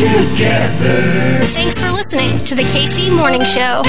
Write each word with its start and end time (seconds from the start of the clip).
together. 0.00 1.44
Thanks 1.48 1.78
for 1.78 1.90
listening 1.90 2.42
to 2.44 2.54
the 2.54 2.62
KC 2.62 3.14
Morning 3.14 3.44
Show. 3.44 3.82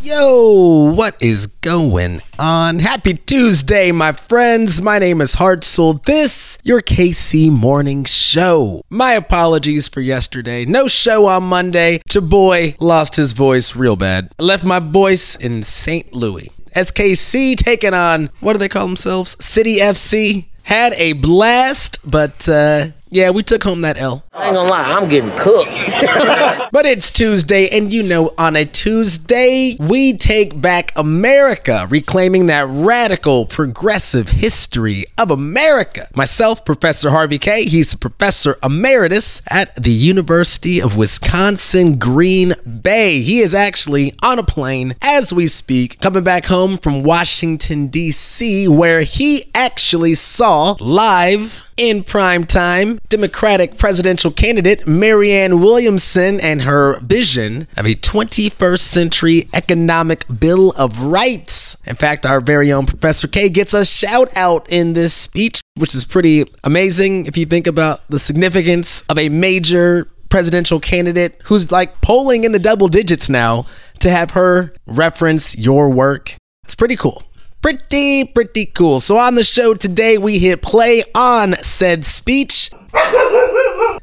Yo, 0.00 0.92
what 0.94 1.20
is 1.20 1.48
going 1.48 2.22
on? 2.38 2.78
Happy 2.78 3.14
Tuesday, 3.14 3.90
my 3.90 4.12
friends. 4.12 4.80
My 4.80 5.00
name 5.00 5.20
is 5.20 5.34
Hartzell. 5.34 6.04
This, 6.04 6.58
your 6.62 6.80
KC 6.80 7.50
Morning 7.50 8.04
Show. 8.04 8.82
My 8.88 9.14
apologies 9.14 9.88
for 9.88 10.00
yesterday. 10.00 10.64
No 10.64 10.86
show 10.86 11.26
on 11.26 11.42
Monday. 11.42 12.02
Your 12.12 12.22
boy 12.22 12.76
lost 12.78 13.16
his 13.16 13.32
voice 13.32 13.74
real 13.74 13.96
bad. 13.96 14.30
I 14.38 14.44
left 14.44 14.62
my 14.62 14.78
voice 14.78 15.34
in 15.34 15.64
St. 15.64 16.14
Louis. 16.14 16.48
SKC 16.76 17.56
taking 17.56 17.92
on, 17.92 18.30
what 18.38 18.52
do 18.52 18.60
they 18.60 18.68
call 18.68 18.86
themselves? 18.86 19.36
City 19.44 19.78
FC. 19.80 20.46
Had 20.62 20.92
a 20.94 21.14
blast, 21.14 22.08
but 22.08 22.48
uh, 22.48 22.86
yeah, 23.10 23.30
we 23.30 23.42
took 23.42 23.62
home 23.64 23.80
that 23.82 23.98
L. 23.98 24.24
I 24.32 24.46
ain't 24.46 24.54
gonna 24.54 24.70
lie, 24.70 24.96
I'm 24.96 25.08
getting 25.08 25.30
cooked. 25.36 25.70
But 26.72 26.86
it's 26.86 27.10
Tuesday, 27.10 27.68
and 27.68 27.92
you 27.92 28.04
know, 28.04 28.32
on 28.38 28.54
a 28.54 28.64
Tuesday, 28.64 29.76
we 29.80 30.16
take 30.16 30.60
back 30.60 30.92
America, 30.94 31.88
reclaiming 31.90 32.46
that 32.46 32.68
radical, 32.68 33.44
progressive 33.46 34.28
history 34.28 35.06
of 35.18 35.32
America. 35.32 36.06
Myself, 36.14 36.64
Professor 36.64 37.10
Harvey 37.10 37.38
Kaye., 37.38 37.64
he's 37.64 37.92
a 37.94 37.98
professor 37.98 38.56
emeritus 38.62 39.42
at 39.50 39.74
the 39.74 39.90
University 39.90 40.80
of 40.80 40.96
Wisconsin 40.96 41.98
Green 41.98 42.54
Bay. 42.82 43.20
He 43.20 43.40
is 43.40 43.52
actually 43.52 44.14
on 44.22 44.38
a 44.38 44.44
plane 44.44 44.94
as 45.02 45.34
we 45.34 45.48
speak, 45.48 46.00
coming 46.00 46.22
back 46.22 46.44
home 46.44 46.78
from 46.78 47.02
Washington, 47.02 47.88
D.C., 47.88 48.68
where 48.68 49.00
he 49.00 49.50
actually 49.56 50.14
saw 50.14 50.76
live 50.78 51.66
in 51.76 52.04
prime 52.04 52.44
time, 52.44 52.99
Democratic 53.08 53.76
presidential 53.76 54.30
candidate 54.30 54.86
Marianne 54.86 55.60
Williamson 55.60 56.38
and 56.40 56.62
her 56.62 56.98
vision 57.00 57.66
of 57.76 57.86
a 57.86 57.94
21st 57.96 58.78
century 58.78 59.48
economic 59.52 60.24
bill 60.38 60.70
of 60.78 61.00
rights. 61.00 61.76
In 61.86 61.96
fact, 61.96 62.24
our 62.24 62.40
very 62.40 62.72
own 62.72 62.86
Professor 62.86 63.26
Kaye 63.26 63.48
gets 63.48 63.74
a 63.74 63.84
shout 63.84 64.28
out 64.36 64.70
in 64.70 64.92
this 64.92 65.12
speech, 65.12 65.60
which 65.76 65.94
is 65.94 66.04
pretty 66.04 66.46
amazing 66.62 67.26
if 67.26 67.36
you 67.36 67.46
think 67.46 67.66
about 67.66 68.08
the 68.08 68.18
significance 68.18 69.02
of 69.08 69.18
a 69.18 69.28
major 69.28 70.08
presidential 70.28 70.78
candidate 70.80 71.40
who's 71.44 71.70
like 71.72 72.00
polling 72.00 72.44
in 72.44 72.52
the 72.52 72.58
double 72.58 72.88
digits 72.88 73.28
now 73.28 73.66
to 73.98 74.08
have 74.08 74.30
her 74.30 74.72
reference 74.86 75.58
your 75.58 75.90
work. 75.90 76.36
It's 76.64 76.74
pretty 76.76 76.96
cool. 76.96 77.24
Pretty, 77.62 78.24
pretty 78.24 78.66
cool. 78.66 79.00
So 79.00 79.18
on 79.18 79.34
the 79.34 79.44
show 79.44 79.74
today, 79.74 80.16
we 80.16 80.38
hit 80.38 80.62
play 80.62 81.04
on 81.14 81.54
said 81.62 82.06
speech. 82.06 82.70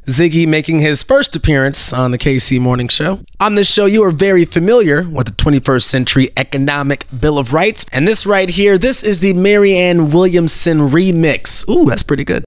Ziggy 0.05 0.47
making 0.47 0.79
his 0.79 1.03
first 1.03 1.35
appearance 1.35 1.91
on 1.91 2.11
the 2.11 2.17
KC 2.17 2.61
Morning 2.61 2.87
Show. 2.87 3.19
On 3.39 3.55
this 3.55 3.69
show, 3.69 3.85
you 3.85 4.03
are 4.03 4.11
very 4.11 4.45
familiar 4.45 5.03
with 5.09 5.27
the 5.27 5.33
21st 5.33 5.81
Century 5.81 6.29
Economic 6.37 7.05
Bill 7.19 7.37
of 7.37 7.51
Rights. 7.51 7.85
And 7.91 8.07
this 8.07 8.25
right 8.25 8.49
here, 8.49 8.77
this 8.77 9.03
is 9.03 9.19
the 9.19 9.33
Marianne 9.33 10.11
Williamson 10.11 10.89
remix. 10.89 11.67
Ooh, 11.67 11.85
that's 11.85 12.03
pretty 12.03 12.23
good. 12.23 12.45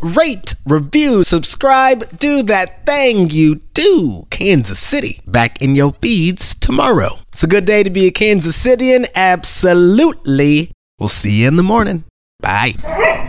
Rate, 0.00 0.54
review, 0.66 1.24
subscribe, 1.24 2.18
do 2.18 2.42
that 2.44 2.86
thing 2.86 3.30
you 3.30 3.56
do. 3.74 4.26
Kansas 4.30 4.78
City 4.78 5.20
back 5.26 5.60
in 5.60 5.74
your 5.74 5.92
feeds 5.92 6.54
tomorrow. 6.54 7.18
It's 7.28 7.42
a 7.42 7.48
good 7.48 7.64
day 7.64 7.82
to 7.82 7.90
be 7.90 8.06
a 8.06 8.10
Kansas 8.10 8.56
Citian. 8.56 9.06
Absolutely. 9.14 10.70
We'll 10.98 11.08
see 11.08 11.42
you 11.42 11.48
in 11.48 11.56
the 11.56 11.62
morning. 11.62 12.04
Bye. 12.40 13.24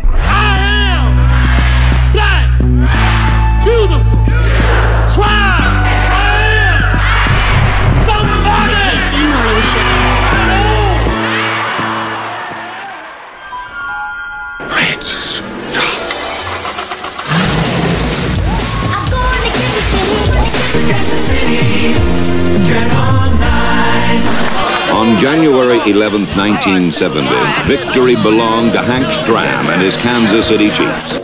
On 25.00 25.18
January 25.18 25.80
11, 25.90 26.26
1970, 26.36 27.24
victory 27.70 28.16
belonged 28.16 28.74
to 28.74 28.82
Hank 28.82 29.06
Stram 29.06 29.70
and 29.70 29.82
his 29.82 29.96
Kansas 29.96 30.48
City 30.48 30.68
Chiefs. 30.72 31.20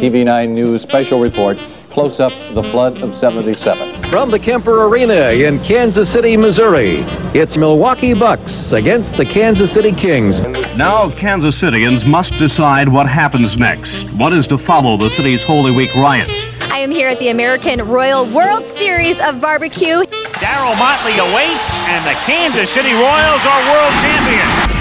TV9 0.00 0.48
News 0.48 0.80
special 0.80 1.20
report, 1.20 1.58
Close 1.90 2.20
Up 2.20 2.32
the 2.54 2.62
Flood 2.62 3.02
of 3.02 3.14
77. 3.14 4.02
From 4.04 4.30
the 4.30 4.38
Kemper 4.38 4.86
Arena 4.86 5.30
in 5.30 5.58
Kansas 5.58 6.08
City, 6.10 6.38
Missouri, 6.38 7.00
it's 7.34 7.58
Milwaukee 7.58 8.14
Bucks 8.14 8.72
against 8.72 9.18
the 9.18 9.26
Kansas 9.26 9.70
City 9.70 9.92
Kings. 9.92 10.40
Now, 10.74 11.10
Kansas 11.10 11.60
Citians 11.60 12.06
must 12.06 12.32
decide 12.38 12.88
what 12.88 13.06
happens 13.06 13.58
next. 13.58 14.10
What 14.12 14.32
is 14.32 14.46
to 14.46 14.56
follow 14.56 14.96
the 14.96 15.10
city's 15.10 15.42
Holy 15.42 15.70
Week 15.70 15.94
riots? 15.94 16.51
I 16.72 16.78
am 16.78 16.90
here 16.90 17.06
at 17.06 17.18
the 17.18 17.28
American 17.28 17.86
Royal 17.86 18.24
World 18.24 18.64
Series 18.64 19.20
of 19.20 19.42
Barbecue. 19.42 20.06
Darryl 20.40 20.74
Motley 20.78 21.18
awaits, 21.18 21.82
and 21.82 22.02
the 22.06 22.14
Kansas 22.24 22.70
City 22.72 22.94
Royals 22.94 23.44
are 23.44 23.60
world 23.68 23.92
champions. 24.00 24.72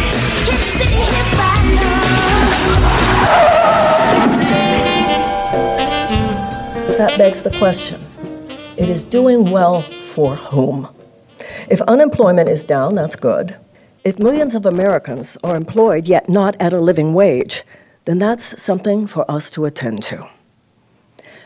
Kansas 0.47 0.65
City 0.71 0.95
hit 0.95 1.27
by 1.37 1.51
love. 6.87 6.97
That 6.97 7.17
begs 7.17 7.41
the 7.41 7.51
question 7.57 7.99
it 8.77 8.89
is 8.89 9.03
doing 9.03 9.51
well 9.51 9.81
for 9.81 10.37
whom? 10.37 10.87
If 11.69 11.81
unemployment 11.81 12.47
is 12.47 12.63
down, 12.63 12.95
that's 12.95 13.17
good. 13.17 13.57
If 14.05 14.17
millions 14.17 14.55
of 14.55 14.65
Americans 14.65 15.37
are 15.43 15.57
employed 15.57 16.07
yet 16.07 16.29
not 16.29 16.55
at 16.57 16.71
a 16.71 16.79
living 16.79 17.13
wage, 17.13 17.65
then 18.05 18.17
that's 18.17 18.63
something 18.63 19.07
for 19.07 19.29
us 19.29 19.49
to 19.51 19.65
attend 19.65 20.03
to. 20.03 20.29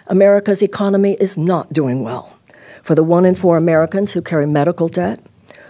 America's 0.07 0.61
economy 0.61 1.17
is 1.19 1.35
not 1.37 1.73
doing 1.73 2.03
well. 2.03 2.37
For 2.83 2.93
the 2.93 3.03
one 3.03 3.25
in 3.25 3.33
four 3.33 3.57
Americans 3.57 4.13
who 4.13 4.21
carry 4.21 4.45
medical 4.45 4.87
debt, 4.87 5.19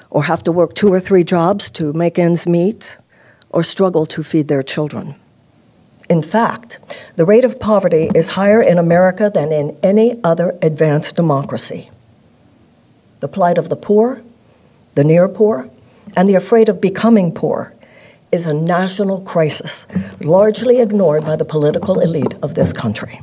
or 0.09 0.25
have 0.25 0.43
to 0.43 0.51
work 0.51 0.75
two 0.75 0.91
or 0.91 0.99
three 0.99 1.23
jobs 1.23 1.69
to 1.71 1.93
make 1.93 2.19
ends 2.19 2.45
meet, 2.45 2.97
or 3.49 3.63
struggle 3.63 4.05
to 4.07 4.23
feed 4.23 4.49
their 4.49 4.63
children. 4.63 5.15
In 6.09 6.21
fact, 6.21 6.79
the 7.15 7.25
rate 7.25 7.45
of 7.45 7.59
poverty 7.59 8.09
is 8.13 8.29
higher 8.29 8.61
in 8.61 8.77
America 8.77 9.31
than 9.33 9.51
in 9.53 9.77
any 9.81 10.19
other 10.23 10.57
advanced 10.61 11.15
democracy. 11.15 11.87
The 13.21 13.29
plight 13.29 13.57
of 13.57 13.69
the 13.69 13.75
poor, 13.77 14.21
the 14.95 15.03
near 15.03 15.29
poor, 15.29 15.69
and 16.15 16.27
the 16.27 16.35
afraid 16.35 16.67
of 16.67 16.81
becoming 16.81 17.31
poor 17.31 17.73
is 18.31 18.45
a 18.45 18.53
national 18.53 19.21
crisis, 19.21 19.87
largely 20.19 20.79
ignored 20.79 21.23
by 21.23 21.37
the 21.37 21.45
political 21.45 22.01
elite 22.01 22.35
of 22.41 22.55
this 22.55 22.73
country. 22.73 23.21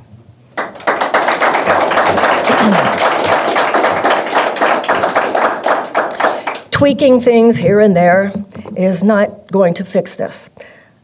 Tweaking 6.82 7.20
things 7.20 7.58
here 7.58 7.78
and 7.78 7.96
there 7.96 8.32
is 8.76 9.04
not 9.04 9.52
going 9.52 9.72
to 9.74 9.84
fix 9.84 10.16
this. 10.16 10.50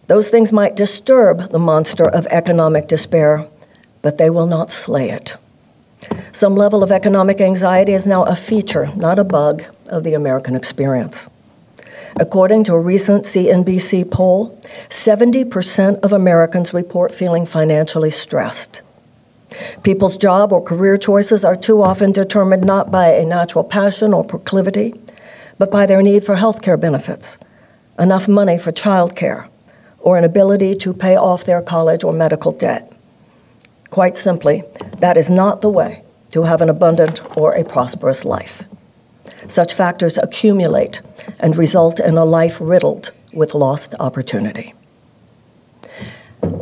Those 0.09 0.28
things 0.28 0.53
might 0.53 0.75
disturb 0.75 1.53
the 1.53 1.61
monster 1.61 2.03
of 2.03 2.27
economic 2.33 2.89
despair, 2.89 3.47
but 4.03 4.19
they 4.19 4.28
will 4.28 4.49
not 4.49 4.72
slay 4.72 5.09
it. 5.11 5.37
Some 6.33 6.56
level 6.56 6.83
of 6.83 6.91
economic 6.91 7.41
anxiety 7.41 7.93
is 7.93 8.09
now 8.09 8.25
a 8.25 8.34
feature, 8.34 8.91
not 8.97 9.21
a 9.21 9.25
bug, 9.25 9.62
of 9.87 10.03
the 10.03 10.15
American 10.15 10.56
experience. 10.56 11.28
According 12.19 12.65
to 12.65 12.72
a 12.72 12.81
recent 12.81 13.22
CNBC 13.22 14.11
poll, 14.11 14.61
70% 14.88 16.00
of 16.00 16.12
Americans 16.12 16.75
report 16.75 17.15
feeling 17.15 17.47
financially 17.47 18.11
stressed. 18.11 18.82
People's 19.85 20.17
job 20.17 20.52
or 20.52 20.61
career 20.61 20.97
choices 20.97 21.44
are 21.44 21.56
too 21.56 21.85
often 21.85 22.11
determined 22.11 22.64
not 22.64 22.91
by 22.91 23.11
a 23.11 23.25
natural 23.25 23.62
passion 23.62 24.12
or 24.12 24.25
proclivity, 24.25 24.93
but 25.58 25.70
by 25.70 25.87
their 25.87 26.02
need 26.02 26.25
for 26.25 26.37
health 26.37 26.62
care 26.62 26.76
benefits, 26.76 27.37
enough 27.99 28.28
money 28.28 28.56
for 28.56 28.72
child 28.72 29.16
care, 29.16 29.49
or 29.99 30.16
an 30.16 30.25
ability 30.25 30.75
to 30.76 30.94
pay 30.94 31.16
off 31.16 31.44
their 31.44 31.60
college 31.60 32.05
or 32.05 32.12
medical 32.12 32.52
debt. 32.52 32.93
Quite 33.90 34.16
simply, 34.16 34.62
that 34.99 35.16
is 35.16 35.28
not 35.28 35.60
the 35.60 35.69
way 35.69 36.02
to 36.31 36.44
have 36.44 36.60
an 36.60 36.69
abundant 36.69 37.20
or 37.37 37.52
a 37.52 37.64
prosperous 37.64 38.25
life. 38.25 38.64
Such 39.46 39.75
factors 39.75 40.19
accumulate 40.19 41.00
and 41.40 41.56
result 41.56 42.00
in 42.00 42.16
a 42.16 42.25
life 42.25 42.58
riddled 42.61 43.12
with 43.32 43.54
lost 43.54 43.94
opportunity. 43.99 44.75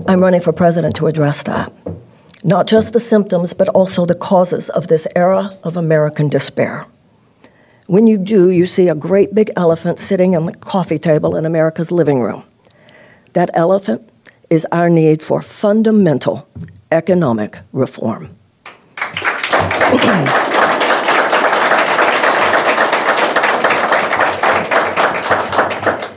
I'm 0.07 0.21
running 0.21 0.41
for 0.41 0.53
president 0.53 0.95
to 0.97 1.07
address 1.07 1.43
that. 1.43 1.73
Not 2.45 2.69
just 2.69 2.93
the 2.93 3.01
symptoms, 3.01 3.55
but 3.55 3.69
also 3.71 4.07
the 4.07 4.15
causes 4.15 4.71
of 4.71 4.87
this 4.87 5.09
era 5.17 5.59
of 5.65 5.77
American 5.77 6.29
despair. 6.29 6.87
When 7.87 8.09
you 8.09 8.19
do, 8.19 8.51
you 8.51 8.67
see 8.67 8.89
a 8.89 8.97
great 8.97 9.33
big 9.33 9.53
elephant 9.55 10.01
sitting 10.01 10.35
on 10.35 10.47
the 10.47 10.55
coffee 10.55 10.99
table 10.99 11.37
in 11.37 11.47
America's 11.47 11.93
living 11.93 12.21
room. 12.21 12.43
That 13.33 13.49
elephant 13.55 14.11
is 14.51 14.67
our 14.73 14.91
need 14.91 15.23
for 15.23 15.41
fundamental 15.41 16.49
economic 16.91 17.59
reform. 17.73 18.31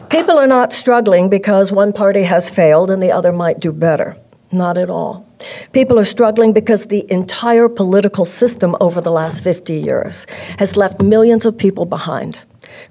People 0.10 0.40
are 0.40 0.48
not 0.48 0.74
struggling 0.74 1.30
because 1.30 1.72
one 1.72 1.94
party 1.94 2.24
has 2.24 2.50
failed 2.50 2.90
and 2.90 3.04
the 3.04 3.12
other 3.12 3.32
might 3.32 3.60
do 3.60 3.72
better. 3.72 4.18
Not 4.52 4.76
at 4.76 4.90
all. 4.90 5.29
People 5.72 6.00
are 6.00 6.06
struggling 6.06 6.54
because 6.54 6.86
the 6.86 7.06
entire 7.12 7.70
political 7.70 8.26
system 8.26 8.76
over 8.80 9.02
the 9.02 9.12
last 9.12 9.44
50 9.44 9.74
years 9.74 10.26
has 10.58 10.76
left 10.78 11.02
millions 11.02 11.46
of 11.46 11.58
people 11.58 11.86
behind, 11.86 12.42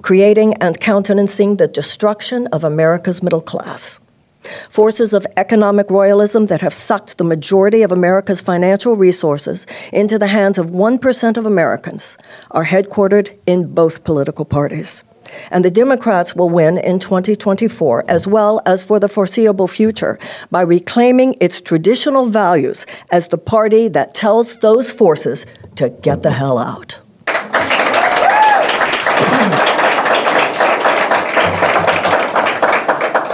creating 0.02 0.55
and 0.55 0.81
countenancing 0.81 1.56
the 1.56 1.69
destruction 1.69 2.46
of 2.49 2.64
America's 2.64 3.22
middle 3.22 3.43
class. 3.43 4.00
Forces 4.70 5.12
of 5.12 5.26
economic 5.37 5.90
royalism 5.90 6.46
that 6.46 6.60
have 6.60 6.72
sucked 6.72 7.19
the 7.19 7.25
majority 7.25 7.82
of 7.82 7.93
America's 7.93 8.40
financial 8.40 8.96
resources 8.96 9.66
into 9.93 10.19
the 10.19 10.28
hands 10.28 10.58
of 10.58 10.70
1% 10.70 11.37
of 11.37 11.44
Americans 11.44 12.16
are 12.52 12.64
headquartered 12.64 13.37
in 13.46 13.75
both 13.75 14.05
political 14.05 14.44
parties. 14.44 15.02
And 15.51 15.65
the 15.65 15.71
Democrats 15.71 16.35
will 16.35 16.51
win 16.51 16.79
in 16.79 16.99
2024, 16.99 18.05
as 18.09 18.27
well 18.27 18.61
as 18.67 18.83
for 18.83 18.99
the 19.01 19.09
foreseeable 19.09 19.69
future, 19.69 20.19
by 20.51 20.63
reclaiming 20.63 21.35
its 21.41 21.61
traditional 21.61 22.27
values 22.27 22.87
as 23.11 23.29
the 23.29 23.39
party 23.39 23.89
that 23.89 24.15
tells 24.15 24.57
those 24.57 24.91
forces 24.91 25.47
to 25.77 25.89
get 25.91 26.23
the 26.23 26.33
hell 26.33 26.59
out. 26.59 27.01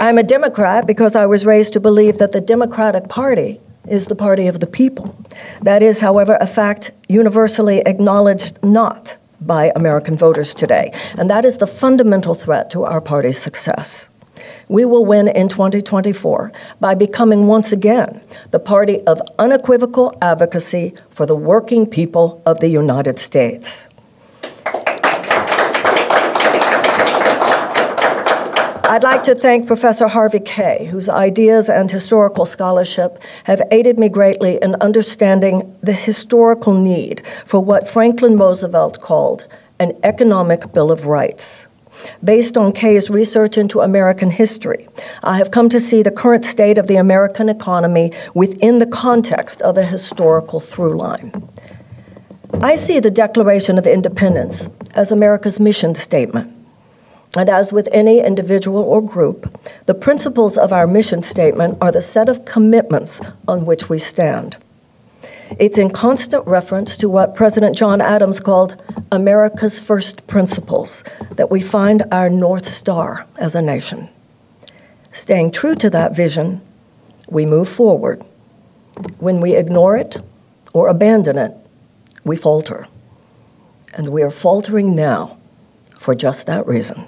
I'm 0.05 0.19
a 0.19 0.23
Democrat 0.23 0.85
because 0.85 1.15
I 1.15 1.25
was 1.25 1.45
raised 1.45 1.73
to 1.73 1.79
believe 1.79 2.19
that 2.19 2.31
the 2.31 2.41
Democratic 2.41 3.09
Party 3.09 3.59
is 3.87 4.05
the 4.05 4.15
party 4.15 4.45
of 4.45 4.59
the 4.59 4.67
people. 4.67 5.17
That 5.61 5.81
is, 5.81 5.99
however, 5.99 6.37
a 6.39 6.45
fact 6.45 6.91
universally 7.07 7.79
acknowledged 7.79 8.63
not 8.63 9.17
by 9.41 9.71
American 9.75 10.17
voters 10.17 10.53
today. 10.53 10.91
And 11.17 11.29
that 11.29 11.45
is 11.45 11.57
the 11.57 11.67
fundamental 11.67 12.35
threat 12.35 12.69
to 12.71 12.83
our 12.83 13.01
party's 13.01 13.37
success. 13.37 14.09
We 14.67 14.85
will 14.85 15.05
win 15.05 15.27
in 15.27 15.47
2024 15.47 16.51
by 16.79 16.95
becoming 16.95 17.47
once 17.47 17.71
again 17.71 18.21
the 18.51 18.59
party 18.59 19.01
of 19.01 19.21
unequivocal 19.39 20.17
advocacy 20.21 20.93
for 21.09 21.25
the 21.25 21.35
working 21.35 21.87
people 21.87 22.41
of 22.45 22.59
the 22.59 22.67
United 22.67 23.19
States. 23.19 23.87
I'd 28.95 29.03
like 29.03 29.23
to 29.23 29.35
thank 29.35 29.67
Professor 29.67 30.07
Harvey 30.07 30.39
Kaye, 30.39 30.85
whose 30.85 31.09
ideas 31.09 31.69
and 31.69 31.91
historical 31.91 32.45
scholarship 32.45 33.21
have 33.43 33.61
aided 33.69 33.99
me 33.99 34.07
greatly 34.07 34.57
in 34.61 34.75
understanding 34.75 35.77
the 35.83 35.91
historical 35.91 36.79
need 36.79 37.21
for 37.45 37.59
what 37.59 37.89
Franklin 37.89 38.37
Roosevelt 38.37 39.01
called 39.01 39.47
an 39.81 39.99
economic 40.01 40.71
Bill 40.71 40.93
of 40.93 41.07
Rights. 41.07 41.67
Based 42.23 42.55
on 42.55 42.71
Kaye's 42.71 43.09
research 43.09 43.57
into 43.57 43.81
American 43.81 44.29
history, 44.29 44.87
I 45.21 45.39
have 45.39 45.51
come 45.51 45.67
to 45.69 45.79
see 45.81 46.01
the 46.01 46.09
current 46.09 46.45
state 46.45 46.77
of 46.77 46.87
the 46.87 46.95
American 46.95 47.49
economy 47.49 48.13
within 48.33 48.77
the 48.77 48.87
context 48.87 49.61
of 49.61 49.77
a 49.77 49.83
historical 49.83 50.61
through 50.61 50.95
line. 50.95 51.33
I 52.61 52.75
see 52.75 53.01
the 53.01 53.11
Declaration 53.11 53.77
of 53.77 53.87
Independence 53.87 54.69
as 54.93 55.11
America's 55.11 55.59
mission 55.59 55.95
statement. 55.95 56.54
And 57.37 57.49
as 57.49 57.73
with 57.73 57.89
any 57.91 58.21
individual 58.21 58.81
or 58.81 59.01
group, 59.01 59.59
the 59.85 59.93
principles 59.93 60.57
of 60.57 60.71
our 60.71 60.87
mission 60.87 61.21
statement 61.21 61.77
are 61.81 61.91
the 61.91 62.01
set 62.01 62.29
of 62.29 62.45
commitments 62.45 63.19
on 63.47 63.65
which 63.65 63.89
we 63.89 63.99
stand. 63.99 64.57
It's 65.59 65.77
in 65.77 65.91
constant 65.91 66.45
reference 66.47 66.97
to 66.97 67.09
what 67.09 67.35
President 67.35 67.75
John 67.75 68.01
Adams 68.01 68.39
called 68.39 68.81
America's 69.11 69.79
first 69.79 70.25
principles 70.27 71.03
that 71.31 71.51
we 71.51 71.61
find 71.61 72.03
our 72.11 72.29
North 72.29 72.65
Star 72.65 73.27
as 73.37 73.53
a 73.53 73.61
nation. 73.61 74.09
Staying 75.11 75.51
true 75.51 75.75
to 75.75 75.89
that 75.91 76.15
vision, 76.15 76.61
we 77.29 77.45
move 77.45 77.69
forward. 77.69 78.23
When 79.19 79.39
we 79.39 79.55
ignore 79.55 79.95
it 79.97 80.17
or 80.73 80.87
abandon 80.87 81.37
it, 81.37 81.53
we 82.23 82.35
falter. 82.35 82.87
And 83.93 84.09
we 84.09 84.23
are 84.23 84.31
faltering 84.31 84.95
now 84.95 85.37
for 85.97 86.15
just 86.15 86.47
that 86.47 86.65
reason. 86.67 87.07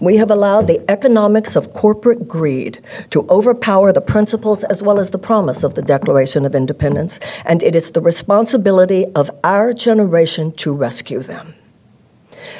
We 0.00 0.16
have 0.16 0.30
allowed 0.30 0.66
the 0.66 0.84
economics 0.90 1.56
of 1.56 1.72
corporate 1.72 2.28
greed 2.28 2.80
to 3.10 3.26
overpower 3.28 3.92
the 3.92 4.00
principles 4.00 4.64
as 4.64 4.82
well 4.82 4.98
as 4.98 5.10
the 5.10 5.18
promise 5.18 5.62
of 5.62 5.74
the 5.74 5.82
Declaration 5.82 6.44
of 6.44 6.54
Independence, 6.54 7.20
and 7.44 7.62
it 7.62 7.76
is 7.76 7.90
the 7.90 8.00
responsibility 8.00 9.06
of 9.14 9.30
our 9.44 9.72
generation 9.72 10.52
to 10.52 10.74
rescue 10.74 11.20
them. 11.20 11.54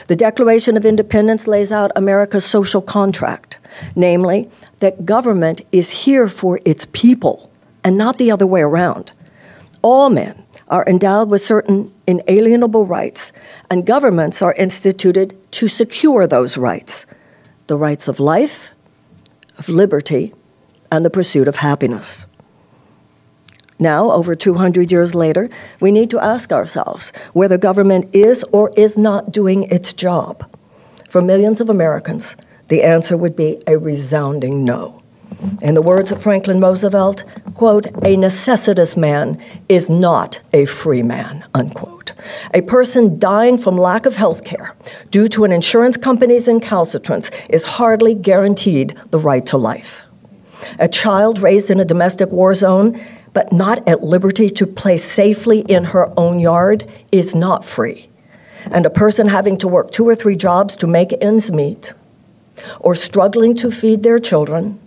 The 0.09 0.17
Declaration 0.17 0.77
of 0.77 0.85
Independence 0.85 1.47
lays 1.47 1.73
out 1.73 1.91
America's 1.97 2.45
social 2.45 2.83
contract, 2.83 3.59
namely, 3.95 4.51
that 4.79 5.07
government 5.07 5.63
is 5.73 5.91
here 5.91 6.29
for 6.29 6.61
its 6.65 6.87
people 6.93 7.51
and 7.85 7.97
not 7.97 8.19
the 8.19 8.31
other 8.31 8.47
way 8.47 8.63
around. 8.63 9.13
All 9.83 10.11
men 10.11 10.46
are 10.69 10.85
endowed 10.87 11.31
with 11.31 11.45
certain 11.45 11.93
inalienable 12.07 12.87
rights, 12.87 13.33
and 13.71 13.87
governments 13.87 14.43
are 14.43 14.55
instituted 14.55 15.37
to 15.53 15.69
secure 15.69 16.27
those 16.27 16.57
rights 16.57 17.07
the 17.67 17.77
rights 17.77 18.07
of 18.07 18.21
life, 18.21 18.71
of 19.59 19.69
liberty, 19.69 20.33
and 20.93 21.05
the 21.05 21.11
pursuit 21.11 21.49
of 21.49 21.57
happiness. 21.57 22.27
Now, 23.79 24.13
over 24.13 24.35
200 24.35 24.91
years 24.91 25.15
later, 25.15 25.51
we 25.81 25.91
need 25.91 26.11
to 26.11 26.21
ask 26.21 26.53
ourselves 26.53 27.13
whether 27.33 27.59
government 27.59 28.15
is 28.15 28.45
or 28.53 28.73
is 28.77 28.97
not 28.97 29.33
doing 29.33 29.65
its 29.65 29.93
job. 29.93 30.49
For 31.09 31.21
millions 31.21 31.61
of 31.61 31.69
Americans, 31.69 32.37
the 32.69 32.83
answer 32.83 33.17
would 33.17 33.37
be 33.37 33.61
a 33.67 33.77
resounding 33.77 34.65
no. 34.65 35.03
In 35.61 35.75
the 35.75 35.83
words 35.83 36.13
of 36.13 36.23
Franklin 36.23 36.61
Roosevelt, 36.61 37.25
quote, 37.55 37.87
a 38.05 38.17
necessitous 38.17 38.97
man 38.97 39.43
is 39.69 39.91
not 39.91 40.41
a 40.53 40.65
free 40.65 41.03
man, 41.03 41.45
unquote. 41.55 42.13
A 42.55 42.63
person 42.63 43.19
dying 43.19 43.59
from 43.59 43.77
lack 43.77 44.07
of 44.07 44.17
health 44.17 44.45
care 44.45 44.75
due 45.11 45.29
to 45.29 45.45
an 45.45 45.53
insurance 45.53 45.97
company's 45.97 46.49
incalcitrance 46.49 47.31
is 47.51 47.65
hardly 47.65 48.15
guaranteed 48.15 48.97
the 49.11 49.19
right 49.19 49.45
to 49.47 49.57
life. 49.59 50.05
A 50.79 50.89
child 50.89 51.41
raised 51.41 51.71
in 51.71 51.81
a 51.81 51.85
domestic 51.85 52.31
war 52.31 52.55
zone 52.55 52.99
but 53.37 53.53
not 53.53 53.87
at 53.87 54.03
liberty 54.03 54.49
to 54.49 54.67
play 54.67 54.97
safely 54.97 55.61
in 55.61 55.85
her 55.85 56.11
own 56.19 56.41
yard 56.41 56.91
is 57.13 57.35
not 57.35 57.67
free. 57.67 58.09
And 58.71 58.87
a 58.87 58.91
person 58.91 59.29
having 59.29 59.59
to 59.59 59.69
work 59.69 59.91
two 59.91 60.09
or 60.09 60.15
three 60.15 60.37
jobs 60.37 60.75
to 60.77 60.87
make 60.87 61.13
ends 61.21 61.53
meet, 61.53 61.93
or 62.81 62.95
struggling 62.95 63.55
to 63.57 63.71
feed 63.71 64.03
their 64.03 64.19
children, 64.19 64.81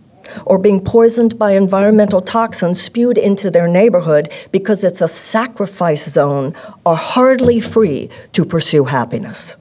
or 0.45 0.57
being 0.57 0.83
poisoned 0.83 1.37
by 1.37 1.51
environmental 1.51 2.21
toxins 2.21 2.81
spewed 2.81 3.17
into 3.17 3.49
their 3.49 3.67
neighborhood 3.67 4.31
because 4.51 4.83
it's 4.83 5.01
a 5.01 5.07
sacrifice 5.07 6.09
zone 6.09 6.53
are 6.85 6.95
hardly 6.95 7.59
free 7.59 8.09
to 8.33 8.45
pursue 8.45 8.85
happiness. 8.85 9.55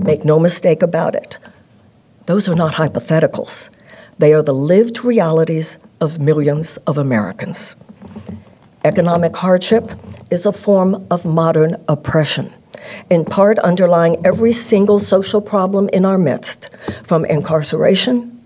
Make 0.00 0.24
no 0.24 0.38
mistake 0.38 0.82
about 0.82 1.14
it. 1.14 1.38
Those 2.26 2.48
are 2.48 2.54
not 2.54 2.74
hypotheticals. 2.74 3.70
They 4.18 4.34
are 4.34 4.42
the 4.42 4.54
lived 4.54 5.04
realities 5.04 5.78
of 6.00 6.18
millions 6.18 6.76
of 6.78 6.98
Americans. 6.98 7.76
Economic 8.84 9.34
hardship 9.36 9.90
is 10.30 10.46
a 10.46 10.52
form 10.52 11.06
of 11.10 11.24
modern 11.24 11.76
oppression, 11.88 12.52
in 13.10 13.24
part 13.24 13.58
underlying 13.60 14.24
every 14.24 14.52
single 14.52 14.98
social 14.98 15.40
problem 15.40 15.88
in 15.92 16.04
our 16.04 16.18
midst, 16.18 16.68
from 17.04 17.24
incarceration 17.24 18.40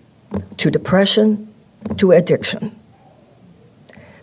to 0.56 0.70
depression 0.70 1.51
to 1.96 2.12
addiction. 2.12 2.78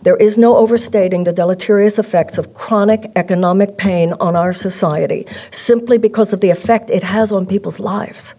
There 0.02 0.16
is 0.16 0.38
no 0.38 0.56
overstating 0.56 1.24
the 1.24 1.32
deleterious 1.32 1.98
effects 1.98 2.38
of 2.38 2.54
chronic 2.54 3.12
economic 3.16 3.76
pain 3.76 4.14
on 4.14 4.34
our 4.34 4.54
society 4.54 5.26
simply 5.50 5.98
because 5.98 6.32
of 6.32 6.40
the 6.40 6.48
effect 6.50 6.88
it 6.90 7.02
has 7.02 7.30
on 7.30 7.46
people's 7.46 7.78
lives. 7.78 8.34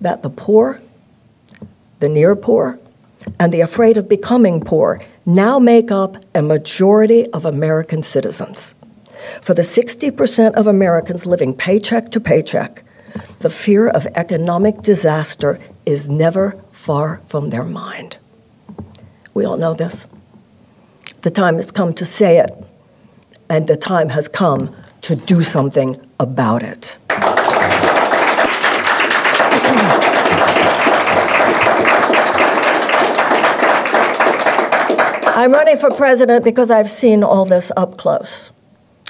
That 0.00 0.22
the 0.22 0.30
poor, 0.30 0.80
the 2.00 2.08
near 2.08 2.34
poor, 2.34 2.80
and 3.38 3.52
the 3.52 3.60
afraid 3.60 3.96
of 3.96 4.08
becoming 4.08 4.60
poor 4.60 5.00
now 5.24 5.58
make 5.58 5.90
up 5.90 6.16
a 6.34 6.42
majority 6.42 7.30
of 7.32 7.44
American 7.44 8.02
citizens. 8.02 8.74
For 9.42 9.54
the 9.54 9.62
60% 9.62 10.52
of 10.54 10.66
Americans 10.66 11.24
living 11.24 11.54
paycheck 11.54 12.10
to 12.10 12.20
paycheck, 12.20 12.82
the 13.40 13.50
fear 13.50 13.88
of 13.88 14.06
economic 14.14 14.82
disaster 14.82 15.58
is 15.84 16.08
never 16.08 16.60
far 16.70 17.20
from 17.26 17.50
their 17.50 17.64
mind. 17.64 18.18
We 19.36 19.44
all 19.44 19.58
know 19.58 19.74
this. 19.74 20.08
The 21.20 21.30
time 21.30 21.56
has 21.56 21.70
come 21.70 21.92
to 21.92 22.06
say 22.06 22.38
it, 22.38 22.50
and 23.50 23.68
the 23.68 23.76
time 23.76 24.08
has 24.08 24.28
come 24.28 24.74
to 25.02 25.14
do 25.14 25.42
something 25.42 26.00
about 26.18 26.62
it. 26.62 26.96
I'm 35.36 35.52
running 35.52 35.76
for 35.76 35.90
president 35.90 36.42
because 36.42 36.70
I've 36.70 36.88
seen 36.88 37.22
all 37.22 37.44
this 37.44 37.70
up 37.76 37.98
close. 37.98 38.52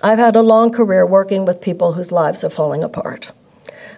I've 0.03 0.19
had 0.19 0.35
a 0.35 0.43
long 0.43 0.73
career 0.73 1.07
working 1.07 1.45
with 1.45 1.61
people 1.61 1.93
whose 1.93 2.11
lives 2.11 2.43
are 2.43 2.51
falling 2.51 2.83
apart. 2.83 3.31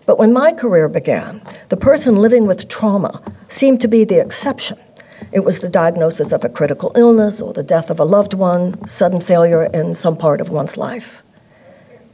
But 0.04 0.18
when 0.18 0.34
my 0.34 0.52
career 0.52 0.90
began, 0.90 1.40
the 1.70 1.78
person 1.78 2.16
living 2.16 2.46
with 2.46 2.68
trauma 2.68 3.22
seemed 3.48 3.80
to 3.80 3.88
be 3.88 4.04
the 4.04 4.20
exception. 4.20 4.78
It 5.32 5.44
was 5.44 5.58
the 5.58 5.68
diagnosis 5.68 6.32
of 6.32 6.44
a 6.44 6.48
critical 6.48 6.92
illness 6.94 7.40
or 7.40 7.52
the 7.52 7.62
death 7.62 7.90
of 7.90 8.00
a 8.00 8.04
loved 8.04 8.34
one, 8.34 8.86
sudden 8.86 9.20
failure 9.20 9.64
in 9.64 9.94
some 9.94 10.16
part 10.16 10.40
of 10.40 10.48
one's 10.48 10.76
life. 10.76 11.22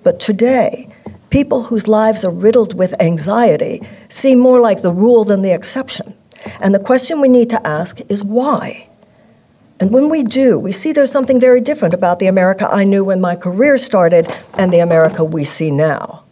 But 0.02 0.20
today, 0.20 0.88
people 1.30 1.64
whose 1.64 1.88
lives 1.88 2.25
are 2.25 2.30
riddled 2.30 2.75
with 2.75 3.00
anxiety 3.00 3.82
seem 4.08 4.38
more 4.38 4.61
like 4.61 4.82
the 4.82 4.92
rule 4.92 5.25
than 5.25 5.42
the 5.42 5.52
exception. 5.52 6.14
And 6.61 6.75
the 6.75 6.78
question 6.78 7.20
we 7.20 7.28
need 7.28 7.50
to 7.50 7.66
ask 7.66 8.00
is 8.08 8.23
why? 8.23 8.88
And 9.80 9.92
when 9.92 10.08
we 10.08 10.23
do, 10.23 10.58
we 10.58 10.73
see 10.73 10.92
there's 10.92 11.11
something 11.11 11.40
very 11.40 11.61
different 11.61 11.94
about 11.94 12.18
the 12.18 12.26
America 12.26 12.68
I 12.70 12.84
knew 12.84 13.04
when 13.04 13.20
my 13.20 13.34
career 13.34 13.76
started 13.76 14.32
and 14.54 14.73
the 14.73 14.78
America 14.78 15.25
we 15.25 15.44
see 15.44 15.70
now. 15.70 16.25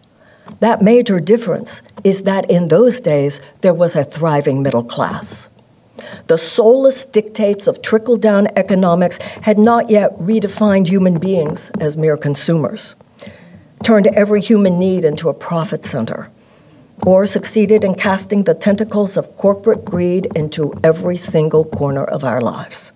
That 0.61 0.83
major 0.83 1.19
difference 1.19 1.83
is 2.05 2.23
that 2.23 2.49
in 2.50 2.67
those 2.67 3.00
days 3.00 3.41
there 3.62 3.75
was 3.75 3.97
a 3.97 4.05
thriving 4.05 4.62
middle 4.62 4.85
class. 4.85 5.49
The 6.27 6.39
soulless 6.39 7.05
dictates 7.05 7.67
of 7.67 7.83
trickle 7.83 8.17
down 8.17 8.49
economics 8.57 9.19
had 9.43 9.59
not 9.59 9.91
yet 9.91 10.13
redefined 10.19 10.89
human 10.89 11.19
beings 11.19 11.71
as 11.81 11.97
mere 11.97 12.17
consumers, 12.17 12.95
turned 13.83 14.07
every 14.09 14.41
human 14.41 14.77
need 14.77 15.05
into 15.05 15.29
a 15.29 15.35
profit 15.35 15.85
center, 15.85 16.31
or 17.07 17.27
succeeded 17.27 17.85
in 17.85 17.95
casting 17.95 18.45
the 18.45 18.55
tentacles 18.55 19.17
of 19.17 19.37
corporate 19.37 19.85
greed 19.85 20.27
into 20.35 20.73
every 20.83 21.17
single 21.17 21.65
corner 21.65 22.05
of 22.05 22.25
our 22.25 22.41
lives. 22.41 22.93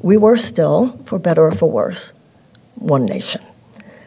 We 0.00 0.16
were 0.16 0.36
still, 0.36 0.98
for 1.04 1.18
better 1.18 1.46
or 1.46 1.52
for 1.52 1.70
worse, 1.70 2.12
one 2.76 3.04
nation. 3.04 3.42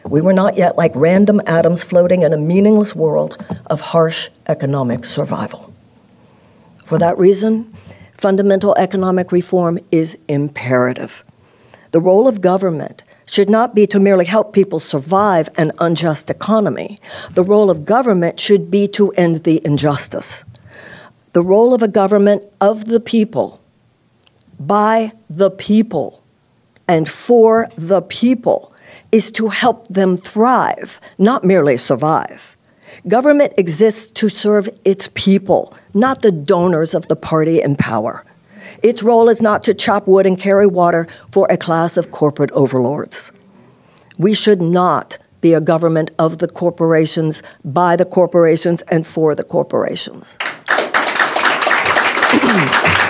We 0.04 0.20
were 0.20 0.32
not 0.32 0.56
yet 0.56 0.76
like 0.76 0.92
random 0.94 1.40
atoms 1.46 1.82
floating 1.82 2.22
in 2.22 2.32
a 2.32 2.36
meaningless 2.36 2.94
world 2.94 3.42
of 3.66 3.80
harsh 3.80 4.28
economic 4.46 5.04
survival. 5.04 5.72
For 6.84 6.98
that 6.98 7.16
reason, 7.16 7.73
fundamental 8.24 8.74
economic 8.78 9.30
reform 9.32 9.78
is 9.92 10.16
imperative. 10.28 11.22
The 11.90 12.00
role 12.00 12.26
of 12.26 12.40
government 12.40 13.04
should 13.26 13.50
not 13.50 13.74
be 13.74 13.86
to 13.88 14.00
merely 14.00 14.24
help 14.24 14.54
people 14.54 14.80
survive 14.80 15.50
an 15.58 15.72
unjust 15.78 16.30
economy. 16.30 16.98
The 17.32 17.42
role 17.42 17.68
of 17.68 17.84
government 17.84 18.40
should 18.40 18.70
be 18.70 18.88
to 18.96 19.10
end 19.10 19.44
the 19.44 19.60
injustice. 19.62 20.42
The 21.34 21.42
role 21.42 21.74
of 21.74 21.82
a 21.82 21.94
government 22.02 22.44
of 22.62 22.86
the 22.86 22.98
people, 22.98 23.60
by 24.58 25.12
the 25.28 25.50
people, 25.50 26.22
and 26.88 27.06
for 27.06 27.68
the 27.76 28.00
people 28.00 28.72
is 29.12 29.30
to 29.32 29.48
help 29.48 29.86
them 29.88 30.16
thrive, 30.16 30.98
not 31.18 31.44
merely 31.44 31.76
survive. 31.76 32.53
Government 33.06 33.52
exists 33.58 34.10
to 34.12 34.30
serve 34.30 34.66
its 34.82 35.10
people, 35.12 35.74
not 35.92 36.22
the 36.22 36.32
donors 36.32 36.94
of 36.94 37.08
the 37.08 37.16
party 37.16 37.60
in 37.60 37.76
power. 37.76 38.24
Its 38.82 39.02
role 39.02 39.28
is 39.28 39.42
not 39.42 39.62
to 39.64 39.74
chop 39.74 40.06
wood 40.06 40.24
and 40.24 40.38
carry 40.38 40.66
water 40.66 41.06
for 41.30 41.46
a 41.50 41.58
class 41.58 41.98
of 41.98 42.10
corporate 42.10 42.50
overlords. 42.52 43.30
We 44.16 44.32
should 44.32 44.62
not 44.62 45.18
be 45.42 45.52
a 45.52 45.60
government 45.60 46.12
of 46.18 46.38
the 46.38 46.48
corporations, 46.48 47.42
by 47.62 47.96
the 47.96 48.06
corporations, 48.06 48.80
and 48.88 49.06
for 49.06 49.34
the 49.34 49.44
corporations. 49.44 50.38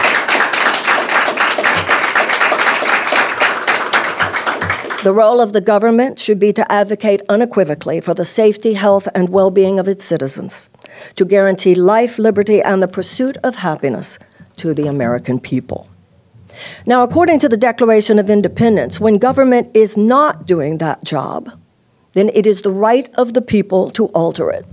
The 5.05 5.13
role 5.13 5.39
of 5.39 5.53
the 5.53 5.61
government 5.61 6.19
should 6.19 6.39
be 6.39 6.51
to 6.55 6.73
advocate 6.73 7.21
unequivocally 7.29 8.01
for 8.01 8.15
the 8.15 8.25
safety, 8.25 8.73
health, 8.73 9.07
and 9.15 9.29
well 9.29 9.51
being 9.51 9.79
of 9.79 9.87
its 9.87 10.03
citizens, 10.03 10.71
to 11.17 11.27
guarantee 11.27 11.75
life, 11.75 12.19
liberty, 12.19 12.63
and 12.63 12.83
the 12.83 12.89
pursuit 12.89 13.37
of 13.45 13.57
happiness 13.57 14.19
to 14.57 14.73
the 14.73 14.87
American 14.87 15.39
people. 15.39 15.91
Now, 16.87 17.03
according 17.03 17.39
to 17.41 17.51
the 17.51 17.59
Declaration 17.59 18.19
of 18.19 18.31
Independence, 18.31 18.99
when 18.99 19.19
government 19.19 19.71
is 19.75 19.95
not 19.95 20.47
doing 20.47 20.79
that 20.79 21.05
job, 21.05 21.51
then 22.15 22.31
it 22.33 22.47
is 22.47 22.63
the 22.63 22.73
right 22.73 23.13
of 23.15 23.35
the 23.35 23.43
people 23.43 23.91
to 23.91 24.07
alter 24.07 24.49
it. 24.49 24.65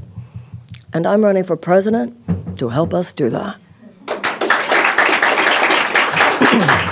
And 0.94 1.06
I'm 1.06 1.26
running 1.26 1.44
for 1.44 1.58
president 1.58 2.58
to 2.58 2.70
help 2.70 2.94
us 2.94 3.12
do 3.12 3.30
that. 3.32 3.58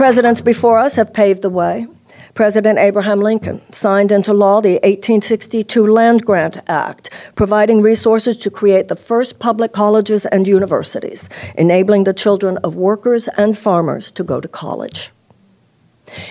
Presidents 0.00 0.40
before 0.40 0.78
us 0.78 0.96
have 0.96 1.12
paved 1.12 1.42
the 1.42 1.50
way. 1.50 1.86
President 2.32 2.78
Abraham 2.78 3.20
Lincoln 3.20 3.60
signed 3.70 4.10
into 4.10 4.32
law 4.32 4.62
the 4.62 4.80
1862 4.82 5.86
Land 5.86 6.24
Grant 6.24 6.56
Act, 6.70 7.10
providing 7.34 7.82
resources 7.82 8.38
to 8.38 8.50
create 8.50 8.88
the 8.88 8.96
first 8.96 9.38
public 9.38 9.72
colleges 9.74 10.24
and 10.24 10.48
universities, 10.48 11.28
enabling 11.58 12.04
the 12.04 12.14
children 12.14 12.56
of 12.64 12.74
workers 12.74 13.28
and 13.36 13.58
farmers 13.58 14.10
to 14.12 14.24
go 14.24 14.40
to 14.40 14.48
college. 14.48 15.10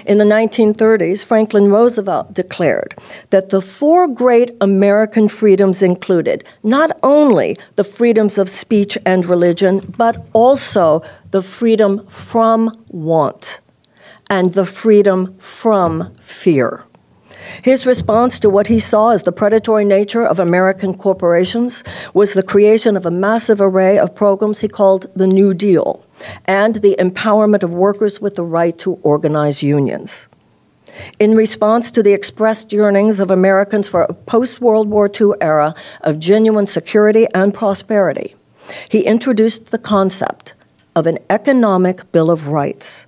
In 0.06 0.18
the 0.18 0.26
1930s, 0.26 1.24
Franklin 1.24 1.70
Roosevelt 1.70 2.34
declared 2.34 2.96
that 3.30 3.50
the 3.50 3.62
four 3.62 4.08
great 4.08 4.52
American 4.60 5.28
freedoms 5.28 5.82
included 5.82 6.44
not 6.64 6.92
only 7.04 7.58
the 7.76 7.84
freedoms 7.84 8.38
of 8.38 8.50
speech 8.50 8.98
and 9.06 9.26
religion, 9.26 9.94
but 9.98 10.26
also 10.34 11.02
the 11.32 11.44
freedom 11.44 12.06
from 12.08 12.72
want 12.90 13.62
and 14.30 14.54
the 14.54 14.66
freedom 14.66 15.38
from 15.38 16.14
fear. 16.16 16.86
His 17.64 17.86
response 17.86 18.40
to 18.40 18.50
what 18.50 18.68
he 18.68 18.80
saw 18.80 19.10
as 19.10 19.24
the 19.24 19.32
predatory 19.32 19.86
nature 19.86 20.26
of 20.26 20.40
American 20.40 20.94
corporations 20.94 21.84
was 22.14 22.34
the 22.34 22.44
creation 22.44 22.98
of 22.98 23.06
a 23.06 23.12
massive 23.12 23.62
array 23.62 23.98
of 23.98 24.14
programs 24.14 24.60
he 24.60 24.68
called 24.68 25.08
the 25.16 25.28
New 25.28 25.54
Deal 25.54 26.06
and 26.46 26.76
the 26.76 26.96
empowerment 27.00 27.64
of 27.64 27.74
workers 27.74 28.20
with 28.20 28.36
the 28.36 28.44
right 28.44 28.78
to 28.80 29.00
organize 29.04 29.64
unions. 29.64 30.28
In 31.20 31.36
response 31.36 31.92
to 31.92 32.04
the 32.04 32.14
expressed 32.14 32.74
yearnings 32.74 33.20
of 33.20 33.32
Americans 33.32 33.88
for 33.88 34.02
a 34.04 34.14
post 34.14 34.60
World 34.60 34.90
War 34.90 35.10
II 35.10 35.32
era 35.40 35.76
of 36.02 36.20
genuine 36.20 36.68
security 36.68 37.28
and 37.34 37.54
prosperity, 37.54 38.36
he 38.90 39.02
introduced 39.02 39.72
the 39.72 39.78
concept 39.78 40.54
of 41.00 41.08
an 41.08 41.18
economic 41.30 42.12
Bill 42.12 42.30
of 42.30 42.50
Rights. 42.50 43.08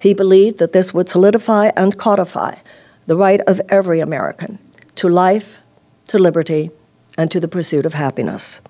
He 0.00 0.14
believed 0.14 0.58
that 0.58 0.72
this 0.72 0.94
would 0.94 1.08
solidify 1.08 1.72
and 1.76 1.98
codify 1.98 2.54
the 3.06 3.16
right 3.16 3.40
of 3.42 3.60
every 3.68 4.00
American 4.00 4.58
to 4.94 5.08
life, 5.08 5.58
to 6.06 6.18
liberty, 6.18 6.70
and 7.18 7.30
to 7.30 7.40
the 7.40 7.48
pursuit 7.48 7.84
of 7.84 7.94
happiness. 7.94 8.60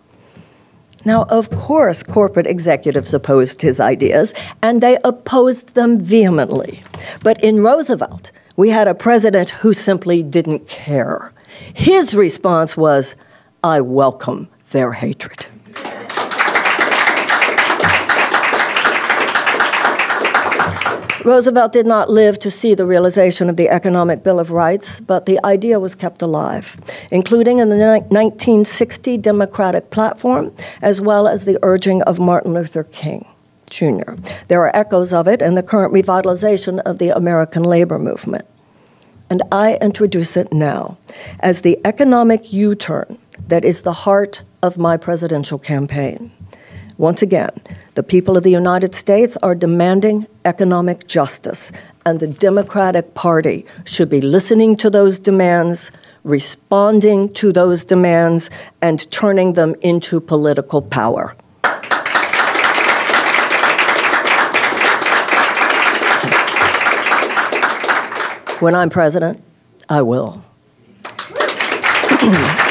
Now, 1.05 1.25
of 1.25 1.51
course, 1.51 2.03
corporate 2.03 2.47
executives 2.47 3.15
opposed 3.15 3.63
his 3.63 3.79
ideas, 3.79 4.35
and 4.63 4.81
they 4.81 4.99
opposed 5.05 5.75
them 5.75 6.01
vehemently. 6.01 6.83
But 7.23 7.43
in 7.45 7.63
Roosevelt, 7.63 8.33
we 8.57 8.71
had 8.71 8.89
a 8.89 8.95
president 8.95 9.51
who 9.51 9.73
simply 9.73 10.23
didn't 10.23 10.67
care. 10.67 11.33
His 11.75 12.15
response 12.15 12.77
was, 12.77 13.15
I 13.63 13.83
welcome 13.83 14.49
their 14.71 14.93
hatred. 14.93 15.47
Roosevelt 21.27 21.73
did 21.73 21.87
not 21.87 22.09
live 22.09 22.39
to 22.39 22.53
see 22.53 22.73
the 22.73 22.87
realization 22.87 23.51
of 23.51 23.57
the 23.57 23.69
Economic 23.69 24.23
Bill 24.23 24.39
of 24.39 24.53
Rights, 24.53 25.01
but 25.01 25.27
the 25.27 25.45
idea 25.45 25.81
was 25.81 25.97
kept 25.97 26.23
alive, 26.23 26.77
including 27.11 27.59
in 27.59 27.69
the 27.69 27.77
1960 27.77 29.19
Democratic 29.19 29.91
platform, 29.91 30.55
as 30.81 31.01
well 31.01 31.27
as 31.27 31.45
the 31.45 31.59
urging 31.65 32.01
of 32.03 32.21
Martin 32.21 32.55
Luther 32.55 32.85
King. 32.85 33.27
Jr. 33.69 34.15
There 34.47 34.61
are 34.61 34.77
echoes 34.77 35.13
of 35.13 35.27
it 35.27 35.43
in 35.43 35.57
the 35.57 35.65
current 35.65 35.93
revitalization 35.93 36.79
of 36.83 36.99
the 36.99 37.09
American 37.09 37.65
labor 37.65 37.99
movement. 37.99 38.47
And 39.29 39.43
I 39.51 39.79
introduce 39.83 40.37
it 40.37 40.53
now 40.53 40.97
as 41.41 41.63
the 41.63 41.81
economic 41.85 42.53
U 42.53 42.77
turn 42.77 43.19
that 43.49 43.65
is 43.65 43.83
the 43.83 43.93
heart 43.93 44.43
of 44.63 44.79
my 44.79 44.97
presidential 44.97 45.59
campaign. 45.59 46.31
Once 46.99 47.21
again, 47.21 47.51
the 47.95 48.03
people 48.03 48.39
of 48.39 48.43
the 48.43 48.51
United 48.51 48.95
States 48.95 49.37
are 49.43 49.55
demanding 49.55 50.27
economic 50.47 51.07
justice, 51.07 51.71
and 52.07 52.21
the 52.21 52.27
Democratic 52.27 53.13
Party 53.13 53.67
should 53.85 54.09
be 54.09 54.23
listening 54.23 54.77
to 54.77 54.89
those 54.89 55.19
demands, 55.19 55.93
responding 56.25 57.31
to 57.35 57.53
those 57.53 57.85
demands, 57.85 58.49
and 58.81 59.11
turning 59.11 59.53
them 59.53 59.75
into 59.83 60.21
political 60.21 60.81
power. 60.81 61.37
When 68.61 68.75
I'm 68.75 68.89
president, 68.89 69.43
I 69.91 70.01
will. 70.01 70.43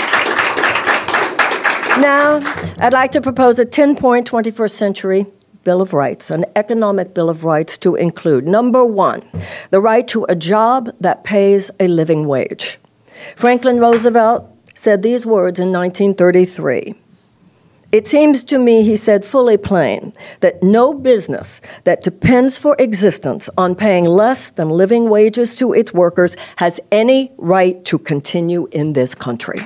now, 1.99 2.39
I'd 2.79 2.93
like 2.93 3.11
to 3.11 3.21
propose 3.21 3.59
a 3.59 3.65
10 3.65 3.95
point 3.95 4.29
21st 4.29 4.71
century 4.71 5.25
Bill 5.63 5.81
of 5.81 5.93
Rights, 5.93 6.29
an 6.29 6.45
economic 6.55 7.13
Bill 7.13 7.29
of 7.29 7.43
Rights 7.43 7.77
to 7.79 7.95
include 7.95 8.47
number 8.47 8.85
one, 8.85 9.23
the 9.71 9.81
right 9.81 10.07
to 10.09 10.25
a 10.29 10.35
job 10.35 10.89
that 10.99 11.23
pays 11.23 11.71
a 11.79 11.87
living 11.87 12.27
wage. 12.27 12.77
Franklin 13.35 13.79
Roosevelt 13.79 14.47
said 14.75 15.01
these 15.01 15.25
words 15.25 15.59
in 15.59 15.71
1933. 15.71 16.95
It 17.91 18.07
seems 18.07 18.43
to 18.45 18.59
me, 18.59 18.83
he 18.83 18.97
said 18.97 19.23
fully 19.23 19.57
plain, 19.57 20.13
that 20.41 20.61
no 20.61 20.93
business 20.93 21.61
that 21.85 22.03
depends 22.03 22.57
for 22.57 22.75
existence 22.77 23.49
on 23.57 23.73
paying 23.73 24.05
less 24.05 24.49
than 24.49 24.69
living 24.69 25.09
wages 25.09 25.55
to 25.55 25.73
its 25.73 25.93
workers 25.93 26.35
has 26.57 26.79
any 26.91 27.31
right 27.37 27.83
to 27.85 27.97
continue 27.97 28.67
in 28.71 28.93
this 28.93 29.15
country. 29.15 29.59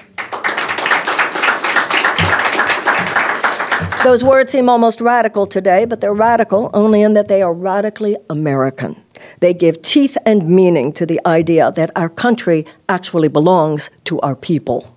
Those 4.04 4.24
words 4.24 4.54
seem 4.54 4.70
almost 4.70 5.02
radical 5.02 5.46
today, 5.46 5.84
but 5.84 6.00
they're 6.00 6.14
radical 6.14 6.70
only 6.74 7.02
in 7.02 7.14
that 7.16 7.28
they 7.28 7.42
are 7.42 7.54
radically 7.54 8.16
American. 8.30 8.96
They 9.42 9.54
give 9.54 9.82
teeth 9.82 10.18
and 10.26 10.48
meaning 10.48 10.94
to 10.94 11.06
the 11.06 11.20
idea 11.26 11.74
that 11.74 11.92
our 11.98 12.08
country 12.08 12.66
actually 12.88 13.28
belongs 13.28 13.90
to 14.06 14.18
our 14.22 14.38
people. 14.38 14.96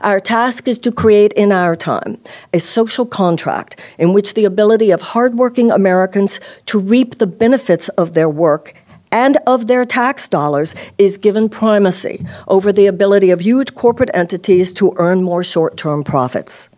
Our 0.00 0.20
task 0.20 0.66
is 0.68 0.78
to 0.80 0.90
create 0.90 1.34
in 1.34 1.52
our 1.52 1.76
time 1.76 2.16
a 2.54 2.60
social 2.60 3.04
contract 3.04 3.78
in 3.98 4.14
which 4.14 4.32
the 4.32 4.46
ability 4.46 4.90
of 4.90 5.02
hardworking 5.02 5.70
Americans 5.70 6.40
to 6.66 6.78
reap 6.78 7.18
the 7.18 7.26
benefits 7.26 7.90
of 7.90 8.14
their 8.14 8.28
work 8.28 8.74
and 9.12 9.36
of 9.46 9.66
their 9.66 9.84
tax 9.84 10.28
dollars 10.28 10.74
is 10.96 11.18
given 11.18 11.50
primacy 11.50 12.26
over 12.48 12.72
the 12.72 12.86
ability 12.86 13.30
of 13.30 13.42
huge 13.42 13.74
corporate 13.74 14.10
entities 14.14 14.72
to 14.72 14.94
earn 14.96 15.22
more 15.22 15.44
short 15.44 15.76
term 15.76 16.02
profits. 16.02 16.70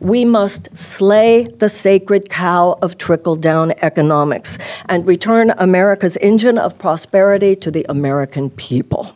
We 0.00 0.24
must 0.24 0.76
slay 0.76 1.44
the 1.44 1.68
sacred 1.68 2.28
cow 2.28 2.78
of 2.82 2.98
trickle 2.98 3.36
down 3.36 3.72
economics 3.82 4.58
and 4.86 5.06
return 5.06 5.50
America's 5.58 6.16
engine 6.18 6.58
of 6.58 6.78
prosperity 6.78 7.54
to 7.56 7.70
the 7.70 7.86
American 7.88 8.50
people. 8.50 9.14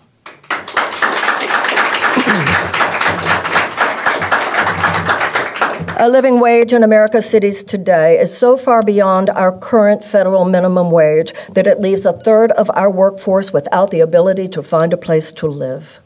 A 5.96 6.08
living 6.08 6.40
wage 6.40 6.72
in 6.72 6.82
America's 6.82 7.24
cities 7.24 7.62
today 7.62 8.18
is 8.18 8.36
so 8.36 8.56
far 8.56 8.82
beyond 8.82 9.30
our 9.30 9.56
current 9.56 10.02
federal 10.02 10.44
minimum 10.44 10.90
wage 10.90 11.32
that 11.52 11.68
it 11.68 11.80
leaves 11.80 12.04
a 12.04 12.12
third 12.12 12.50
of 12.52 12.68
our 12.74 12.90
workforce 12.90 13.52
without 13.52 13.90
the 13.90 14.00
ability 14.00 14.48
to 14.48 14.62
find 14.62 14.92
a 14.92 14.96
place 14.96 15.30
to 15.32 15.46
live. 15.46 16.00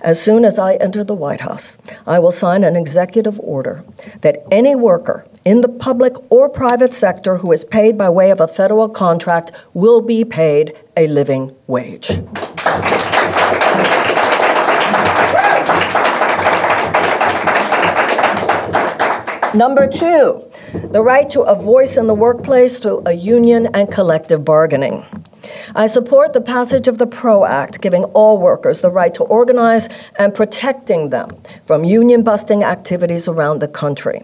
As 0.00 0.22
soon 0.22 0.44
as 0.44 0.58
I 0.58 0.74
enter 0.74 1.04
the 1.04 1.14
White 1.14 1.40
House, 1.42 1.78
I 2.06 2.18
will 2.18 2.30
sign 2.32 2.64
an 2.64 2.76
executive 2.76 3.38
order 3.40 3.84
that 4.20 4.42
any 4.50 4.74
worker 4.74 5.26
in 5.44 5.60
the 5.60 5.68
public 5.68 6.14
or 6.30 6.48
private 6.48 6.94
sector 6.94 7.38
who 7.38 7.52
is 7.52 7.64
paid 7.64 7.98
by 7.98 8.08
way 8.10 8.30
of 8.30 8.40
a 8.40 8.48
federal 8.48 8.88
contract 8.88 9.50
will 9.74 10.00
be 10.00 10.24
paid 10.24 10.74
a 10.96 11.06
living 11.06 11.54
wage. 11.66 12.10
Number 19.54 19.86
two, 19.86 20.50
the 20.72 21.00
right 21.00 21.30
to 21.30 21.42
a 21.42 21.54
voice 21.54 21.96
in 21.96 22.08
the 22.08 22.14
workplace 22.14 22.80
through 22.80 23.02
a 23.06 23.12
union 23.12 23.68
and 23.72 23.88
collective 23.88 24.44
bargaining. 24.44 25.06
I 25.74 25.86
support 25.86 26.32
the 26.32 26.40
passage 26.40 26.88
of 26.88 26.98
the 26.98 27.06
PRO 27.06 27.44
Act, 27.44 27.80
giving 27.80 28.04
all 28.04 28.38
workers 28.38 28.80
the 28.80 28.90
right 28.90 29.14
to 29.14 29.24
organize 29.24 29.88
and 30.18 30.34
protecting 30.34 31.10
them 31.10 31.28
from 31.66 31.84
union 31.84 32.22
busting 32.22 32.62
activities 32.62 33.28
around 33.28 33.58
the 33.58 33.68
country. 33.68 34.22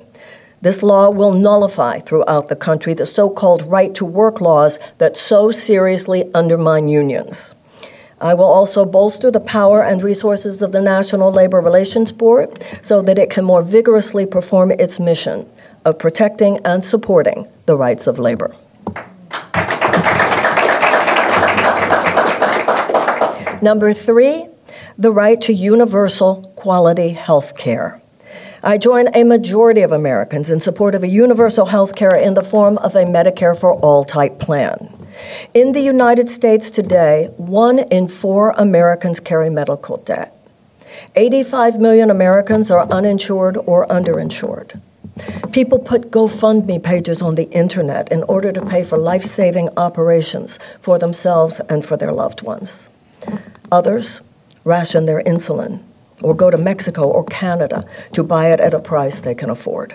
This 0.63 0.83
law 0.83 1.09
will 1.09 1.33
nullify 1.33 2.01
throughout 2.01 2.49
the 2.49 2.57
country 2.57 2.93
the 2.93 3.07
so 3.07 3.31
called 3.31 3.67
right 3.67 3.95
to 3.95 4.05
work 4.05 4.41
laws 4.41 4.79
that 4.99 5.17
so 5.17 5.51
seriously 5.51 6.31
undermine 6.35 6.89
unions. 6.89 7.55
I 8.21 8.35
will 8.35 8.45
also 8.45 8.85
bolster 8.85 9.31
the 9.31 9.41
power 9.41 9.83
and 9.83 10.03
resources 10.03 10.61
of 10.61 10.73
the 10.73 10.81
National 10.81 11.33
Labor 11.33 11.63
Relations 11.63 12.13
Board 12.13 12.63
so 12.83 13.01
that 13.01 13.19
it 13.19 13.31
can 13.31 13.47
more 13.47 13.63
vigorously 13.63 14.27
perform 14.27 14.71
its 14.73 15.01
mission 15.01 15.51
of 15.87 15.99
protecting 15.99 16.59
and 16.59 16.85
supporting 16.85 17.47
the 17.65 17.77
rights 17.77 18.07
of 18.07 18.19
labor. 18.19 18.55
Number 23.63 23.93
three, 23.93 24.47
the 24.97 25.13
right 25.13 25.41
to 25.43 25.53
universal 25.53 26.37
quality 26.57 27.11
health 27.11 27.59
care. 27.59 28.01
I 28.63 28.79
join 28.79 29.09
a 29.15 29.25
majority 29.25 29.81
of 29.81 29.93
Americans 29.93 30.51
in 30.51 30.61
support 30.61 30.95
of 30.95 31.03
a 31.03 31.09
universal 31.09 31.67
health 31.67 31.95
care 31.95 32.15
in 32.15 32.35
the 32.35 32.43
form 32.43 32.77
of 32.79 32.95
a 32.95 33.05
Medicare 33.05 33.59
for 33.59 33.75
All 33.75 34.05
type 34.05 34.39
plan. 34.39 34.95
In 35.55 35.73
the 35.73 35.81
United 35.81 36.29
States 36.29 36.71
today, 36.71 37.31
one 37.37 37.79
in 37.79 38.09
four 38.09 38.51
Americans 38.51 39.21
carry 39.21 39.51
medical 39.51 39.97
debt. 39.97 40.37
85 41.15 41.79
million 41.81 42.11
Americans 42.11 42.71
are 42.71 42.87
uninsured 42.89 43.57
or 43.57 43.87
underinsured. 43.89 44.81
People 45.53 45.79
put 45.79 46.11
GoFundMe 46.11 46.83
pages 46.83 47.23
on 47.23 47.35
the 47.35 47.51
internet 47.51 48.13
in 48.13 48.23
order 48.25 48.53
to 48.53 48.65
pay 48.65 48.85
for 48.85 48.99
life 48.99 49.25
saving 49.25 49.69
operations 49.77 50.59
for 50.81 50.99
themselves 50.99 51.61
and 51.69 51.85
for 51.85 51.97
their 51.97 52.13
loved 52.13 52.43
ones. 52.43 52.90
Others 53.73 54.21
ration 54.65 55.07
their 55.07 55.23
insulin 55.23 55.83
or 56.23 56.35
go 56.35 56.51
to 56.51 56.59
Mexico 56.59 57.09
or 57.09 57.25
Canada 57.25 57.85
to 58.13 58.23
buy 58.23 58.53
it 58.53 58.61
at 58.61 58.75
a 58.75 58.81
price 58.81 59.21
they 59.21 59.35
can 59.35 59.51
afford. 59.51 59.95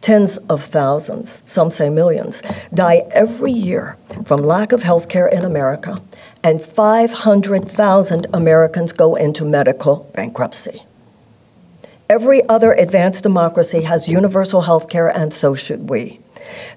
Tens 0.00 0.38
of 0.48 0.64
thousands, 0.64 1.42
some 1.44 1.70
say 1.70 1.90
millions, 1.90 2.42
die 2.72 3.06
every 3.10 3.52
year 3.52 3.98
from 4.24 4.40
lack 4.40 4.72
of 4.72 4.82
health 4.82 5.08
care 5.08 5.28
in 5.28 5.44
America, 5.44 6.00
and 6.42 6.62
500,000 6.62 8.26
Americans 8.32 8.92
go 8.92 9.14
into 9.14 9.44
medical 9.44 10.10
bankruptcy. 10.14 10.84
Every 12.08 12.42
other 12.48 12.72
advanced 12.72 13.22
democracy 13.22 13.82
has 13.82 14.08
universal 14.08 14.62
health 14.62 14.88
care, 14.88 15.08
and 15.08 15.34
so 15.34 15.54
should 15.54 15.90
we. 15.90 16.18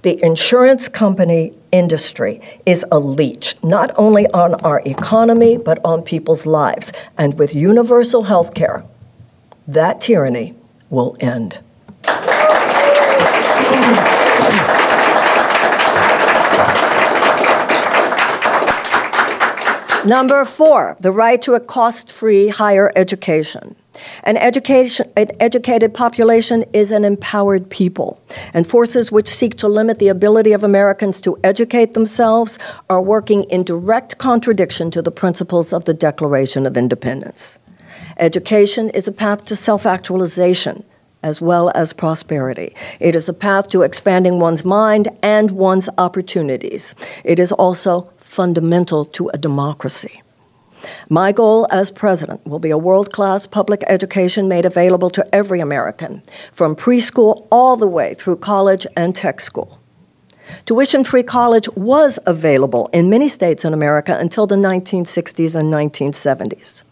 The 0.02 0.21
insurance 0.23 0.89
company 0.89 1.54
industry 1.73 2.39
is 2.65 2.86
a 2.91 2.99
leech, 2.99 3.55
not 3.63 3.91
only 3.97 4.27
on 4.27 4.53
our 4.62 4.81
economy, 4.86 5.57
but 5.57 5.83
on 5.83 6.03
people's 6.03 6.45
lives. 6.45 6.93
And 7.17 7.38
with 7.38 7.53
universal 7.53 8.23
health 8.23 8.53
care, 8.53 8.86
that 9.67 9.99
tyranny 9.99 10.55
will 10.89 11.17
end. 11.19 11.59
Number 20.05 20.43
four, 20.43 20.97
the 20.99 21.13
right 21.13 21.41
to 21.43 21.53
a 21.53 21.62
cost 21.62 22.12
free 22.12 22.49
higher 22.49 22.91
education. 22.95 23.77
An, 24.23 24.38
education, 24.38 25.12
an 25.15 25.32
educated 25.39 25.93
population 25.93 26.63
is 26.73 26.91
an 26.91 27.06
empowered 27.06 27.69
people, 27.69 28.19
and 28.53 28.65
forces 28.65 29.12
which 29.12 29.27
seek 29.27 29.56
to 29.58 29.67
limit 29.67 29.99
the 29.99 30.08
ability 30.08 30.53
of 30.53 30.63
Americans 30.63 31.21
to 31.21 31.38
educate 31.43 31.93
themselves 31.93 32.58
are 32.89 33.01
working 33.01 33.43
in 33.45 33.63
direct 33.63 34.17
contradiction 34.17 34.89
to 34.91 35.01
the 35.01 35.12
principles 35.12 35.73
of 35.73 35.86
the 35.86 35.93
Declaration 35.93 36.65
of 36.65 36.75
Independence. 36.75 37.60
Education 38.17 38.89
is 38.89 39.08
a 39.08 39.12
path 39.12 39.45
to 39.45 39.56
self 39.56 39.86
actualization 39.86 40.84
as 41.23 41.39
well 41.39 41.71
as 41.73 41.93
prosperity. 41.93 42.75
It 42.99 43.15
is 43.15 43.29
a 43.29 43.34
path 43.34 43.69
to 43.69 43.82
expanding 43.82 44.39
one's 44.39 44.65
mind 44.65 45.08
and 45.23 45.51
one's 45.51 45.89
opportunities. 45.97 46.95
It 47.23 47.39
is 47.39 47.51
also 47.53 48.12
fundamental 48.17 49.06
to 49.06 49.29
a 49.29 49.38
democracy. 49.38 50.22
My 51.10 51.32
goal 51.32 51.67
as 51.69 51.91
president 51.91 52.46
will 52.46 52.60
be 52.60 52.69
a 52.69 52.78
world 52.78 53.12
class 53.12 53.46
public 53.46 53.84
education 53.88 54.48
made 54.48 54.65
available 54.65 55.10
to 55.12 55.26
every 55.34 55.60
American, 55.60 56.22
from 56.52 56.76
preschool 56.76 57.48
all 57.52 57.76
the 57.76 57.88
way 57.88 58.13
through 58.13 58.38
college 58.38 58.86
and 58.96 59.15
tech 59.15 59.39
school. 59.39 59.80
Tuition 60.65 61.04
free 61.04 61.24
college 61.24 61.69
was 61.69 62.19
available 62.26 62.89
in 62.93 63.10
many 63.10 63.28
states 63.28 63.63
in 63.63 63.74
America 63.74 64.17
until 64.17 64.46
the 64.46 64.56
1960s 64.56 65.56
and 65.56 65.72
1970s 65.72 66.84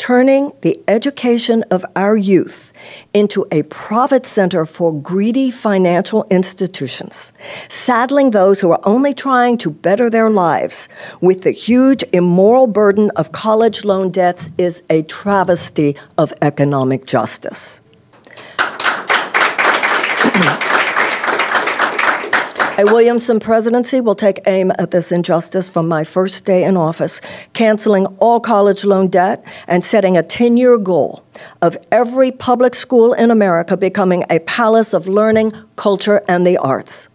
turning 0.00 0.50
the 0.62 0.80
education 0.88 1.62
of 1.70 1.84
our 1.94 2.16
youth 2.16 2.72
into 3.12 3.46
a 3.52 3.62
profit 3.64 4.24
center 4.24 4.64
for 4.64 4.98
greedy 4.98 5.50
financial 5.50 6.26
institutions, 6.30 7.32
saddling 7.68 8.30
those 8.30 8.62
who 8.62 8.70
are 8.70 8.80
only 8.84 9.12
trying 9.12 9.58
to 9.58 9.68
better 9.68 10.08
their 10.08 10.30
lives 10.30 10.88
with 11.20 11.42
the 11.42 11.50
huge 11.50 12.02
immoral 12.14 12.66
burden 12.66 13.10
of 13.14 13.30
college 13.32 13.84
loan 13.84 14.10
debts 14.10 14.48
is 14.56 14.82
a 14.88 15.02
travesty 15.02 15.94
of 16.16 16.32
economic 16.40 17.04
justice. 17.04 17.82
A 22.80 22.84
Williamson 22.86 23.40
presidency 23.40 24.00
will 24.00 24.14
take 24.14 24.40
aim 24.46 24.72
at 24.78 24.90
this 24.90 25.12
injustice 25.12 25.68
from 25.68 25.86
my 25.86 26.02
first 26.02 26.46
day 26.46 26.64
in 26.64 26.78
office, 26.78 27.20
canceling 27.52 28.06
all 28.20 28.40
college 28.40 28.86
loan 28.86 29.08
debt 29.08 29.44
and 29.68 29.84
setting 29.84 30.16
a 30.16 30.22
10 30.22 30.56
year 30.56 30.78
goal 30.78 31.22
of 31.60 31.76
every 31.92 32.30
public 32.30 32.74
school 32.74 33.12
in 33.12 33.30
America 33.30 33.76
becoming 33.76 34.24
a 34.30 34.38
palace 34.38 34.94
of 34.94 35.06
learning, 35.06 35.52
culture, 35.76 36.22
and 36.26 36.46
the 36.46 36.56
arts. 36.56 37.10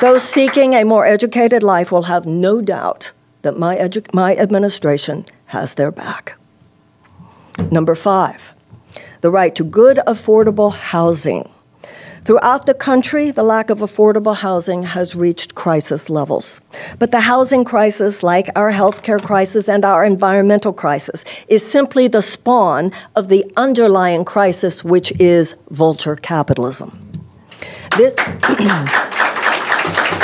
Those 0.00 0.24
seeking 0.24 0.74
a 0.74 0.82
more 0.82 1.06
educated 1.06 1.62
life 1.62 1.92
will 1.92 2.10
have 2.10 2.26
no 2.26 2.60
doubt 2.60 3.12
that 3.42 3.56
my, 3.56 3.88
my 4.12 4.34
administration 4.34 5.26
has 5.46 5.74
their 5.74 5.92
back. 5.92 6.36
Number 7.70 7.94
five, 7.94 8.54
the 9.22 9.30
right 9.30 9.54
to 9.54 9.64
good, 9.64 9.98
affordable 10.06 10.72
housing. 10.72 11.48
Throughout 12.24 12.66
the 12.66 12.74
country, 12.74 13.30
the 13.30 13.42
lack 13.42 13.70
of 13.70 13.78
affordable 13.78 14.36
housing 14.36 14.82
has 14.82 15.16
reached 15.16 15.54
crisis 15.54 16.08
levels. 16.08 16.60
But 16.98 17.10
the 17.10 17.20
housing 17.20 17.64
crisis, 17.64 18.22
like 18.22 18.48
our 18.54 18.70
healthcare 18.72 19.20
crisis 19.20 19.68
and 19.68 19.84
our 19.84 20.04
environmental 20.04 20.72
crisis, 20.72 21.24
is 21.48 21.68
simply 21.68 22.06
the 22.06 22.22
spawn 22.22 22.92
of 23.16 23.28
the 23.28 23.44
underlying 23.56 24.24
crisis, 24.24 24.84
which 24.84 25.12
is 25.18 25.56
vulture 25.70 26.16
capitalism. 26.16 26.96
This. 27.96 28.14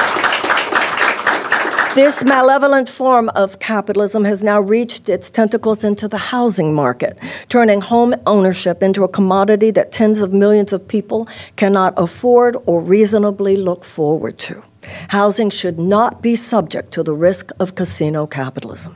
This 1.98 2.22
malevolent 2.22 2.88
form 2.88 3.28
of 3.30 3.58
capitalism 3.58 4.24
has 4.24 4.40
now 4.40 4.60
reached 4.60 5.08
its 5.08 5.30
tentacles 5.30 5.82
into 5.82 6.06
the 6.06 6.16
housing 6.16 6.72
market, 6.72 7.18
turning 7.48 7.80
home 7.80 8.14
ownership 8.24 8.84
into 8.84 9.02
a 9.02 9.08
commodity 9.08 9.72
that 9.72 9.90
tens 9.90 10.20
of 10.20 10.32
millions 10.32 10.72
of 10.72 10.86
people 10.86 11.26
cannot 11.56 11.94
afford 11.96 12.56
or 12.66 12.80
reasonably 12.80 13.56
look 13.56 13.84
forward 13.84 14.38
to. 14.38 14.62
Housing 15.08 15.50
should 15.50 15.76
not 15.76 16.22
be 16.22 16.36
subject 16.36 16.92
to 16.92 17.02
the 17.02 17.14
risk 17.14 17.50
of 17.58 17.74
casino 17.74 18.28
capitalism. 18.28 18.94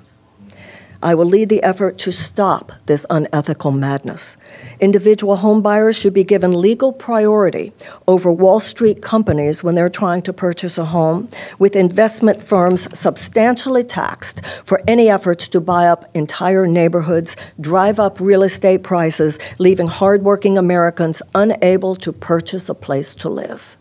I 1.02 1.16
will 1.16 1.26
lead 1.26 1.48
the 1.48 1.62
effort 1.64 1.98
to 1.98 2.12
stop 2.12 2.72
this 2.86 3.04
unethical 3.10 3.72
madness. 3.72 4.36
Individual 4.78 5.38
homebuyers 5.38 6.00
should 6.00 6.14
be 6.14 6.22
given 6.22 6.60
legal 6.60 6.92
priority 6.92 7.72
over 8.06 8.30
Wall 8.30 8.60
Street 8.60 9.02
companies 9.02 9.64
when 9.64 9.74
they're 9.74 9.88
trying 9.88 10.22
to 10.22 10.32
purchase 10.32 10.78
a 10.78 10.84
home, 10.84 11.28
with 11.58 11.74
investment 11.74 12.40
firms 12.40 12.86
substantially 12.96 13.82
taxed 13.82 14.46
for 14.64 14.80
any 14.86 15.10
efforts 15.10 15.48
to 15.48 15.60
buy 15.60 15.86
up 15.86 16.08
entire 16.14 16.66
neighborhoods, 16.68 17.36
drive 17.60 17.98
up 17.98 18.20
real 18.20 18.44
estate 18.44 18.84
prices, 18.84 19.40
leaving 19.58 19.88
hardworking 19.88 20.56
Americans 20.56 21.20
unable 21.34 21.96
to 21.96 22.12
purchase 22.12 22.68
a 22.68 22.74
place 22.74 23.12
to 23.16 23.28
live. 23.28 23.76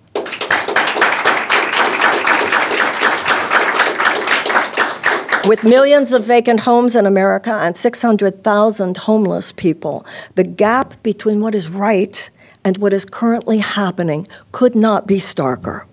With 5.47 5.63
millions 5.63 6.13
of 6.13 6.23
vacant 6.23 6.60
homes 6.62 6.95
in 6.95 7.08
America 7.08 7.51
and 7.51 7.75
600,000 7.75 8.97
homeless 8.97 9.51
people, 9.51 10.06
the 10.36 10.43
gap 10.43 11.01
between 11.01 11.41
what 11.41 11.56
is 11.56 11.67
right 11.67 12.30
and 12.63 12.77
what 12.77 12.93
is 12.93 13.06
currently 13.06 13.58
happening 13.58 14.27
could 14.51 14.75
not 14.75 15.08
be 15.08 15.15
starker. 15.15 15.86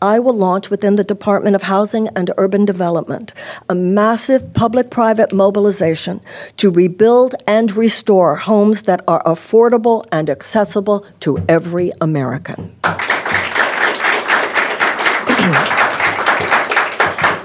I 0.00 0.18
will 0.18 0.32
launch 0.32 0.70
within 0.70 0.96
the 0.96 1.04
Department 1.04 1.54
of 1.54 1.64
Housing 1.64 2.08
and 2.16 2.30
Urban 2.38 2.64
Development 2.64 3.34
a 3.68 3.74
massive 3.74 4.54
public 4.54 4.88
private 4.88 5.34
mobilization 5.34 6.22
to 6.56 6.70
rebuild 6.70 7.34
and 7.46 7.76
restore 7.76 8.36
homes 8.36 8.82
that 8.82 9.04
are 9.06 9.22
affordable 9.24 10.06
and 10.10 10.30
accessible 10.30 11.00
to 11.20 11.44
every 11.46 11.92
American. 12.00 12.74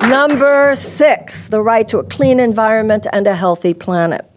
Number 0.09 0.75
six, 0.75 1.47
the 1.47 1.61
right 1.61 1.87
to 1.87 1.97
a 1.97 2.03
clean 2.03 2.39
environment 2.39 3.07
and 3.11 3.25
a 3.25 3.33
healthy 3.33 3.73
planet. 3.73 4.29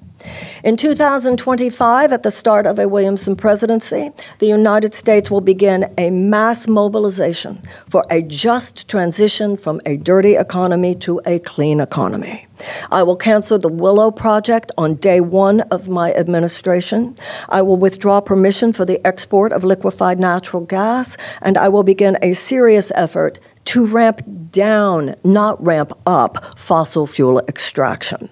In 0.65 0.79
2025, 0.79 2.11
at 2.11 2.23
the 2.23 2.31
start 2.31 2.67
of 2.67 2.79
a 2.79 2.89
Williamson 2.89 3.37
presidency, 3.37 4.11
the 4.39 4.47
United 4.47 4.95
States 4.95 5.31
will 5.31 5.43
begin 5.43 5.93
a 5.99 6.11
mass 6.11 6.67
mobilization 6.67 7.63
for 7.87 8.03
a 8.11 8.23
just 8.23 8.89
transition 8.89 9.59
from 9.59 9.83
a 9.85 9.99
dirty 9.99 10.37
economy 10.37 10.95
to 10.97 11.21
a 11.27 11.39
clean 11.41 11.81
economy. 11.81 12.47
I 12.91 13.03
will 13.03 13.17
cancel 13.17 13.59
the 13.59 13.69
Willow 13.69 14.11
Project 14.11 14.73
on 14.79 14.95
day 14.95 15.21
one 15.21 15.61
of 15.61 15.89
my 15.89 16.15
administration. 16.15 17.17
I 17.51 17.61
will 17.61 17.77
withdraw 17.77 18.23
permission 18.23 18.73
for 18.73 18.87
the 18.87 19.07
export 19.07 19.53
of 19.53 19.65
liquefied 19.65 20.19
natural 20.19 20.65
gas, 20.65 21.19
and 21.43 21.59
I 21.59 21.69
will 21.69 21.85
begin 21.85 22.17
a 22.23 22.33
serious 22.33 22.91
effort 22.95 23.39
to 23.69 23.85
ramp 23.85 24.23
down, 24.51 25.15
not 25.23 25.63
ramp 25.63 25.93
up, 26.07 26.59
fossil 26.59 27.07
fuel 27.07 27.39
extraction. 27.41 28.31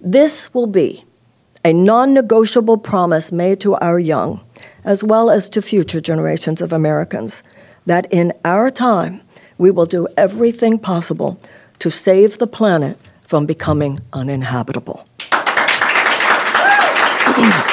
This 0.00 0.52
will 0.52 0.66
be 0.66 1.04
a 1.64 1.72
non 1.72 2.12
negotiable 2.12 2.78
promise 2.78 3.30
made 3.30 3.60
to 3.60 3.76
our 3.76 4.00
young, 4.00 4.40
as 4.82 5.04
well 5.04 5.30
as 5.30 5.48
to 5.50 5.62
future 5.62 6.00
generations 6.00 6.60
of 6.60 6.72
Americans, 6.72 7.44
that 7.86 8.12
in 8.12 8.32
our 8.44 8.68
time 8.68 9.20
we 9.58 9.70
will 9.70 9.86
do 9.86 10.08
everything 10.16 10.80
possible 10.80 11.38
to 11.78 11.88
save 11.88 12.38
the 12.38 12.48
planet 12.48 12.98
from 13.24 13.46
becoming 13.46 13.96
uninhabitable. 14.12 15.06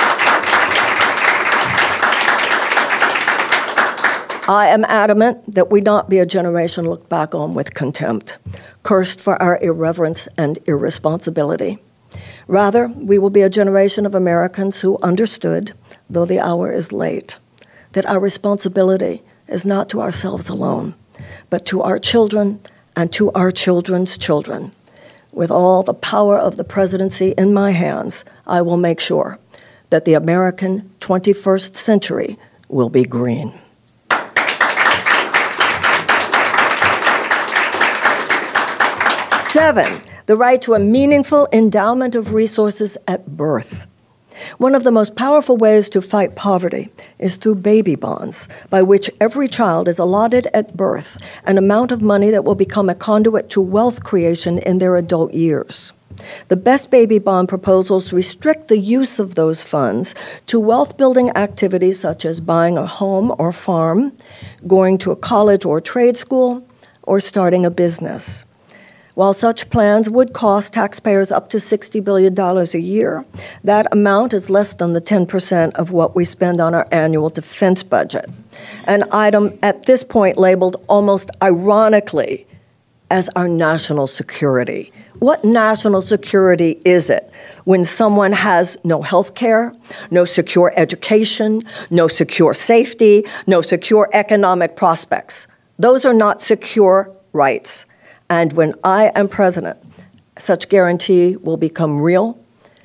I 4.51 4.67
am 4.67 4.83
adamant 4.83 5.55
that 5.55 5.71
we 5.71 5.79
not 5.79 6.09
be 6.09 6.19
a 6.19 6.25
generation 6.25 6.83
looked 6.83 7.07
back 7.07 7.33
on 7.33 7.53
with 7.53 7.73
contempt, 7.73 8.37
cursed 8.83 9.21
for 9.21 9.41
our 9.41 9.57
irreverence 9.61 10.27
and 10.37 10.59
irresponsibility. 10.67 11.79
Rather, 12.49 12.89
we 12.89 13.17
will 13.17 13.29
be 13.29 13.43
a 13.43 13.49
generation 13.49 14.05
of 14.05 14.13
Americans 14.13 14.81
who 14.81 14.99
understood, 15.01 15.71
though 16.09 16.25
the 16.25 16.41
hour 16.41 16.69
is 16.69 16.91
late, 16.91 17.39
that 17.93 18.05
our 18.05 18.19
responsibility 18.19 19.23
is 19.47 19.65
not 19.65 19.87
to 19.87 20.01
ourselves 20.01 20.49
alone, 20.49 20.95
but 21.49 21.65
to 21.67 21.81
our 21.81 21.97
children 21.97 22.59
and 22.93 23.13
to 23.13 23.31
our 23.31 23.51
children's 23.51 24.17
children. 24.17 24.73
With 25.31 25.49
all 25.49 25.81
the 25.81 25.93
power 25.93 26.37
of 26.37 26.57
the 26.57 26.65
presidency 26.65 27.33
in 27.37 27.53
my 27.53 27.71
hands, 27.71 28.25
I 28.45 28.63
will 28.63 28.75
make 28.75 28.99
sure 28.99 29.39
that 29.91 30.03
the 30.03 30.15
American 30.15 30.91
21st 30.99 31.77
century 31.77 32.37
will 32.67 32.89
be 32.89 33.05
green. 33.05 33.53
Seven, 39.51 40.01
the 40.27 40.37
right 40.37 40.61
to 40.61 40.75
a 40.75 40.79
meaningful 40.79 41.45
endowment 41.51 42.15
of 42.15 42.33
resources 42.33 42.97
at 43.05 43.35
birth. 43.35 43.85
One 44.59 44.73
of 44.73 44.85
the 44.85 44.91
most 44.91 45.17
powerful 45.17 45.57
ways 45.57 45.89
to 45.89 46.01
fight 46.01 46.37
poverty 46.37 46.89
is 47.19 47.35
through 47.35 47.55
baby 47.55 47.95
bonds, 47.95 48.47
by 48.69 48.81
which 48.81 49.11
every 49.19 49.49
child 49.49 49.89
is 49.89 49.99
allotted 49.99 50.47
at 50.53 50.77
birth 50.77 51.17
an 51.43 51.57
amount 51.57 51.91
of 51.91 52.01
money 52.01 52.29
that 52.29 52.45
will 52.45 52.55
become 52.55 52.87
a 52.87 52.95
conduit 52.95 53.49
to 53.49 53.59
wealth 53.59 54.05
creation 54.05 54.57
in 54.59 54.77
their 54.77 54.95
adult 54.95 55.33
years. 55.33 55.91
The 56.47 56.55
best 56.55 56.89
baby 56.89 57.19
bond 57.19 57.49
proposals 57.49 58.13
restrict 58.13 58.69
the 58.69 58.79
use 58.79 59.19
of 59.19 59.35
those 59.35 59.65
funds 59.65 60.15
to 60.47 60.61
wealth 60.61 60.95
building 60.95 61.29
activities 61.31 61.99
such 61.99 62.23
as 62.23 62.39
buying 62.39 62.77
a 62.77 62.85
home 62.85 63.35
or 63.37 63.51
farm, 63.51 64.13
going 64.65 64.97
to 64.99 65.11
a 65.11 65.17
college 65.17 65.65
or 65.65 65.81
trade 65.81 66.15
school, 66.15 66.65
or 67.03 67.19
starting 67.19 67.65
a 67.65 67.69
business. 67.69 68.45
While 69.13 69.33
such 69.33 69.69
plans 69.69 70.09
would 70.09 70.31
cost 70.31 70.73
taxpayers 70.73 71.31
up 71.31 71.49
to 71.49 71.57
$60 71.57 72.03
billion 72.03 72.39
a 72.39 72.77
year, 72.77 73.25
that 73.63 73.87
amount 73.91 74.33
is 74.33 74.49
less 74.49 74.73
than 74.73 74.93
the 74.93 75.01
10% 75.01 75.73
of 75.73 75.91
what 75.91 76.15
we 76.15 76.23
spend 76.23 76.61
on 76.61 76.73
our 76.73 76.87
annual 76.91 77.29
defense 77.29 77.83
budget. 77.83 78.29
An 78.85 79.03
item 79.11 79.59
at 79.61 79.85
this 79.85 80.03
point 80.03 80.37
labeled 80.37 80.83
almost 80.87 81.29
ironically 81.41 82.47
as 83.09 83.29
our 83.35 83.49
national 83.49 84.07
security. 84.07 84.93
What 85.19 85.43
national 85.43 86.01
security 86.01 86.81
is 86.85 87.09
it 87.09 87.29
when 87.65 87.83
someone 87.83 88.31
has 88.31 88.77
no 88.85 89.01
health 89.01 89.35
care, 89.35 89.75
no 90.09 90.23
secure 90.23 90.73
education, 90.77 91.63
no 91.89 92.07
secure 92.07 92.53
safety, 92.53 93.25
no 93.45 93.61
secure 93.61 94.09
economic 94.13 94.77
prospects? 94.77 95.47
Those 95.77 96.05
are 96.05 96.13
not 96.13 96.41
secure 96.41 97.11
rights. 97.33 97.85
And 98.31 98.53
when 98.53 98.75
I 98.81 99.11
am 99.13 99.27
president, 99.27 99.77
such 100.37 100.69
guarantee 100.69 101.35
will 101.35 101.57
become 101.57 101.99
real. 101.99 102.39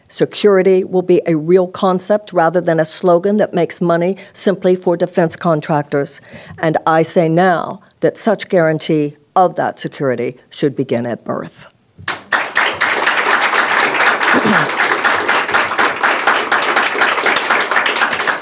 Security 0.08 0.82
will 0.82 1.02
be 1.02 1.22
a 1.24 1.36
real 1.36 1.68
concept 1.68 2.32
rather 2.32 2.60
than 2.60 2.80
a 2.80 2.84
slogan 2.84 3.36
that 3.36 3.54
makes 3.54 3.80
money 3.80 4.16
simply 4.32 4.74
for 4.74 4.96
defense 4.96 5.36
contractors. 5.36 6.20
And 6.58 6.76
I 6.84 7.02
say 7.02 7.28
now 7.28 7.80
that 8.00 8.16
such 8.16 8.48
guarantee 8.48 9.16
of 9.36 9.54
that 9.54 9.78
security 9.78 10.36
should 10.50 10.74
begin 10.74 11.06
at 11.06 11.24
birth. 11.24 11.72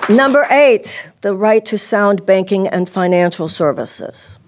Number 0.09 0.47
eight, 0.51 1.11
the 1.21 1.35
right 1.35 1.67
to 1.67 1.77
sound 1.77 2.25
banking 2.25 2.67
and 2.67 2.89
financial 2.89 3.49
services. 3.49 4.39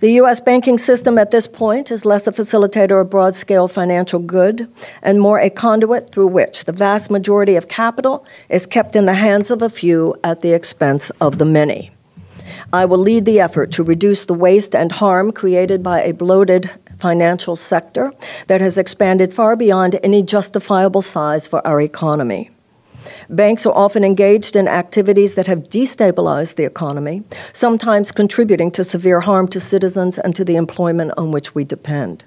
The 0.00 0.12
U.S. 0.12 0.40
banking 0.40 0.78
system 0.78 1.18
at 1.18 1.30
this 1.30 1.46
point 1.46 1.90
is 1.90 2.06
less 2.06 2.26
a 2.26 2.32
facilitator 2.32 3.02
of 3.02 3.10
broad 3.10 3.34
scale 3.34 3.68
financial 3.68 4.18
good 4.18 4.66
and 5.02 5.20
more 5.20 5.38
a 5.38 5.50
conduit 5.50 6.08
through 6.08 6.28
which 6.28 6.64
the 6.64 6.72
vast 6.72 7.10
majority 7.10 7.54
of 7.54 7.68
capital 7.68 8.24
is 8.48 8.64
kept 8.64 8.96
in 8.96 9.04
the 9.04 9.12
hands 9.12 9.50
of 9.50 9.60
a 9.60 9.68
few 9.68 10.16
at 10.24 10.40
the 10.40 10.54
expense 10.54 11.10
of 11.20 11.36
the 11.36 11.44
many. 11.44 11.90
I 12.72 12.86
will 12.86 12.96
lead 12.96 13.26
the 13.26 13.40
effort 13.40 13.72
to 13.72 13.82
reduce 13.82 14.24
the 14.24 14.32
waste 14.32 14.74
and 14.74 14.90
harm 14.90 15.32
created 15.32 15.82
by 15.82 16.00
a 16.00 16.14
bloated 16.14 16.70
financial 16.98 17.54
sector 17.54 18.14
that 18.46 18.62
has 18.62 18.78
expanded 18.78 19.34
far 19.34 19.54
beyond 19.54 20.00
any 20.02 20.22
justifiable 20.22 21.02
size 21.02 21.46
for 21.46 21.66
our 21.66 21.78
economy. 21.78 22.50
Banks 23.28 23.66
are 23.66 23.76
often 23.76 24.04
engaged 24.04 24.56
in 24.56 24.68
activities 24.68 25.34
that 25.34 25.46
have 25.46 25.68
destabilized 25.68 26.56
the 26.56 26.64
economy, 26.64 27.22
sometimes 27.52 28.12
contributing 28.12 28.70
to 28.72 28.84
severe 28.84 29.20
harm 29.20 29.48
to 29.48 29.60
citizens 29.60 30.18
and 30.18 30.34
to 30.36 30.44
the 30.44 30.56
employment 30.56 31.12
on 31.16 31.30
which 31.30 31.54
we 31.54 31.64
depend. 31.64 32.24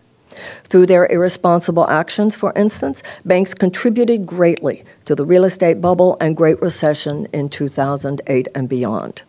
Through 0.64 0.88
their 0.88 1.06
irresponsible 1.12 1.88
actions, 1.90 2.36
for 2.36 2.54
instance, 2.56 3.04
banks 3.24 3.54
contributed 3.54 4.26
greatly 4.26 4.84
to 5.06 5.16
the 5.16 5.26
real 5.26 5.44
estate 5.44 5.82
bubble 5.82 6.18
and 6.20 6.36
Great 6.36 6.62
Recession 6.62 7.28
in 7.34 7.50
2008 7.50 8.48
and 8.56 8.68
beyond. 8.68 9.24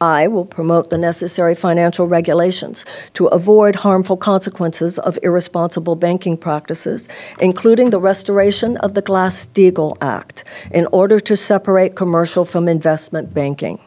I 0.00 0.28
will 0.28 0.44
promote 0.44 0.90
the 0.90 0.98
necessary 0.98 1.56
financial 1.56 2.06
regulations 2.06 2.84
to 3.14 3.26
avoid 3.26 3.76
harmful 3.76 4.16
consequences 4.16 4.98
of 5.00 5.18
irresponsible 5.24 5.96
banking 5.96 6.36
practices, 6.36 7.08
including 7.40 7.90
the 7.90 8.00
restoration 8.00 8.76
of 8.76 8.94
the 8.94 9.02
Glass 9.02 9.48
Steagall 9.48 9.96
Act, 10.00 10.44
in 10.70 10.86
order 10.92 11.18
to 11.18 11.36
separate 11.36 11.96
commercial 11.96 12.44
from 12.44 12.68
investment 12.68 13.34
banking. 13.34 13.80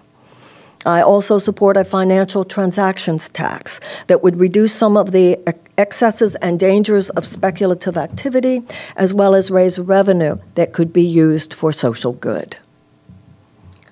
I 0.86 1.02
also 1.02 1.38
support 1.38 1.78
a 1.78 1.86
financial 1.86 2.44
transactions 2.44 3.30
tax 3.30 3.80
that 4.08 4.24
would 4.24 4.40
reduce 4.40 4.74
some 4.74 4.98
of 4.98 5.12
the 5.12 5.40
excesses 5.78 6.36
and 6.36 6.60
dangers 6.60 7.10
of 7.12 7.26
speculative 7.26 7.96
activity, 7.96 8.64
as 8.98 9.14
well 9.14 9.34
as 9.34 9.52
raise 9.52 9.80
revenue 9.80 10.40
that 10.56 10.74
could 10.74 10.92
be 10.92 11.04
used 11.04 11.54
for 11.54 11.72
social 11.72 12.14
good. 12.14 12.58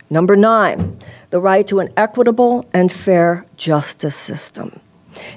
Number 0.09 0.35
nine, 0.35 0.97
the 1.29 1.39
right 1.39 1.67
to 1.67 1.79
an 1.79 1.89
equitable 1.95 2.65
and 2.73 2.91
fair 2.91 3.45
justice 3.55 4.15
system. 4.15 4.79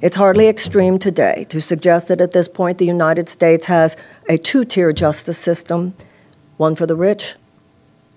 It's 0.02 0.16
hardly 0.16 0.48
extreme 0.48 0.98
today 0.98 1.46
to 1.48 1.60
suggest 1.60 2.08
that 2.08 2.20
at 2.20 2.32
this 2.32 2.48
point 2.48 2.78
the 2.78 2.86
United 2.86 3.28
States 3.28 3.66
has 3.66 3.96
a 4.28 4.38
two 4.38 4.64
tier 4.64 4.92
justice 4.92 5.38
system 5.38 5.94
one 6.56 6.74
for 6.74 6.86
the 6.86 6.96
rich 6.96 7.34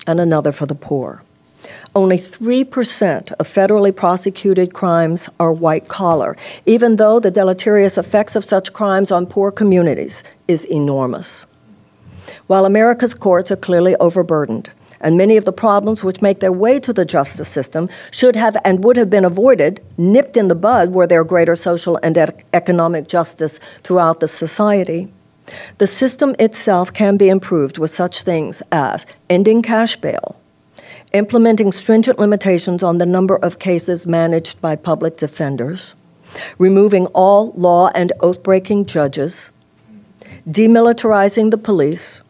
and 0.06 0.20
another 0.20 0.52
for 0.52 0.66
the 0.66 0.76
poor. 0.76 1.24
Only 1.96 2.18
3% 2.18 3.32
of 3.32 3.48
federally 3.48 3.96
prosecuted 3.96 4.74
crimes 4.74 5.30
are 5.40 5.52
white 5.52 5.88
collar, 5.88 6.38
even 6.66 6.98
though 6.98 7.20
the 7.20 7.32
deleterious 7.32 7.98
effects 7.98 8.36
of 8.36 8.44
such 8.44 8.74
crimes 8.74 9.12
on 9.12 9.26
poor 9.26 9.52
communities 9.52 10.24
is 10.48 10.66
enormous. 10.66 11.48
While 12.48 12.66
America's 12.66 13.16
courts 13.16 13.50
are 13.52 13.56
clearly 13.56 13.96
overburdened, 13.96 14.70
and 15.06 15.16
many 15.16 15.38
of 15.38 15.46
the 15.46 15.54
problems 15.54 16.04
which 16.04 16.24
make 16.24 16.40
their 16.40 16.52
way 16.52 16.80
to 16.80 16.92
the 16.92 17.06
justice 17.06 17.48
system 17.48 17.88
should 18.10 18.36
have 18.36 18.58
and 18.66 18.84
would 18.84 18.98
have 18.98 19.10
been 19.10 19.24
avoided, 19.24 19.80
nipped 19.98 20.36
in 20.36 20.48
the 20.48 20.56
bud, 20.56 20.90
were 20.90 21.06
there 21.06 21.24
greater 21.24 21.56
social 21.56 22.00
and 22.02 22.18
economic 22.54 23.08
justice 23.08 23.60
throughout 23.84 24.20
the 24.20 24.28
society. 24.28 25.14
The 25.78 25.86
system 25.86 26.36
itself 26.40 26.92
can 26.92 27.18
be 27.18 27.30
improved 27.30 27.78
with 27.78 27.92
such 27.92 28.24
things 28.24 28.64
as 28.72 29.06
ending 29.30 29.62
cash 29.62 29.96
bail, 29.96 30.38
implementing 31.14 31.72
stringent 31.72 32.18
limitations 32.18 32.82
on 32.82 32.98
the 32.98 33.06
number 33.06 33.36
of 33.36 33.60
cases 33.60 34.08
managed 34.08 34.60
by 34.60 34.76
public 34.76 35.18
defenders, 35.18 35.94
removing 36.58 37.06
all 37.08 37.52
law 37.52 37.92
and 37.94 38.12
oath 38.22 38.42
breaking 38.42 38.88
judges, 38.88 39.52
demilitarizing 40.50 41.52
the 41.52 41.60
police, 41.60 42.24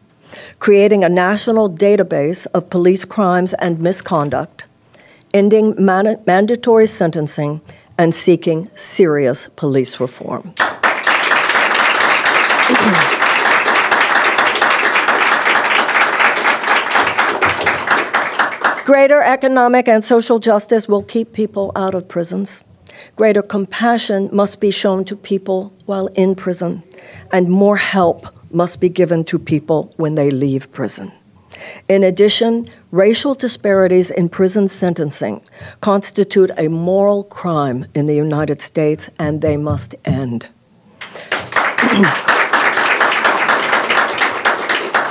creating 0.58 1.04
a 1.04 1.08
national 1.08 1.70
database 1.70 2.46
of 2.54 2.70
police 2.70 3.04
crimes 3.04 3.54
and 3.54 3.80
misconduct, 3.80 4.64
ending 5.32 5.74
man- 5.78 6.20
mandatory 6.26 6.86
sentencing, 6.86 7.60
and 7.98 8.14
seeking 8.14 8.68
serious 8.74 9.48
police 9.56 10.00
reform. 10.00 10.54
Greater 18.84 19.20
economic 19.20 19.88
and 19.88 20.04
social 20.04 20.38
justice 20.38 20.86
will 20.86 21.02
keep 21.02 21.32
people 21.32 21.72
out 21.74 21.94
of 21.94 22.06
prisons. 22.06 22.62
Greater 23.16 23.42
compassion 23.42 24.28
must 24.32 24.60
be 24.60 24.70
shown 24.70 25.04
to 25.04 25.16
people 25.16 25.72
while 25.86 26.06
in 26.08 26.34
prison, 26.34 26.82
and 27.32 27.50
more 27.50 27.76
help 27.76 28.28
must 28.50 28.80
be 28.80 28.88
given 28.88 29.24
to 29.24 29.38
people 29.38 29.92
when 29.96 30.14
they 30.14 30.30
leave 30.30 30.70
prison. 30.72 31.12
In 31.88 32.02
addition, 32.02 32.68
racial 32.90 33.34
disparities 33.34 34.10
in 34.10 34.28
prison 34.28 34.68
sentencing 34.68 35.42
constitute 35.80 36.50
a 36.58 36.68
moral 36.68 37.24
crime 37.24 37.86
in 37.94 38.06
the 38.06 38.14
United 38.14 38.60
States, 38.60 39.08
and 39.18 39.40
they 39.40 39.56
must 39.56 39.94
end. 40.04 40.48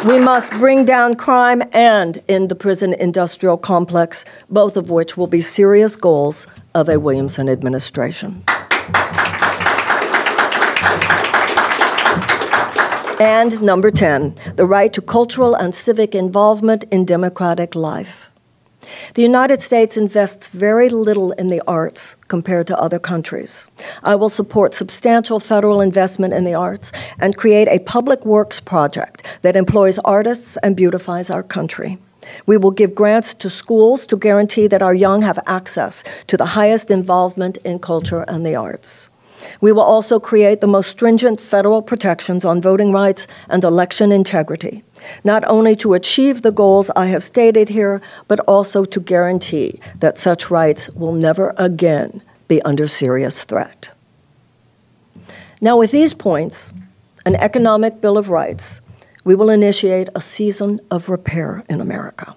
We 0.06 0.20
must 0.20 0.52
bring 0.52 0.86
down 0.86 1.16
crime 1.16 1.64
and 1.74 2.22
end 2.30 2.50
the 2.50 2.56
prison 2.56 2.94
industrial 2.94 3.58
complex, 3.58 4.24
both 4.52 4.78
of 4.78 4.92
which 4.92 5.18
will 5.18 5.26
be 5.26 5.42
serious 5.42 5.96
goals 5.96 6.46
of 6.76 6.90
a 6.90 7.00
Williamson 7.00 7.50
administration. 7.50 8.44
And 13.20 13.62
number 13.62 13.92
10, 13.92 14.36
the 14.58 14.66
right 14.66 14.92
to 14.92 15.02
cultural 15.02 15.56
and 15.56 15.74
civic 15.74 16.14
involvement 16.14 16.84
in 16.92 17.06
democratic 17.06 17.74
life. 17.74 18.30
The 19.14 19.22
United 19.22 19.62
States 19.62 19.96
invests 19.96 20.50
very 20.50 20.90
little 20.90 21.32
in 21.32 21.48
the 21.48 21.62
arts 21.66 22.18
compared 22.28 22.68
to 22.68 22.78
other 22.78 23.00
countries. 23.00 23.70
I 24.04 24.16
will 24.16 24.28
support 24.28 24.74
substantial 24.74 25.40
federal 25.40 25.80
investment 25.80 26.34
in 26.34 26.44
the 26.44 26.56
arts 26.56 26.92
and 27.18 27.38
create 27.38 27.70
a 27.70 27.80
public 27.80 28.26
works 28.26 28.60
project 28.60 29.26
that 29.44 29.56
employs 29.56 29.98
artists 30.00 30.58
and 30.58 30.76
beautifies 30.76 31.30
our 31.30 31.42
country. 31.42 31.98
We 32.46 32.58
will 32.58 32.72
give 32.72 32.94
grants 32.94 33.34
to 33.36 33.50
schools 33.50 34.06
to 34.08 34.18
guarantee 34.18 34.68
that 34.68 34.82
our 34.82 34.94
young 34.94 35.22
have 35.22 35.40
access 35.48 36.04
to 36.28 36.36
the 36.36 36.48
highest 36.48 36.92
involvement 36.92 37.58
in 37.64 37.80
culture 37.80 38.26
and 38.28 38.46
the 38.46 38.56
arts. 38.56 39.10
We 39.62 39.72
will 39.72 39.82
also 39.82 40.20
create 40.20 40.62
the 40.62 40.68
most 40.68 40.90
stringent 40.90 41.40
federal 41.40 41.82
protections 41.82 42.46
on 42.46 42.62
voting 42.62 42.92
rights 42.92 43.28
and 43.50 43.64
election 43.64 44.12
integrity, 44.12 44.84
not 45.24 45.44
only 45.46 45.76
to 45.78 45.94
achieve 45.94 46.42
the 46.42 46.52
goals 46.52 46.90
I 46.96 47.06
have 47.08 47.24
stated 47.24 47.70
here, 47.70 48.02
but 48.28 48.40
also 48.42 48.86
to 48.86 49.00
guarantee 49.00 49.80
that 50.00 50.18
such 50.18 50.52
rights 50.52 50.90
will 50.90 51.14
never 51.14 51.54
again 51.58 52.22
be 52.48 52.62
under 52.62 52.88
serious 52.88 53.44
threat. 53.44 53.92
Now, 55.62 55.78
with 55.78 55.92
these 55.92 56.14
points, 56.14 56.74
an 57.26 57.36
economic 57.36 58.02
Bill 58.02 58.18
of 58.18 58.30
Rights, 58.30 58.82
we 59.24 59.34
will 59.34 59.50
initiate 59.50 60.10
a 60.14 60.22
season 60.22 60.80
of 60.92 61.10
repair 61.10 61.64
in 61.68 61.82
America, 61.82 62.36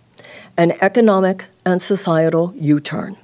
an 0.57 0.73
economic 0.81 1.45
and 1.65 1.83
societal 1.83 2.55
U 2.57 2.81
turn. 2.81 3.17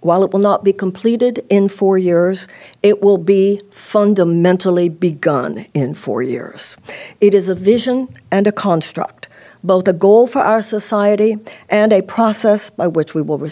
While 0.00 0.24
it 0.24 0.32
will 0.32 0.40
not 0.40 0.64
be 0.64 0.72
completed 0.72 1.44
in 1.50 1.68
four 1.68 1.98
years, 1.98 2.48
it 2.82 3.02
will 3.02 3.18
be 3.18 3.60
fundamentally 3.70 4.88
begun 4.88 5.66
in 5.74 5.92
four 5.92 6.22
years. 6.22 6.78
It 7.20 7.34
is 7.34 7.50
a 7.50 7.54
vision 7.54 8.08
and 8.30 8.46
a 8.46 8.52
construct, 8.52 9.28
both 9.62 9.86
a 9.86 9.92
goal 9.92 10.26
for 10.26 10.40
our 10.40 10.62
society 10.62 11.36
and 11.68 11.92
a 11.92 12.00
process 12.00 12.70
by 12.70 12.86
which 12.86 13.14
we 13.14 13.20
will 13.20 13.38
re- 13.38 13.50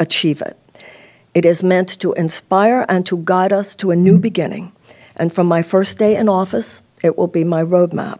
achieve 0.00 0.40
it. 0.40 0.56
It 1.34 1.44
is 1.44 1.62
meant 1.62 2.00
to 2.00 2.14
inspire 2.14 2.86
and 2.88 3.04
to 3.06 3.18
guide 3.24 3.52
us 3.52 3.74
to 3.76 3.90
a 3.90 3.96
new 3.96 4.18
beginning. 4.18 4.72
And 5.16 5.30
from 5.30 5.46
my 5.46 5.62
first 5.62 5.98
day 5.98 6.16
in 6.16 6.26
office, 6.26 6.82
it 7.02 7.18
will 7.18 7.26
be 7.26 7.44
my 7.44 7.62
roadmap. 7.62 8.18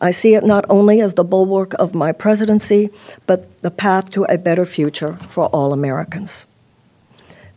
I 0.00 0.10
see 0.10 0.34
it 0.34 0.44
not 0.44 0.64
only 0.68 1.00
as 1.00 1.14
the 1.14 1.24
bulwark 1.24 1.74
of 1.74 1.94
my 1.94 2.10
presidency, 2.10 2.90
but 3.26 3.46
the 3.62 3.70
path 3.70 4.10
to 4.12 4.24
a 4.24 4.38
better 4.38 4.66
future 4.66 5.14
for 5.28 5.46
all 5.46 5.72
Americans. 5.72 6.46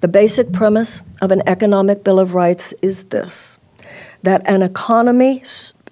The 0.01 0.07
basic 0.07 0.51
premise 0.51 1.03
of 1.21 1.29
an 1.29 1.43
economic 1.45 2.03
Bill 2.03 2.19
of 2.19 2.33
Rights 2.33 2.73
is 2.81 3.03
this 3.05 3.59
that 4.23 4.41
an 4.45 4.63
economy 4.63 5.43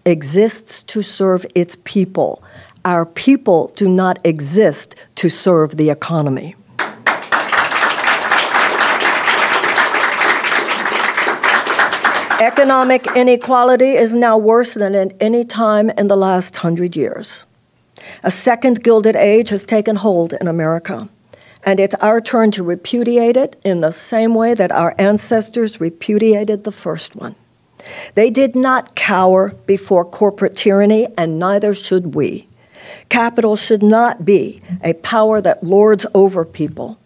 exists 0.04 0.82
to 0.84 1.04
serve 1.04 1.46
its 1.54 1.78
people. 1.84 2.44
Our 2.84 3.06
people 3.06 3.72
do 3.76 3.88
not 3.88 4.18
exist 4.24 4.96
to 5.16 5.30
serve 5.30 5.78
the 5.78 5.92
economy. 5.92 6.56
Economic 12.42 13.06
inequality 13.16 13.92
is 13.92 14.16
now 14.16 14.40
worse 14.40 14.74
than 14.74 14.96
at 14.96 15.14
any 15.20 15.44
time 15.44 15.92
in 15.92 16.08
the 16.08 16.18
last 16.18 16.56
hundred 16.56 16.96
years. 16.96 17.46
A 18.24 18.32
second 18.32 18.84
Gilded 18.84 19.16
Age 19.16 19.50
has 19.50 19.66
taken 19.66 19.98
hold 19.98 20.34
in 20.34 20.48
America. 20.48 21.10
And 21.64 21.80
it's 21.80 21.96
our 21.96 22.22
turn 22.22 22.52
to 22.52 22.64
repudiate 22.64 23.38
it 23.38 23.60
in 23.64 23.82
the 23.82 23.92
same 23.92 24.34
way 24.34 24.54
that 24.54 24.72
our 24.72 24.96
ancestors 24.98 25.82
repudiated 25.82 26.64
the 26.64 26.72
first 26.72 27.16
one. 27.16 27.36
They 28.16 28.30
did 28.30 28.56
not 28.56 28.96
cower 28.96 29.50
before 29.66 30.06
corporate 30.06 30.56
tyranny, 30.56 31.08
and 31.18 31.40
neither 31.40 31.74
should 31.74 32.16
we. 32.16 32.48
Capital 33.10 33.56
should 33.56 33.84
not 33.84 34.26
be 34.26 34.62
a 34.84 34.94
power 34.94 35.42
that 35.42 35.64
lords 35.64 36.06
over 36.14 36.46
people, 36.46 36.98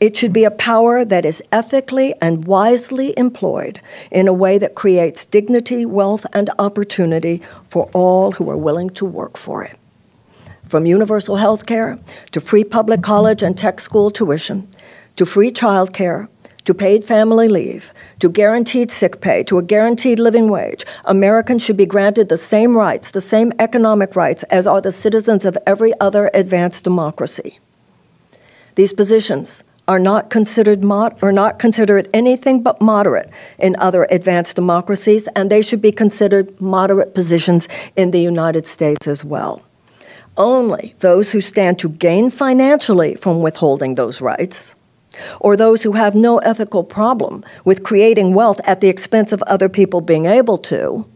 It 0.00 0.16
should 0.16 0.32
be 0.32 0.44
a 0.44 0.50
power 0.50 1.04
that 1.04 1.24
is 1.24 1.42
ethically 1.50 2.14
and 2.20 2.46
wisely 2.46 3.14
employed 3.16 3.80
in 4.10 4.28
a 4.28 4.32
way 4.32 4.58
that 4.58 4.74
creates 4.74 5.24
dignity, 5.24 5.86
wealth, 5.86 6.26
and 6.32 6.50
opportunity 6.58 7.42
for 7.68 7.88
all 7.92 8.32
who 8.32 8.50
are 8.50 8.56
willing 8.56 8.90
to 8.90 9.04
work 9.04 9.36
for 9.36 9.62
it. 9.62 9.78
From 10.72 10.86
universal 10.86 11.36
health 11.36 11.66
care 11.66 11.98
to 12.30 12.40
free 12.40 12.64
public 12.64 13.02
college 13.02 13.42
and 13.42 13.54
tech 13.58 13.78
school 13.78 14.10
tuition, 14.10 14.68
to 15.16 15.26
free 15.26 15.50
child 15.50 15.92
care, 15.92 16.30
to 16.64 16.72
paid 16.72 17.04
family 17.04 17.46
leave, 17.46 17.92
to 18.20 18.30
guaranteed 18.30 18.90
sick 18.90 19.20
pay, 19.20 19.42
to 19.42 19.58
a 19.58 19.62
guaranteed 19.62 20.18
living 20.18 20.48
wage, 20.48 20.86
Americans 21.04 21.62
should 21.62 21.76
be 21.76 21.84
granted 21.84 22.30
the 22.30 22.38
same 22.38 22.74
rights, 22.74 23.10
the 23.10 23.20
same 23.20 23.52
economic 23.58 24.16
rights 24.16 24.44
as 24.44 24.66
are 24.66 24.80
the 24.80 24.90
citizens 24.90 25.44
of 25.44 25.58
every 25.66 25.92
other 26.00 26.30
advanced 26.32 26.84
democracy. 26.84 27.58
These 28.74 28.94
positions 28.94 29.64
are 29.86 29.98
not 29.98 30.30
considered 30.30 30.82
mod- 30.82 31.22
are 31.22 31.32
not 31.32 31.58
considered 31.58 32.08
anything 32.14 32.62
but 32.62 32.80
moderate 32.80 33.28
in 33.58 33.76
other 33.76 34.06
advanced 34.08 34.56
democracies, 34.56 35.28
and 35.36 35.50
they 35.50 35.60
should 35.60 35.82
be 35.82 35.92
considered 35.92 36.58
moderate 36.62 37.14
positions 37.14 37.68
in 37.94 38.10
the 38.10 38.22
United 38.22 38.66
States 38.66 39.06
as 39.06 39.22
well. 39.22 39.60
Only 40.36 40.94
those 41.00 41.32
who 41.32 41.40
stand 41.42 41.78
to 41.80 41.90
gain 41.90 42.30
financially 42.30 43.16
from 43.16 43.42
withholding 43.42 43.96
those 43.96 44.22
rights, 44.22 44.74
or 45.40 45.56
those 45.56 45.82
who 45.82 45.92
have 45.92 46.14
no 46.14 46.38
ethical 46.38 46.84
problem 46.84 47.44
with 47.64 47.82
creating 47.82 48.32
wealth 48.32 48.60
at 48.64 48.80
the 48.80 48.88
expense 48.88 49.32
of 49.32 49.42
other 49.42 49.68
people 49.68 50.00
being 50.00 50.24
able 50.24 50.56
to, 50.58 51.06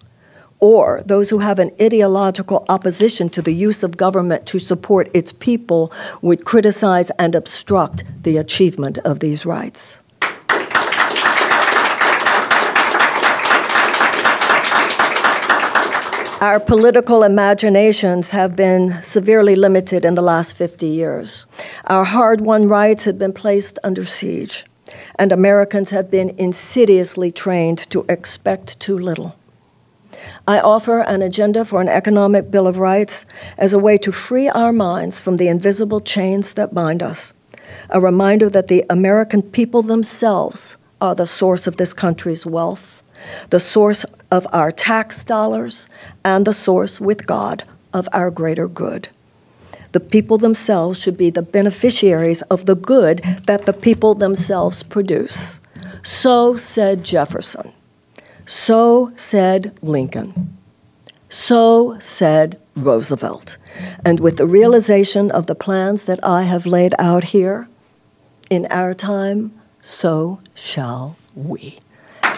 or 0.61 1.03
those 1.07 1.31
who 1.31 1.39
have 1.39 1.59
an 1.59 1.71
ideological 1.81 2.67
opposition 2.69 3.29
to 3.31 3.41
the 3.41 3.55
use 3.55 3.83
of 3.83 3.97
government 3.97 4.45
to 4.47 4.59
support 4.59 5.11
its 5.15 5.33
people 5.33 5.93
would 6.21 6.45
criticize 6.45 7.11
and 7.19 7.35
obstruct 7.35 8.05
the 8.23 8.37
achievement 8.37 8.99
of 8.99 9.21
these 9.21 9.47
rights. 9.47 10.01
Our 16.41 16.61
political 16.61 17.23
imaginations 17.23 18.29
have 18.29 18.55
been 18.55 19.03
severely 19.03 19.57
limited 19.57 20.05
in 20.05 20.17
the 20.17 20.23
last 20.23 20.55
50 20.55 20.87
years. 20.87 21.47
Our 21.87 22.05
hard 22.05 22.43
won 22.43 22.69
rights 22.69 23.05
have 23.05 23.19
been 23.19 23.33
placed 23.33 23.79
under 23.83 24.05
siege, 24.05 24.67
and 25.19 25.33
Americans 25.33 25.91
have 25.91 26.11
been 26.11 26.35
insidiously 26.37 27.31
trained 27.31 27.79
to 27.89 28.05
expect 28.07 28.79
too 28.79 28.99
little. 28.99 29.35
I 30.47 30.61
offer 30.61 31.01
an 31.01 31.23
agenda 31.23 31.65
for 31.65 31.81
an 31.81 31.89
economic 31.89 32.51
Bill 32.51 32.67
of 32.67 32.77
Rights 32.77 33.25
as 33.57 33.73
a 33.73 33.79
way 33.79 33.97
to 33.97 34.13
free 34.13 34.51
our 34.51 34.75
minds 34.75 35.23
from 35.23 35.39
the 35.39 35.49
invisible 35.49 36.03
chains 36.03 36.53
that 36.53 36.75
bind 36.75 37.03
us, 37.03 37.33
a 37.89 37.99
reminder 37.99 38.51
that 38.51 38.69
the 38.69 38.85
American 38.91 39.41
people 39.41 39.81
themselves 39.81 40.77
are 41.01 41.15
the 41.15 41.27
source 41.27 41.67
of 41.67 41.79
this 41.79 41.95
country's 41.95 42.45
wealth, 42.45 43.03
the 43.51 43.61
source 43.61 44.05
of 44.31 44.47
our 44.53 44.71
tax 44.73 45.25
dollars, 45.25 45.89
and 46.25 46.47
the 46.47 46.53
source 46.53 47.01
with 47.01 47.27
God 47.27 47.65
of 47.93 48.09
our 48.13 48.31
greater 48.31 48.69
good. 48.69 49.09
The 49.93 50.01
people 50.01 50.39
themselves 50.39 51.01
should 51.01 51.17
be 51.17 51.31
the 51.31 51.43
beneficiaries 51.43 52.43
of 52.43 52.67
the 52.67 52.75
good 52.75 53.19
that 53.47 53.65
the 53.67 53.73
people 53.73 54.15
themselves 54.15 54.83
produce. 54.83 55.61
So 56.03 56.57
said 56.57 57.05
Jefferson. 57.05 57.73
So 58.45 59.13
said 59.17 59.77
Lincoln. 59.83 60.57
So 61.29 61.99
said 61.99 62.61
Roosevelt. 62.77 63.57
And 64.05 64.21
with 64.21 64.37
the 64.37 64.47
realization 64.47 65.31
of 65.31 65.47
the 65.47 65.55
plans 65.55 66.03
that 66.03 66.21
I 66.25 66.43
have 66.43 66.67
laid 66.67 66.95
out 66.99 67.25
here, 67.25 67.69
in 68.51 68.67
our 68.67 68.95
time, 68.95 69.53
so 69.81 70.41
shall 70.55 71.17
we. 71.35 71.79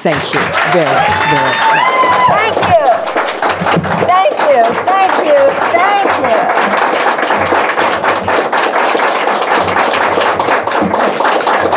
Thank 0.00 0.32
you 0.32 0.40
very, 0.72 0.86
very 0.86 1.52
much. 1.58 1.88
Thank 2.30 2.56
you. 2.70 2.84
Thank 4.06 4.34
you. 4.48 4.62
Thank 4.86 5.12
you. 5.26 5.38
Thank 5.74 6.10
you. 6.22 6.38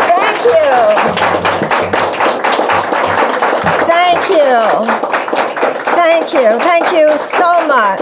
Thank 0.08 0.46
you. 0.46 0.72
Thank 3.88 4.30
you. 4.30 4.54
Thank 5.96 6.34
you. 6.34 6.60
Thank 6.60 6.92
you 6.94 7.18
so 7.18 7.68
much. 7.68 8.02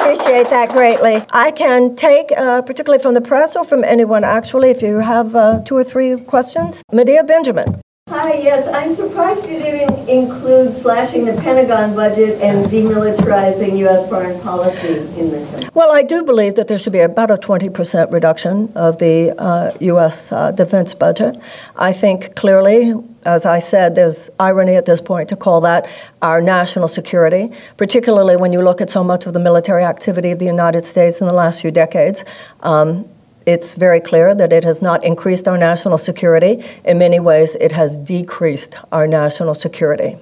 Appreciate 0.00 0.48
that 0.50 0.68
greatly. 0.72 1.24
I 1.30 1.50
can 1.50 1.96
take, 1.96 2.32
uh, 2.36 2.62
particularly 2.62 3.02
from 3.02 3.14
the 3.14 3.20
press 3.20 3.56
or 3.56 3.64
from 3.64 3.84
anyone 3.84 4.24
actually, 4.24 4.70
if 4.70 4.82
you 4.82 4.98
have 5.00 5.34
uh, 5.34 5.60
two 5.64 5.76
or 5.76 5.84
three 5.84 6.16
questions. 6.16 6.82
Medea 6.92 7.24
Benjamin. 7.24 7.83
Hi, 8.10 8.34
yes, 8.34 8.68
I'm 8.68 8.92
surprised 8.92 9.48
you 9.48 9.58
didn't 9.58 10.08
include 10.10 10.74
slashing 10.74 11.24
the 11.24 11.32
Pentagon 11.40 11.94
budget 11.94 12.38
and 12.42 12.66
demilitarizing 12.66 13.78
U.S. 13.78 14.06
foreign 14.10 14.38
policy 14.42 14.98
in 15.18 15.30
the. 15.30 15.70
Well, 15.72 15.90
I 15.90 16.02
do 16.02 16.22
believe 16.22 16.54
that 16.56 16.68
there 16.68 16.78
should 16.78 16.92
be 16.92 17.00
about 17.00 17.30
a 17.30 17.36
20% 17.36 18.12
reduction 18.12 18.70
of 18.74 18.98
the 18.98 19.34
uh, 19.38 19.72
U.S. 19.80 20.30
Uh, 20.30 20.52
defense 20.52 20.92
budget. 20.92 21.38
I 21.76 21.94
think 21.94 22.36
clearly, 22.36 22.92
as 23.24 23.46
I 23.46 23.58
said, 23.58 23.94
there's 23.94 24.28
irony 24.38 24.76
at 24.76 24.84
this 24.84 25.00
point 25.00 25.30
to 25.30 25.36
call 25.36 25.62
that 25.62 25.88
our 26.20 26.42
national 26.42 26.88
security, 26.88 27.52
particularly 27.78 28.36
when 28.36 28.52
you 28.52 28.60
look 28.60 28.82
at 28.82 28.90
so 28.90 29.02
much 29.02 29.24
of 29.24 29.32
the 29.32 29.40
military 29.40 29.82
activity 29.82 30.30
of 30.30 30.38
the 30.38 30.46
United 30.46 30.84
States 30.84 31.22
in 31.22 31.26
the 31.26 31.32
last 31.32 31.62
few 31.62 31.70
decades. 31.70 32.22
Um, 32.60 33.08
it's 33.46 33.74
very 33.74 34.00
clear 34.00 34.34
that 34.34 34.52
it 34.52 34.64
has 34.64 34.80
not 34.80 35.04
increased 35.04 35.46
our 35.46 35.58
national 35.58 35.98
security. 35.98 36.64
In 36.84 36.98
many 36.98 37.20
ways, 37.20 37.56
it 37.60 37.72
has 37.72 37.96
decreased 37.96 38.76
our 38.90 39.06
national 39.06 39.54
security. 39.54 40.16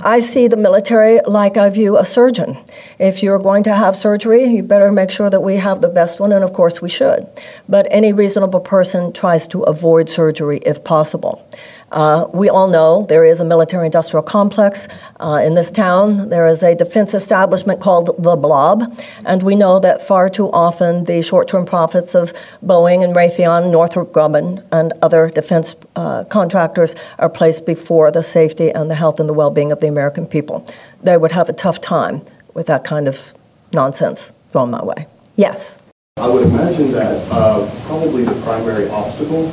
I 0.00 0.20
see 0.20 0.48
the 0.48 0.56
military 0.56 1.20
like 1.26 1.56
I 1.56 1.70
view 1.70 1.98
a 1.98 2.04
surgeon. 2.04 2.58
If 2.98 3.22
you're 3.22 3.38
going 3.38 3.62
to 3.64 3.74
have 3.74 3.96
surgery, 3.96 4.44
you 4.44 4.62
better 4.62 4.92
make 4.92 5.10
sure 5.10 5.30
that 5.30 5.40
we 5.40 5.56
have 5.56 5.80
the 5.80 5.88
best 5.88 6.20
one, 6.20 6.32
and 6.32 6.44
of 6.44 6.52
course 6.52 6.80
we 6.80 6.88
should. 6.88 7.26
But 7.68 7.86
any 7.90 8.12
reasonable 8.12 8.60
person 8.60 9.12
tries 9.12 9.46
to 9.48 9.62
avoid 9.62 10.08
surgery 10.08 10.58
if 10.58 10.84
possible. 10.84 11.46
Uh, 11.90 12.26
we 12.32 12.48
all 12.48 12.68
know 12.68 13.06
there 13.06 13.24
is 13.24 13.40
a 13.40 13.44
military 13.44 13.86
industrial 13.86 14.22
complex 14.22 14.88
uh, 15.20 15.40
in 15.42 15.54
this 15.54 15.70
town. 15.70 16.28
There 16.28 16.46
is 16.46 16.62
a 16.62 16.74
defense 16.74 17.14
establishment 17.14 17.80
called 17.80 18.22
the 18.22 18.36
Blob, 18.36 18.94
and 19.24 19.42
we 19.42 19.54
know 19.56 19.78
that 19.80 20.02
far 20.02 20.28
too 20.28 20.50
often 20.52 21.04
the 21.04 21.22
short 21.22 21.48
term 21.48 21.64
profits 21.64 22.14
of 22.14 22.32
Boeing 22.64 23.02
and 23.02 23.14
Raytheon, 23.14 23.70
Northrop 23.70 24.12
Grumman, 24.12 24.66
and 24.70 24.92
other 25.00 25.30
defense 25.30 25.74
uh, 25.96 26.24
contractors 26.24 26.94
are 27.18 27.30
placed 27.30 27.64
before 27.64 28.10
the 28.10 28.22
safety 28.22 28.70
and 28.70 28.90
the 28.90 28.94
health 28.94 29.18
and 29.18 29.28
the 29.28 29.34
well 29.34 29.50
being 29.50 29.72
of 29.72 29.80
the 29.80 29.88
American 29.88 30.26
people. 30.26 30.66
They 31.02 31.16
would 31.16 31.32
have 31.32 31.48
a 31.48 31.54
tough 31.54 31.80
time 31.80 32.22
with 32.52 32.66
that 32.66 32.84
kind 32.84 33.08
of 33.08 33.32
nonsense 33.72 34.32
thrown 34.52 34.70
my 34.70 34.84
way. 34.84 35.06
Yes. 35.36 35.78
I 36.18 36.28
would 36.28 36.46
imagine 36.46 36.90
that 36.92 37.28
uh, 37.30 37.68
probably 37.86 38.24
the 38.24 38.34
primary 38.42 38.88
obstacle 38.88 39.52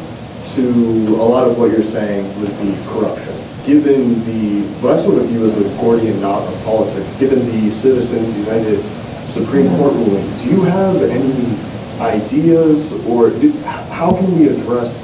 to 0.53 1.15
a 1.15 1.25
lot 1.25 1.47
of 1.47 1.57
what 1.57 1.71
you're 1.71 1.83
saying 1.83 2.23
would 2.39 2.51
be 2.61 2.75
corruption. 2.87 3.33
Given 3.65 4.13
the, 4.25 4.61
what 4.79 4.97
I 4.97 5.01
sort 5.01 5.17
of 5.17 5.27
view 5.27 5.43
as 5.43 5.55
the 5.55 5.67
Gordian 5.81 6.21
knot 6.21 6.47
of 6.47 6.63
politics, 6.63 7.19
given 7.19 7.39
the 7.39 7.71
Citizens 7.71 8.37
United 8.37 8.79
Supreme 9.25 9.67
Court 9.77 9.93
ruling, 9.93 10.37
do 10.37 10.49
you 10.49 10.61
have 10.63 11.01
any 11.01 11.57
ideas 11.99 12.93
or 13.07 13.31
do, 13.31 13.51
how 13.89 14.11
can 14.11 14.37
we 14.37 14.49
address 14.49 15.01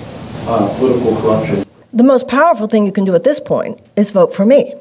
uh, 0.48 0.74
political 0.78 1.16
corruption? 1.22 1.66
The 1.92 2.04
most 2.04 2.28
powerful 2.28 2.68
thing 2.68 2.86
you 2.86 2.92
can 2.92 3.06
do 3.06 3.16
at 3.16 3.24
this 3.24 3.40
point 3.40 3.80
is 3.96 4.12
vote 4.12 4.34
for 4.34 4.46
me. 4.46 4.76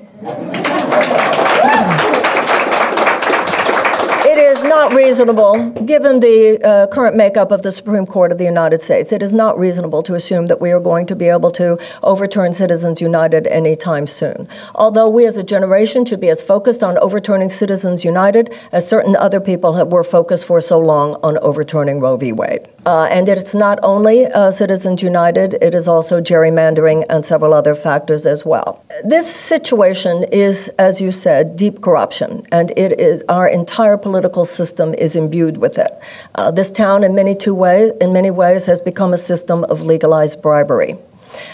Is 4.61 4.69
not 4.69 4.93
reasonable, 4.93 5.71
given 5.87 6.21
the 6.21 6.61
uh, 6.63 6.87
current 6.89 7.17
makeup 7.17 7.51
of 7.51 7.63
the 7.63 7.71
Supreme 7.71 8.05
Court 8.05 8.31
of 8.31 8.37
the 8.37 8.45
United 8.45 8.83
States, 8.83 9.11
it 9.11 9.23
is 9.23 9.33
not 9.33 9.59
reasonable 9.59 10.03
to 10.03 10.15
assume 10.15 10.49
that 10.49 10.61
we 10.61 10.71
are 10.71 10.81
going 10.81 11.07
to 11.07 11.17
be 11.17 11.29
able 11.29 11.51
to 11.53 11.79
overturn 12.03 12.53
Citizens 12.53 13.01
United 13.01 13.47
anytime 13.47 14.07
soon. 14.07 14.49
Although 14.75 15.09
we 15.09 15.25
as 15.25 15.39
a 15.39 15.43
generation 15.43 16.05
should 16.05 16.21
be 16.21 16.29
as 16.29 16.43
focused 16.43 16.83
on 16.83 16.99
overturning 16.99 17.49
Citizens 17.49 18.05
United 18.05 18.55
as 18.71 18.87
certain 18.87 19.17
other 19.17 19.41
people 19.41 19.73
have, 19.75 19.89
were 19.89 20.05
focused 20.05 20.45
for 20.45 20.61
so 20.61 20.79
long 20.79 21.15
on 21.23 21.39
overturning 21.39 21.99
Roe 22.01 22.19
v. 22.19 22.33
Wade. 22.33 22.69
Uh, 22.85 23.05
and 23.11 23.29
it's 23.29 23.55
not 23.55 23.79
only 23.83 24.27
uh, 24.27 24.51
Citizens 24.51 25.03
United, 25.03 25.55
it 25.63 25.75
is 25.75 25.89
also 25.89 26.21
gerrymandering 26.21 27.05
and 27.09 27.25
several 27.25 27.55
other 27.55 27.75
factors 27.75 28.27
as 28.27 28.45
well. 28.45 28.85
This 29.05 29.35
situation 29.35 30.25
is, 30.33 30.69
as 30.79 31.01
you 31.01 31.11
said, 31.11 31.57
deep 31.57 31.81
corruption, 31.81 32.47
and 32.53 32.71
it 32.77 33.01
is 33.01 33.25
our 33.29 33.49
entire 33.49 33.97
political 33.97 34.45
system 34.51 34.95
is 34.95 35.17
imbued 35.17 35.57
with 35.57 35.79
it. 35.79 35.93
Uh, 36.35 36.51
this 36.51 36.71
town, 36.71 37.05
in 37.05 37.15
many 37.15 37.35
two 37.35 37.55
ways, 37.55 37.93
in 38.01 38.13
many 38.13 38.31
ways, 38.31 38.67
has 38.67 38.81
become 38.81 39.13
a 39.13 39.19
system 39.19 39.65
of 39.65 39.83
legalized 39.83 40.43
bribery. 40.43 40.97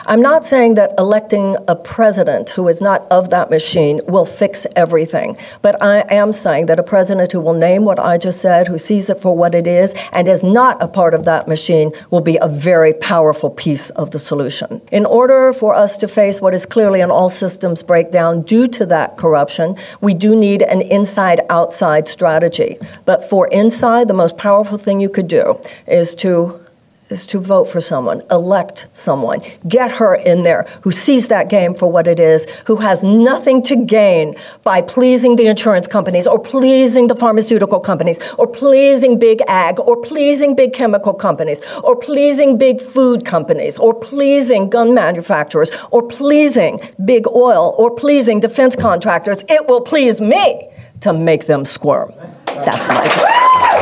I'm 0.06 0.22
not 0.22 0.46
saying 0.46 0.74
that 0.74 0.94
electing 0.98 1.56
a 1.68 1.76
president 1.76 2.50
who 2.50 2.68
is 2.68 2.80
not 2.80 3.06
of 3.10 3.30
that 3.30 3.50
machine 3.50 4.00
will 4.06 4.24
fix 4.24 4.66
everything, 4.76 5.36
but 5.62 5.80
I 5.82 6.04
am 6.10 6.32
saying 6.32 6.66
that 6.66 6.78
a 6.78 6.82
president 6.82 7.32
who 7.32 7.40
will 7.40 7.54
name 7.54 7.84
what 7.84 7.98
I 7.98 8.18
just 8.18 8.40
said, 8.40 8.68
who 8.68 8.78
sees 8.78 9.10
it 9.10 9.18
for 9.18 9.36
what 9.36 9.54
it 9.54 9.66
is, 9.66 9.94
and 10.12 10.28
is 10.28 10.42
not 10.42 10.82
a 10.82 10.88
part 10.88 11.14
of 11.14 11.24
that 11.24 11.48
machine 11.48 11.92
will 12.10 12.20
be 12.20 12.38
a 12.40 12.48
very 12.48 12.92
powerful 12.92 13.50
piece 13.50 13.90
of 13.90 14.10
the 14.10 14.18
solution. 14.18 14.80
In 14.92 15.04
order 15.06 15.52
for 15.52 15.74
us 15.74 15.96
to 15.98 16.08
face 16.08 16.40
what 16.40 16.54
is 16.54 16.66
clearly 16.66 17.00
an 17.00 17.10
all 17.10 17.28
systems 17.28 17.82
breakdown 17.82 18.42
due 18.42 18.68
to 18.68 18.86
that 18.86 19.16
corruption, 19.16 19.76
we 20.00 20.14
do 20.14 20.36
need 20.36 20.62
an 20.62 20.82
inside 20.82 21.40
outside 21.50 22.08
strategy. 22.08 22.78
But 23.04 23.22
for 23.22 23.48
inside, 23.48 24.08
the 24.08 24.14
most 24.14 24.36
powerful 24.36 24.78
thing 24.78 25.00
you 25.00 25.08
could 25.08 25.28
do 25.28 25.60
is 25.86 26.14
to 26.16 26.60
is 27.08 27.26
to 27.26 27.38
vote 27.38 27.68
for 27.68 27.80
someone, 27.80 28.22
elect 28.30 28.88
someone, 28.92 29.40
get 29.68 29.92
her 29.92 30.14
in 30.14 30.42
there 30.42 30.66
who 30.82 30.90
sees 30.90 31.28
that 31.28 31.48
game 31.48 31.74
for 31.74 31.90
what 31.90 32.06
it 32.06 32.18
is, 32.18 32.46
who 32.66 32.76
has 32.76 33.02
nothing 33.02 33.62
to 33.62 33.76
gain 33.76 34.34
by 34.62 34.82
pleasing 34.82 35.36
the 35.36 35.46
insurance 35.46 35.86
companies 35.86 36.26
or 36.26 36.38
pleasing 36.38 37.06
the 37.06 37.14
pharmaceutical 37.14 37.80
companies 37.80 38.18
or 38.34 38.46
pleasing 38.46 39.18
big 39.18 39.40
ag 39.48 39.78
or 39.80 40.00
pleasing 40.00 40.54
big 40.54 40.72
chemical 40.72 41.14
companies 41.14 41.60
or 41.84 41.96
pleasing 41.96 42.58
big 42.58 42.80
food 42.80 43.24
companies 43.24 43.78
or 43.78 43.94
pleasing 43.94 44.68
gun 44.68 44.94
manufacturers 44.94 45.70
or 45.90 46.06
pleasing 46.06 46.80
big 47.04 47.26
oil 47.28 47.74
or 47.78 47.94
pleasing 47.94 48.40
defense 48.40 48.74
contractors. 48.74 49.44
It 49.48 49.68
will 49.68 49.80
please 49.80 50.20
me 50.20 50.70
to 51.00 51.12
make 51.12 51.46
them 51.46 51.64
squirm. 51.64 52.12
That's 52.46 52.88
my 52.88 53.75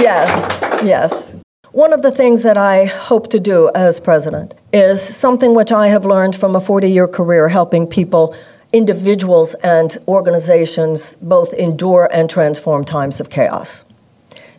Yes, 0.00 0.82
yes. 0.82 1.32
One 1.72 1.92
of 1.92 2.00
the 2.00 2.10
things 2.10 2.42
that 2.42 2.56
I 2.56 2.86
hope 2.86 3.28
to 3.30 3.38
do 3.38 3.70
as 3.74 4.00
president 4.00 4.54
is 4.72 5.02
something 5.02 5.54
which 5.54 5.70
I 5.70 5.88
have 5.88 6.06
learned 6.06 6.34
from 6.34 6.56
a 6.56 6.60
40 6.60 6.90
year 6.90 7.06
career 7.06 7.48
helping 7.48 7.86
people, 7.86 8.34
individuals, 8.72 9.52
and 9.62 9.98
organizations 10.08 11.16
both 11.20 11.52
endure 11.52 12.08
and 12.10 12.30
transform 12.30 12.84
times 12.84 13.20
of 13.20 13.28
chaos. 13.28 13.84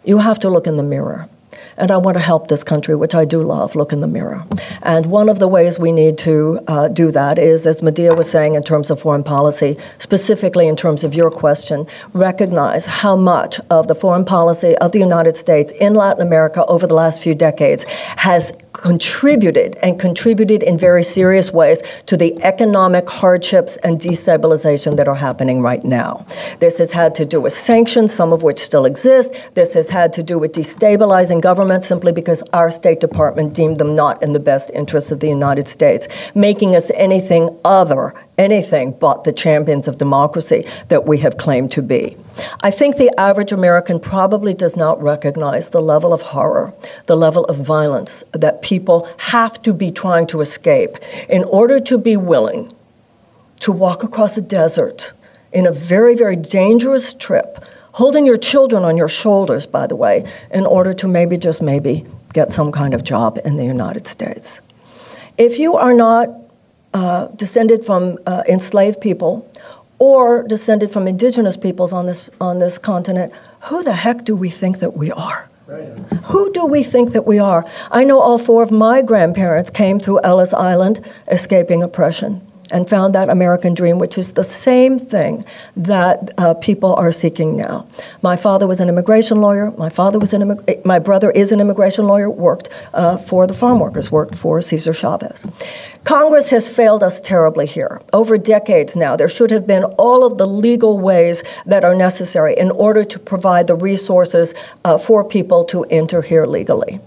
You 0.03 0.19
have 0.19 0.37
to 0.39 0.49
look 0.49 0.67
in 0.67 0.77
the 0.77 0.83
mirror. 0.83 1.27
And 1.81 1.89
I 1.89 1.97
want 1.97 2.15
to 2.15 2.21
help 2.21 2.47
this 2.47 2.63
country, 2.63 2.95
which 2.95 3.15
I 3.15 3.25
do 3.25 3.41
love, 3.41 3.75
look 3.75 3.91
in 3.91 4.01
the 4.01 4.07
mirror. 4.07 4.45
And 4.83 5.07
one 5.07 5.29
of 5.29 5.39
the 5.39 5.47
ways 5.47 5.79
we 5.79 5.91
need 5.91 6.19
to 6.19 6.59
uh, 6.67 6.87
do 6.89 7.09
that 7.11 7.39
is, 7.39 7.65
as 7.65 7.81
Medea 7.81 8.13
was 8.13 8.29
saying, 8.29 8.53
in 8.53 8.61
terms 8.61 8.91
of 8.91 9.01
foreign 9.01 9.23
policy, 9.23 9.77
specifically 9.97 10.67
in 10.67 10.75
terms 10.75 11.03
of 11.03 11.15
your 11.15 11.31
question, 11.31 11.87
recognize 12.13 12.85
how 12.85 13.15
much 13.15 13.59
of 13.71 13.87
the 13.87 13.95
foreign 13.95 14.25
policy 14.25 14.77
of 14.77 14.91
the 14.91 14.99
United 14.99 15.35
States 15.35 15.73
in 15.73 15.95
Latin 15.95 16.21
America 16.21 16.63
over 16.67 16.85
the 16.85 16.93
last 16.93 17.21
few 17.21 17.33
decades 17.33 17.83
has 18.17 18.53
contributed 18.73 19.75
and 19.81 19.99
contributed 19.99 20.63
in 20.63 20.77
very 20.77 21.03
serious 21.03 21.51
ways 21.51 21.81
to 22.05 22.17
the 22.17 22.41
economic 22.43 23.09
hardships 23.09 23.77
and 23.77 23.99
destabilization 23.99 24.97
that 24.97 25.07
are 25.07 25.15
happening 25.15 25.61
right 25.61 25.83
now. 25.83 26.25
This 26.59 26.79
has 26.79 26.91
had 26.91 27.13
to 27.15 27.25
do 27.25 27.41
with 27.41 27.53
sanctions, 27.53 28.13
some 28.13 28.33
of 28.33 28.43
which 28.43 28.59
still 28.59 28.85
exist. 28.85 29.51
This 29.53 29.73
has 29.73 29.89
had 29.89 30.13
to 30.13 30.23
do 30.23 30.39
with 30.39 30.53
destabilizing 30.53 31.41
governments 31.41 31.87
simply 31.87 32.11
because 32.11 32.43
our 32.53 32.71
State 32.71 32.99
Department 32.99 33.53
deemed 33.53 33.77
them 33.77 33.95
not 33.95 34.21
in 34.23 34.33
the 34.33 34.39
best 34.39 34.69
interests 34.71 35.11
of 35.11 35.19
the 35.19 35.29
United 35.29 35.67
States, 35.67 36.07
making 36.33 36.75
us 36.75 36.91
anything 36.95 37.49
other 37.65 38.13
anything 38.37 38.91
but 38.91 39.23
the 39.23 39.33
champions 39.33 39.87
of 39.87 39.97
democracy 39.97 40.65
that 40.87 41.05
we 41.05 41.19
have 41.19 41.37
claimed 41.37 41.71
to 41.71 41.81
be. 41.81 42.17
I 42.61 42.71
think 42.71 42.97
the 42.97 43.11
average 43.19 43.51
American 43.51 43.99
probably 43.99 44.53
does 44.53 44.75
not 44.75 45.01
recognize 45.01 45.69
the 45.69 45.81
level 45.81 46.13
of 46.13 46.21
horror, 46.21 46.73
the 47.05 47.17
level 47.17 47.45
of 47.45 47.57
violence 47.57 48.23
that 48.31 48.61
people 48.61 49.07
have 49.17 49.61
to 49.63 49.73
be 49.73 49.91
trying 49.91 50.27
to 50.27 50.41
escape 50.41 50.97
in 51.29 51.43
order 51.43 51.79
to 51.79 51.97
be 51.97 52.17
willing 52.17 52.73
to 53.59 53.71
walk 53.71 54.03
across 54.03 54.37
a 54.37 54.41
desert 54.41 55.13
in 55.51 55.65
a 55.65 55.71
very, 55.71 56.15
very 56.15 56.35
dangerous 56.35 57.13
trip, 57.13 57.63
holding 57.93 58.25
your 58.25 58.37
children 58.37 58.83
on 58.83 58.97
your 58.97 59.09
shoulders, 59.09 59.65
by 59.65 59.85
the 59.85 59.95
way, 59.95 60.25
in 60.49 60.65
order 60.65 60.93
to 60.93 61.07
maybe, 61.07 61.37
just 61.37 61.61
maybe, 61.61 62.05
get 62.33 62.51
some 62.51 62.71
kind 62.71 62.93
of 62.93 63.03
job 63.03 63.37
in 63.43 63.57
the 63.57 63.65
United 63.65 64.07
States. 64.07 64.61
If 65.37 65.59
you 65.59 65.75
are 65.75 65.93
not 65.93 66.40
uh, 66.93 67.27
descended 67.27 67.85
from 67.85 68.17
uh, 68.25 68.43
enslaved 68.47 69.01
people 69.01 69.49
or 69.99 70.43
descended 70.43 70.91
from 70.91 71.07
indigenous 71.07 71.57
peoples 71.57 71.93
on 71.93 72.07
this, 72.07 72.29
on 72.39 72.59
this 72.59 72.77
continent, 72.79 73.31
who 73.65 73.83
the 73.83 73.93
heck 73.93 74.23
do 74.23 74.35
we 74.35 74.49
think 74.49 74.79
that 74.79 74.95
we 74.95 75.11
are? 75.11 75.49
Who 76.25 76.51
do 76.51 76.65
we 76.65 76.83
think 76.83 77.13
that 77.13 77.25
we 77.25 77.39
are? 77.39 77.65
I 77.91 78.03
know 78.03 78.19
all 78.19 78.37
four 78.37 78.61
of 78.61 78.71
my 78.71 79.01
grandparents 79.01 79.69
came 79.69 79.99
through 79.99 80.19
Ellis 80.21 80.53
Island 80.53 80.99
escaping 81.29 81.81
oppression 81.81 82.45
and 82.71 82.89
found 82.89 83.13
that 83.13 83.29
American 83.29 83.73
dream, 83.73 83.99
which 83.99 84.17
is 84.17 84.33
the 84.33 84.43
same 84.43 84.97
thing 84.97 85.43
that 85.75 86.31
uh, 86.37 86.53
people 86.55 86.93
are 86.95 87.11
seeking 87.11 87.55
now. 87.55 87.87
My 88.21 88.35
father 88.35 88.67
was 88.67 88.79
an 88.79 88.89
immigration 88.89 89.41
lawyer. 89.41 89.71
My 89.77 89.89
father 89.89 90.19
was 90.19 90.33
an 90.33 90.41
immig- 90.41 90.85
my 90.85 90.99
brother 90.99 91.31
is 91.31 91.51
an 91.51 91.59
immigration 91.59 92.07
lawyer. 92.07 92.29
Worked 92.29 92.69
uh, 92.93 93.17
for 93.17 93.47
the 93.47 93.53
farm 93.53 93.79
workers. 93.79 94.11
Worked 94.11 94.35
for 94.35 94.61
Cesar 94.61 94.93
Chavez. 94.93 95.45
Congress 96.03 96.49
has 96.49 96.73
failed 96.73 97.03
us 97.03 97.19
terribly 97.21 97.65
here 97.65 98.01
over 98.13 98.37
decades 98.37 98.95
now. 98.95 99.15
There 99.15 99.29
should 99.29 99.51
have 99.51 99.67
been 99.67 99.83
all 99.97 100.25
of 100.25 100.37
the 100.37 100.47
legal 100.47 100.99
ways 100.99 101.43
that 101.65 101.83
are 101.83 101.95
necessary 101.95 102.55
in 102.57 102.71
order 102.71 103.03
to 103.03 103.19
provide 103.19 103.67
the 103.67 103.75
resources 103.75 104.53
uh, 104.83 104.97
for 104.97 105.23
people 105.23 105.63
to 105.65 105.83
enter 105.85 106.21
here 106.21 106.45
legally. 106.45 106.99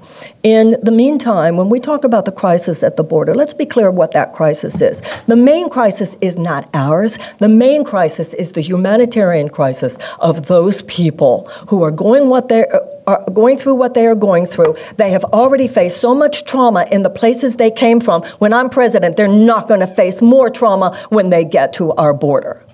In 0.43 0.77
the 0.83 0.93
meantime, 0.93 1.57
when 1.57 1.69
we 1.69 1.81
talk 1.81 2.05
about 2.05 2.25
the 2.25 2.33
crisis 2.33 2.83
at 2.83 2.97
the 2.97 3.05
border, 3.05 3.35
let's 3.35 3.55
be 3.55 3.67
clear 3.67 3.91
what 3.91 4.12
that 4.12 4.33
crisis 4.33 4.81
is. 4.81 5.01
The 5.27 5.37
main 5.55 5.71
crisis 5.71 6.17
is 6.21 6.37
not 6.37 6.69
ours. 6.75 7.17
The 7.39 7.49
main 7.49 7.85
crisis 7.85 8.35
is 8.35 8.53
the 8.53 8.61
humanitarian 8.61 9.49
crisis 9.49 9.97
of 10.19 10.49
those 10.49 10.83
people 10.83 11.49
who 11.69 11.85
are 11.85 11.93
going 11.93 12.29
what 12.29 12.49
they 12.49 12.65
are 13.07 13.25
going 13.31 13.57
through 13.57 13.77
what 13.77 13.95
they 13.95 14.07
are 14.07 14.17
going 14.17 14.47
through. 14.47 14.75
They 14.97 15.11
have 15.13 15.25
already 15.41 15.69
faced 15.69 16.01
so 16.01 16.13
much 16.13 16.45
trauma 16.45 16.87
in 16.91 17.03
the 17.03 17.11
places 17.21 17.55
they 17.55 17.71
came 17.71 18.01
from. 18.01 18.23
When 18.43 18.53
I'm 18.53 18.69
president, 18.69 19.17
they're 19.17 19.39
not 19.53 19.69
going 19.69 19.79
to 19.87 19.87
face 19.87 20.21
more 20.21 20.51
trauma 20.51 20.89
when 21.11 21.31
they 21.31 21.45
get 21.45 21.73
to 21.75 21.93
our 21.93 22.13
border. 22.13 22.65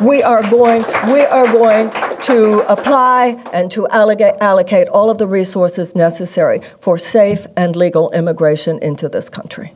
We 0.00 0.22
are 0.22 0.42
going, 0.58 0.82
we 1.12 1.22
are 1.38 1.48
going 1.52 1.90
to 2.30 2.40
apply 2.72 3.20
and 3.52 3.70
to 3.72 3.86
allocate, 3.88 4.36
allocate 4.40 4.88
all 4.88 5.10
of 5.10 5.18
the 5.18 5.26
resources 5.26 5.94
necessary 5.94 6.60
for 6.80 6.96
safe 6.96 7.46
and 7.56 7.76
legal 7.76 8.10
immigration 8.12 8.78
into 8.80 9.08
this 9.10 9.28
country. 9.28 9.74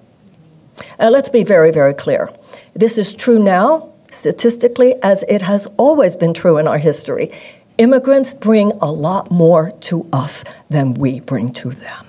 And 0.98 1.12
let's 1.12 1.28
be 1.28 1.44
very, 1.44 1.70
very 1.70 1.94
clear. 1.94 2.30
This 2.74 2.98
is 2.98 3.14
true 3.14 3.38
now, 3.38 3.92
statistically, 4.10 4.96
as 5.00 5.22
it 5.28 5.42
has 5.42 5.68
always 5.76 6.16
been 6.16 6.34
true 6.34 6.58
in 6.58 6.66
our 6.66 6.78
history. 6.78 7.30
Immigrants 7.78 8.34
bring 8.34 8.72
a 8.80 8.90
lot 8.90 9.30
more 9.30 9.70
to 9.82 10.08
us 10.12 10.42
than 10.70 10.94
we 10.94 11.20
bring 11.20 11.52
to 11.52 11.70
them. 11.70 12.06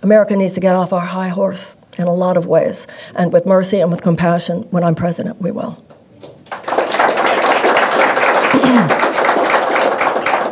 America 0.00 0.36
needs 0.36 0.54
to 0.54 0.60
get 0.60 0.76
off 0.76 0.92
our 0.92 1.06
high 1.06 1.30
horse 1.30 1.76
in 1.98 2.06
a 2.06 2.14
lot 2.14 2.36
of 2.36 2.46
ways. 2.46 2.86
And 3.16 3.32
with 3.32 3.46
mercy 3.46 3.80
and 3.80 3.90
with 3.90 4.00
compassion, 4.00 4.62
when 4.70 4.84
I'm 4.84 4.94
president, 4.94 5.40
we 5.40 5.50
will. 5.50 5.72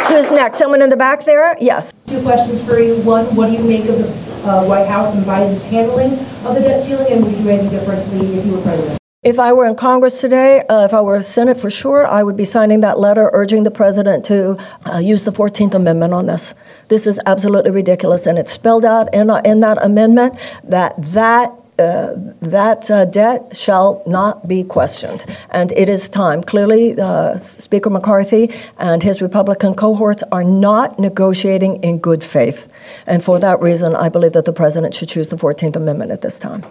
Who's 0.09 0.33
next? 0.33 0.59
Someone 0.59 0.83
in 0.83 0.91
the 0.91 0.97
back 0.97 1.25
there? 1.25 1.57
Yes. 1.61 1.93
Two 2.09 2.21
questions 2.23 2.61
for 2.65 2.81
you. 2.81 2.97
One, 3.03 3.25
what 3.37 3.47
do 3.47 3.53
you 3.53 3.63
make 3.63 3.89
of 3.89 3.99
the 3.99 4.36
uh, 4.47 4.65
White 4.65 4.87
House 4.87 5.15
and 5.15 5.25
Biden's 5.25 5.63
handling 5.65 6.13
of 6.47 6.55
the 6.55 6.61
debt 6.61 6.85
ceiling, 6.85 7.13
and 7.13 7.25
would 7.25 7.33
you 7.33 7.43
do 7.43 7.49
anything 7.49 7.71
differently 7.71 8.39
if 8.39 8.47
you 8.47 8.53
were 8.53 8.63
president? 8.63 8.99
If 9.23 9.41
I 9.41 9.53
were 9.53 9.67
in 9.67 9.75
Congress 9.75 10.21
today, 10.21 10.63
uh, 10.69 10.85
if 10.85 10.95
I 10.95 11.01
were 11.01 11.17
a 11.17 11.23
Senate 11.23 11.59
for 11.59 11.69
sure, 11.69 12.07
I 12.07 12.23
would 12.23 12.37
be 12.37 12.45
signing 12.45 12.79
that 12.83 12.97
letter 12.97 13.29
urging 13.33 13.65
the 13.65 13.73
president 13.73 14.25
to 14.27 14.57
uh, 14.89 14.99
use 14.99 15.25
the 15.25 15.33
14th 15.33 15.75
Amendment 15.75 16.15
on 16.15 16.27
this. 16.27 16.55
This 16.89 17.09
is 17.09 17.19
absolutely 17.27 17.73
ridiculous, 17.73 18.25
and 18.25 18.39
it's 18.39 18.53
spelled 18.53 18.85
out 18.85 19.13
in, 19.13 19.29
uh, 19.29 19.43
in 19.45 19.59
that 19.61 19.83
amendment 19.83 20.39
that 20.63 20.95
that 21.03 21.53
uh, 21.79 22.15
that 22.41 22.91
uh, 22.91 23.05
debt 23.05 23.57
shall 23.57 24.03
not 24.07 24.49
be 24.49 24.65
questioned. 24.65 25.25
And 25.51 25.73
it 25.73 25.89
is 25.89 26.09
time. 26.09 26.43
Clearly, 26.43 26.99
uh, 26.99 27.37
Speaker 27.37 27.91
McCarthy 27.91 28.51
and 28.79 29.03
his 29.03 29.21
Republican 29.21 29.75
cohorts 29.75 30.23
are 30.33 30.45
not 30.45 30.99
negotiating 30.99 31.83
in 31.83 31.99
good 31.99 32.25
faith. 32.25 32.67
And 33.07 33.23
for 33.23 33.39
that 33.41 33.61
reason, 33.61 33.95
I 33.95 34.09
believe 34.09 34.33
that 34.33 34.47
the 34.47 34.53
president 34.53 34.95
should 34.95 35.09
choose 35.09 35.29
the 35.29 35.37
14th 35.37 35.77
Amendment 35.77 36.11
at 36.11 36.23
this 36.23 36.39
time. 36.39 36.63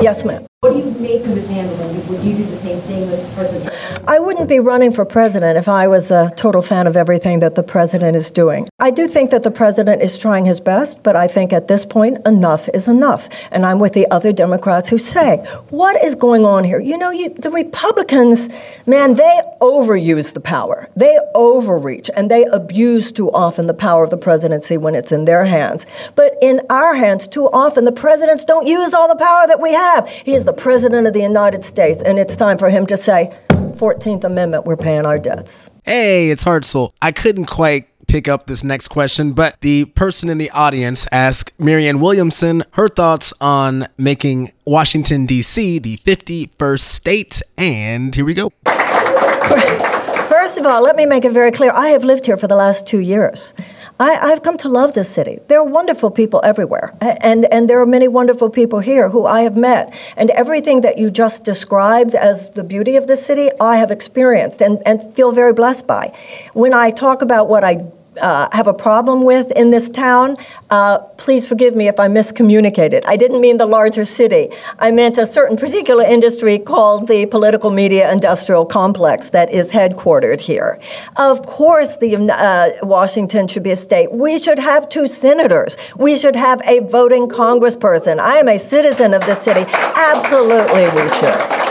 Yes, 0.00 0.24
ma'am. 0.24 0.46
What 0.60 0.72
do 0.72 0.78
you 0.78 0.90
make 0.98 1.22
of 1.22 1.28
his 1.28 1.46
handling? 1.48 2.08
Would 2.08 2.22
you 2.22 2.36
do 2.36 2.44
the 2.44 2.56
same 2.56 2.80
thing 2.80 3.10
with 3.10 3.34
President? 3.34 3.75
I 4.08 4.18
wouldn't 4.18 4.48
be 4.48 4.60
running 4.60 4.92
for 4.92 5.04
president 5.04 5.58
if 5.58 5.68
I 5.68 5.88
was 5.88 6.10
a 6.10 6.30
total 6.36 6.62
fan 6.62 6.86
of 6.86 6.96
everything 6.96 7.40
that 7.40 7.54
the 7.54 7.62
president 7.62 8.16
is 8.16 8.30
doing. 8.30 8.68
I 8.78 8.90
do 8.90 9.06
think 9.06 9.30
that 9.30 9.42
the 9.42 9.50
president 9.50 10.02
is 10.02 10.18
trying 10.18 10.44
his 10.44 10.60
best, 10.60 11.02
but 11.02 11.16
I 11.16 11.26
think 11.26 11.52
at 11.52 11.68
this 11.68 11.84
point, 11.84 12.18
enough 12.26 12.68
is 12.74 12.88
enough. 12.88 13.28
And 13.50 13.66
I'm 13.66 13.78
with 13.78 13.92
the 13.94 14.06
other 14.10 14.32
Democrats 14.32 14.88
who 14.88 14.98
say, 14.98 15.38
what 15.70 16.02
is 16.04 16.14
going 16.14 16.44
on 16.44 16.64
here? 16.64 16.80
You 16.80 16.98
know, 16.98 17.10
you, 17.10 17.30
the 17.30 17.50
Republicans, 17.50 18.48
man, 18.86 19.14
they 19.14 19.40
overuse 19.60 20.34
the 20.34 20.40
power, 20.40 20.88
they 20.94 21.18
overreach, 21.34 22.10
and 22.14 22.30
they 22.30 22.44
abuse 22.44 23.10
too 23.10 23.30
often 23.32 23.66
the 23.66 23.74
power 23.74 24.04
of 24.04 24.10
the 24.10 24.16
presidency 24.16 24.76
when 24.76 24.94
it's 24.94 25.12
in 25.12 25.24
their 25.24 25.46
hands. 25.46 25.86
But 26.14 26.34
in 26.40 26.60
our 26.70 26.94
hands, 26.94 27.26
too 27.26 27.46
often, 27.52 27.84
the 27.84 27.92
presidents 27.92 28.44
don't 28.44 28.66
use 28.66 28.94
all 28.94 29.08
the 29.08 29.16
power 29.16 29.46
that 29.46 29.60
we 29.60 29.72
have. 29.72 30.08
He 30.08 30.34
is 30.34 30.44
the 30.44 30.52
president 30.52 31.06
of 31.06 31.12
the 31.12 31.22
United 31.22 31.64
States, 31.64 32.02
and 32.02 32.18
it's 32.18 32.36
time 32.36 32.58
for 32.58 32.70
him 32.70 32.86
to 32.86 32.96
say, 32.96 33.36
14th 33.76 34.24
Amendment, 34.24 34.64
we're 34.64 34.76
paying 34.76 35.06
our 35.06 35.18
debts. 35.18 35.70
Hey, 35.84 36.30
it's 36.30 36.44
Hartzell. 36.44 36.92
I 37.00 37.12
couldn't 37.12 37.46
quite 37.46 37.88
pick 38.06 38.28
up 38.28 38.46
this 38.46 38.64
next 38.64 38.88
question, 38.88 39.32
but 39.32 39.56
the 39.60 39.84
person 39.84 40.30
in 40.30 40.38
the 40.38 40.50
audience 40.50 41.06
asked 41.12 41.58
Marianne 41.60 42.00
Williamson 42.00 42.64
her 42.72 42.88
thoughts 42.88 43.32
on 43.40 43.86
making 43.98 44.52
Washington, 44.64 45.26
D.C. 45.26 45.78
the 45.78 45.96
51st 45.98 46.80
state. 46.80 47.42
And 47.58 48.14
here 48.14 48.24
we 48.24 48.34
go. 48.34 48.52
First 50.28 50.58
of 50.58 50.66
all, 50.66 50.82
let 50.82 50.96
me 50.96 51.06
make 51.06 51.24
it 51.24 51.30
very 51.30 51.52
clear 51.52 51.70
I 51.72 51.90
have 51.90 52.02
lived 52.02 52.26
here 52.26 52.36
for 52.36 52.48
the 52.48 52.56
last 52.56 52.84
two 52.84 52.98
years. 52.98 53.54
I, 54.00 54.28
have 54.28 54.42
come 54.42 54.56
to 54.58 54.68
love 54.68 54.92
this 54.92 55.08
city. 55.08 55.38
There 55.46 55.60
are 55.60 55.64
wonderful 55.64 56.10
people 56.10 56.40
everywhere, 56.42 56.94
and, 57.00 57.44
and 57.46 57.70
there 57.70 57.80
are 57.80 57.86
many 57.86 58.08
wonderful 58.08 58.50
people 58.50 58.80
here 58.80 59.10
who 59.10 59.24
I 59.24 59.42
have 59.42 59.56
met. 59.56 59.94
And 60.16 60.30
everything 60.30 60.80
that 60.80 60.98
you 60.98 61.12
just 61.12 61.44
described 61.44 62.16
as 62.16 62.50
the 62.50 62.64
beauty 62.64 62.96
of 62.96 63.06
the 63.06 63.14
city, 63.14 63.50
I 63.60 63.76
have 63.76 63.92
experienced 63.92 64.60
and, 64.60 64.82
and 64.84 65.14
feel 65.14 65.30
very 65.30 65.52
blessed 65.52 65.86
by. 65.86 66.12
When 66.52 66.74
I 66.74 66.90
talk 66.90 67.22
about 67.22 67.48
what 67.48 67.62
I 67.62 67.76
uh, 68.20 68.48
have 68.52 68.66
a 68.66 68.74
problem 68.74 69.24
with 69.24 69.50
in 69.52 69.70
this 69.70 69.88
town, 69.88 70.36
uh, 70.70 70.98
please 71.16 71.46
forgive 71.46 71.74
me 71.74 71.88
if 71.88 71.98
I 72.00 72.08
miscommunicated. 72.08 73.02
I 73.06 73.16
didn't 73.16 73.40
mean 73.40 73.56
the 73.56 73.66
larger 73.66 74.04
city. 74.04 74.50
I 74.78 74.90
meant 74.90 75.18
a 75.18 75.26
certain 75.26 75.56
particular 75.56 76.04
industry 76.04 76.58
called 76.58 77.08
the 77.08 77.26
political 77.26 77.70
media 77.70 78.10
industrial 78.12 78.64
complex 78.64 79.30
that 79.30 79.50
is 79.50 79.68
headquartered 79.68 80.40
here. 80.40 80.80
Of 81.16 81.44
course, 81.46 81.96
the 81.96 82.16
uh, 82.16 82.86
Washington 82.86 83.48
should 83.48 83.62
be 83.62 83.70
a 83.70 83.76
state. 83.76 84.12
We 84.12 84.38
should 84.38 84.58
have 84.58 84.88
two 84.88 85.08
senators. 85.08 85.76
We 85.96 86.16
should 86.16 86.36
have 86.36 86.60
a 86.64 86.80
voting 86.80 87.28
congressperson. 87.28 88.18
I 88.18 88.38
am 88.38 88.48
a 88.48 88.58
citizen 88.58 89.14
of 89.14 89.24
the 89.26 89.34
city. 89.34 89.64
Absolutely, 89.70 90.84
we 91.00 91.08
should. 91.16 91.65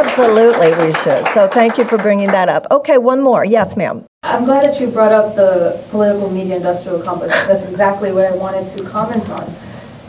Absolutely, 0.00 0.72
we 0.86 0.94
should. 0.94 1.26
So 1.28 1.46
thank 1.46 1.76
you 1.76 1.84
for 1.84 1.98
bringing 1.98 2.28
that 2.28 2.48
up. 2.48 2.66
Okay, 2.70 2.96
one 2.96 3.20
more. 3.20 3.44
Yes, 3.44 3.76
ma'am. 3.76 4.06
I'm 4.22 4.46
glad 4.46 4.64
that 4.64 4.80
you 4.80 4.86
brought 4.86 5.12
up 5.12 5.36
the 5.36 5.82
political 5.90 6.30
media 6.30 6.56
industrial 6.56 7.02
complex. 7.02 7.34
That's 7.46 7.64
exactly 7.64 8.10
what 8.10 8.24
I 8.24 8.34
wanted 8.34 8.74
to 8.78 8.84
comment 8.84 9.28
on. 9.28 9.52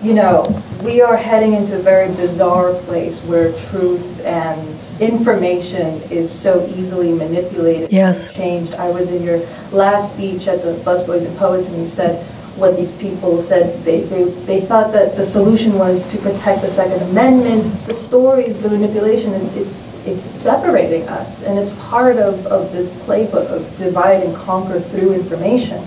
You 0.01 0.13
know, 0.13 0.63
we 0.81 1.01
are 1.01 1.17
heading 1.17 1.53
into 1.53 1.75
a 1.75 1.81
very 1.81 2.07
bizarre 2.15 2.73
place 2.73 3.21
where 3.23 3.51
truth 3.69 4.25
and 4.25 4.77
information 5.01 6.01
is 6.09 6.31
so 6.31 6.65
easily 6.67 7.11
manipulated 7.11 7.91
yes. 7.91 8.33
changed. 8.33 8.73
I 8.75 8.89
was 8.89 9.11
in 9.11 9.21
your 9.21 9.39
last 9.71 10.13
speech 10.13 10.47
at 10.47 10.63
the 10.63 10.71
Busboys 10.85 11.25
and 11.25 11.37
Poets, 11.37 11.67
and 11.67 11.75
you 11.81 11.89
said 11.89 12.25
what 12.57 12.75
these 12.75 12.91
people 12.93 13.41
said. 13.41 13.83
They, 13.83 14.01
they, 14.01 14.23
they 14.23 14.61
thought 14.61 14.91
that 14.93 15.15
the 15.15 15.23
solution 15.23 15.77
was 15.77 16.09
to 16.11 16.17
protect 16.17 16.61
the 16.61 16.67
Second 16.67 17.01
Amendment. 17.09 17.63
The 17.85 17.93
stories, 17.93 18.59
the 18.61 18.69
manipulation, 18.69 19.33
is 19.33 19.55
it's, 19.55 20.07
it's 20.07 20.23
separating 20.23 21.07
us, 21.07 21.43
and 21.43 21.57
it's 21.57 21.71
part 21.89 22.17
of, 22.17 22.45
of 22.47 22.71
this 22.71 22.91
playbook 23.05 23.47
of 23.47 23.77
divide 23.77 24.23
and 24.23 24.35
conquer 24.35 24.79
through 24.79 25.13
information. 25.13 25.83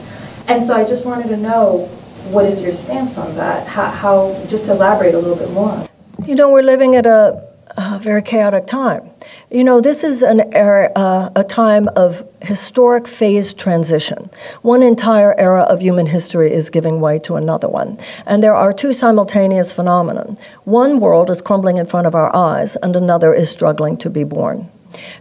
And 0.48 0.62
so 0.62 0.74
I 0.74 0.84
just 0.84 1.06
wanted 1.06 1.28
to 1.28 1.36
know, 1.36 1.86
what 2.30 2.44
is 2.44 2.60
your 2.60 2.72
stance 2.72 3.18
on 3.18 3.34
that? 3.36 3.66
How, 3.66 3.90
how 3.90 4.44
just 4.48 4.66
to 4.66 4.72
elaborate 4.72 5.14
a 5.14 5.18
little 5.18 5.36
bit 5.36 5.50
more. 5.50 5.86
You 6.24 6.34
know, 6.34 6.50
we're 6.50 6.62
living 6.62 6.94
at 6.96 7.06
a 7.06 7.44
a 7.76 7.98
very 7.98 8.22
chaotic 8.22 8.66
time. 8.66 9.10
You 9.54 9.62
know, 9.62 9.80
this 9.80 10.02
is 10.02 10.24
an 10.24 10.52
era, 10.52 10.90
uh, 10.96 11.30
a 11.36 11.44
time 11.44 11.86
of 11.94 12.28
historic 12.42 13.06
phase 13.06 13.54
transition. 13.54 14.28
One 14.62 14.82
entire 14.82 15.32
era 15.38 15.60
of 15.60 15.80
human 15.80 16.06
history 16.06 16.52
is 16.52 16.70
giving 16.70 17.00
way 17.00 17.20
to 17.20 17.36
another 17.36 17.68
one. 17.68 17.96
And 18.26 18.42
there 18.42 18.56
are 18.56 18.72
two 18.72 18.92
simultaneous 18.92 19.70
phenomena. 19.70 20.34
One 20.64 20.98
world 20.98 21.30
is 21.30 21.40
crumbling 21.40 21.76
in 21.76 21.86
front 21.86 22.08
of 22.08 22.16
our 22.16 22.34
eyes, 22.34 22.74
and 22.74 22.96
another 22.96 23.32
is 23.32 23.48
struggling 23.48 23.96
to 23.98 24.10
be 24.10 24.24
born. 24.24 24.68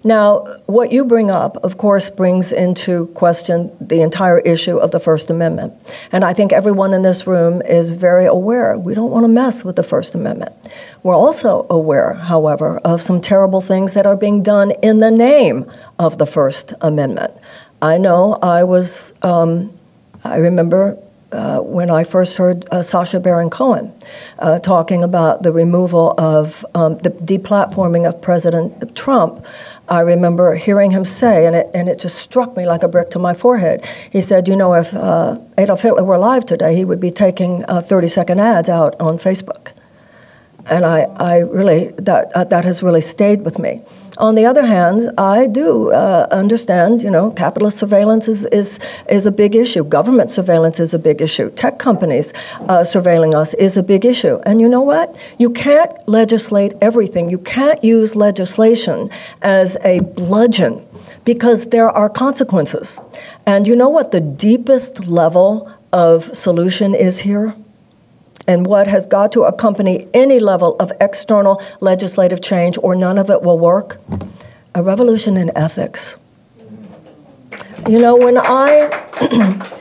Now, 0.04 0.46
what 0.66 0.92
you 0.92 1.06
bring 1.06 1.32
up, 1.32 1.58
of 1.58 1.78
course, 1.78 2.10
brings 2.10 2.52
into 2.52 3.08
question 3.08 3.76
the 3.80 4.02
entire 4.02 4.40
issue 4.40 4.78
of 4.78 4.92
the 4.92 5.00
First 5.00 5.30
Amendment. 5.30 5.74
And 6.12 6.24
I 6.24 6.34
think 6.34 6.52
everyone 6.52 6.94
in 6.94 7.02
this 7.02 7.26
room 7.28 7.62
is 7.62 7.92
very 7.92 8.26
aware 8.26 8.78
we 8.78 8.94
don't 8.94 9.12
want 9.12 9.24
to 9.24 9.30
mess 9.30 9.64
with 9.64 9.76
the 9.76 9.84
First 9.84 10.16
Amendment. 10.16 10.54
We're 11.04 11.16
also 11.16 11.66
aware, 11.70 12.14
however, 12.14 12.80
of 12.80 13.02
some 13.02 13.22
terrible 13.22 13.62
things 13.62 13.94
that 13.94 14.06
are 14.06 14.18
being 14.18 14.44
done 14.44 14.72
in 14.82 15.00
the 15.00 15.12
name 15.12 15.70
of 16.00 16.18
the 16.18 16.26
First 16.26 16.74
Amendment. 16.82 17.34
I 17.82 17.98
know 17.98 18.34
I 18.42 18.64
was, 18.64 19.14
um, 19.22 19.74
I 20.24 20.38
remember 20.38 20.98
uh, 21.34 21.60
when 21.60 21.90
I 21.90 22.04
first 22.04 22.38
heard 22.38 22.66
uh, 22.72 22.82
Sacha 22.84 23.20
Baron 23.20 23.50
Cohen 23.50 23.92
uh, 24.40 24.60
talking 24.60 25.02
about 25.02 25.44
the 25.44 25.52
removal 25.52 26.14
of 26.18 26.66
um, 26.76 26.98
the 27.00 27.10
deplatforming 27.10 28.08
of 28.08 28.22
President 28.22 28.96
Trump. 28.96 29.46
I 29.90 30.02
remember 30.02 30.56
hearing 30.56 30.92
him 30.92 31.04
say, 31.04 31.46
and 31.46 31.56
it, 31.56 31.70
and 31.74 31.90
it 31.90 32.00
just 32.00 32.18
struck 32.18 32.56
me 32.56 32.66
like 32.66 32.84
a 32.84 32.88
brick 32.88 33.10
to 33.12 33.20
my 33.20 33.34
forehead. 33.34 33.86
He 34.12 34.22
said, 34.22 34.48
You 34.48 34.56
know, 34.56 34.74
if 34.74 34.94
uh, 34.94 35.40
Adolf 35.58 35.82
Hitler 35.82 36.04
were 36.04 36.16
alive 36.16 36.46
today, 36.46 36.76
he 36.76 36.86
would 36.86 37.00
be 37.00 37.12
taking 37.12 37.66
uh, 37.68 37.82
30 37.82 38.08
second 38.08 38.40
ads 38.40 38.70
out 38.70 38.96
on 39.02 39.18
Facebook. 39.18 39.74
And 40.70 40.86
I, 40.86 41.02
I 41.18 41.40
really, 41.40 41.90
that, 41.98 42.50
that 42.50 42.64
has 42.64 42.82
really 42.82 43.02
stayed 43.02 43.44
with 43.44 43.60
me. 43.60 43.82
On 44.20 44.36
the 44.36 44.46
other 44.46 44.66
hand, 44.66 45.12
I 45.18 45.48
do 45.48 45.92
uh, 45.92 46.28
understand, 46.30 47.02
you 47.02 47.10
know, 47.10 47.32
capitalist 47.32 47.80
surveillance 47.80 48.28
is, 48.28 48.46
is, 48.46 48.80
is 49.10 49.26
a 49.26 49.32
big 49.32 49.56
issue. 49.56 49.84
Government 49.84 50.30
surveillance 50.30 50.80
is 50.80 50.94
a 50.94 51.00
big 51.00 51.20
issue. 51.20 51.50
Tech 51.50 51.80
companies 51.80 52.32
uh, 52.62 52.82
surveilling 52.82 53.34
us 53.34 53.56
is 53.56 53.76
a 53.76 53.82
big 53.82 54.06
issue. 54.06 54.40
And 54.46 54.62
you 54.62 54.70
know 54.70 54.82
what? 54.82 55.20
You 55.40 55.50
can't 55.50 55.92
legislate 56.08 56.74
everything. 56.80 57.32
You 57.32 57.40
can't 57.40 57.84
use 57.84 58.16
legislation 58.16 59.10
as 59.42 59.78
a 59.84 60.02
bludgeon 60.02 60.86
because 61.26 61.70
there 61.70 61.90
are 61.90 62.10
consequences. 62.10 63.00
And 63.48 63.68
you 63.68 63.76
know 63.76 63.90
what 63.90 64.12
the 64.12 64.22
deepest 64.22 65.08
level 65.08 65.72
of 65.92 66.26
solution 66.38 66.94
is 66.94 67.20
here? 67.20 67.56
And 68.48 68.66
what 68.66 68.88
has 68.88 69.06
got 69.06 69.32
to 69.34 69.44
accompany 69.44 70.08
any 70.14 70.40
level 70.40 70.76
of 70.80 70.92
external 71.00 71.62
legislative 71.80 72.42
change, 72.42 72.78
or 72.82 72.96
none 72.96 73.18
of 73.18 73.30
it 73.30 73.42
will 73.42 73.60
work? 73.60 74.00
A 74.76 74.84
revolution 74.84 75.38
in 75.38 75.52
ethics. 75.56 76.18
You 77.88 78.00
know, 78.00 78.16
when 78.16 78.38
I 78.38 78.88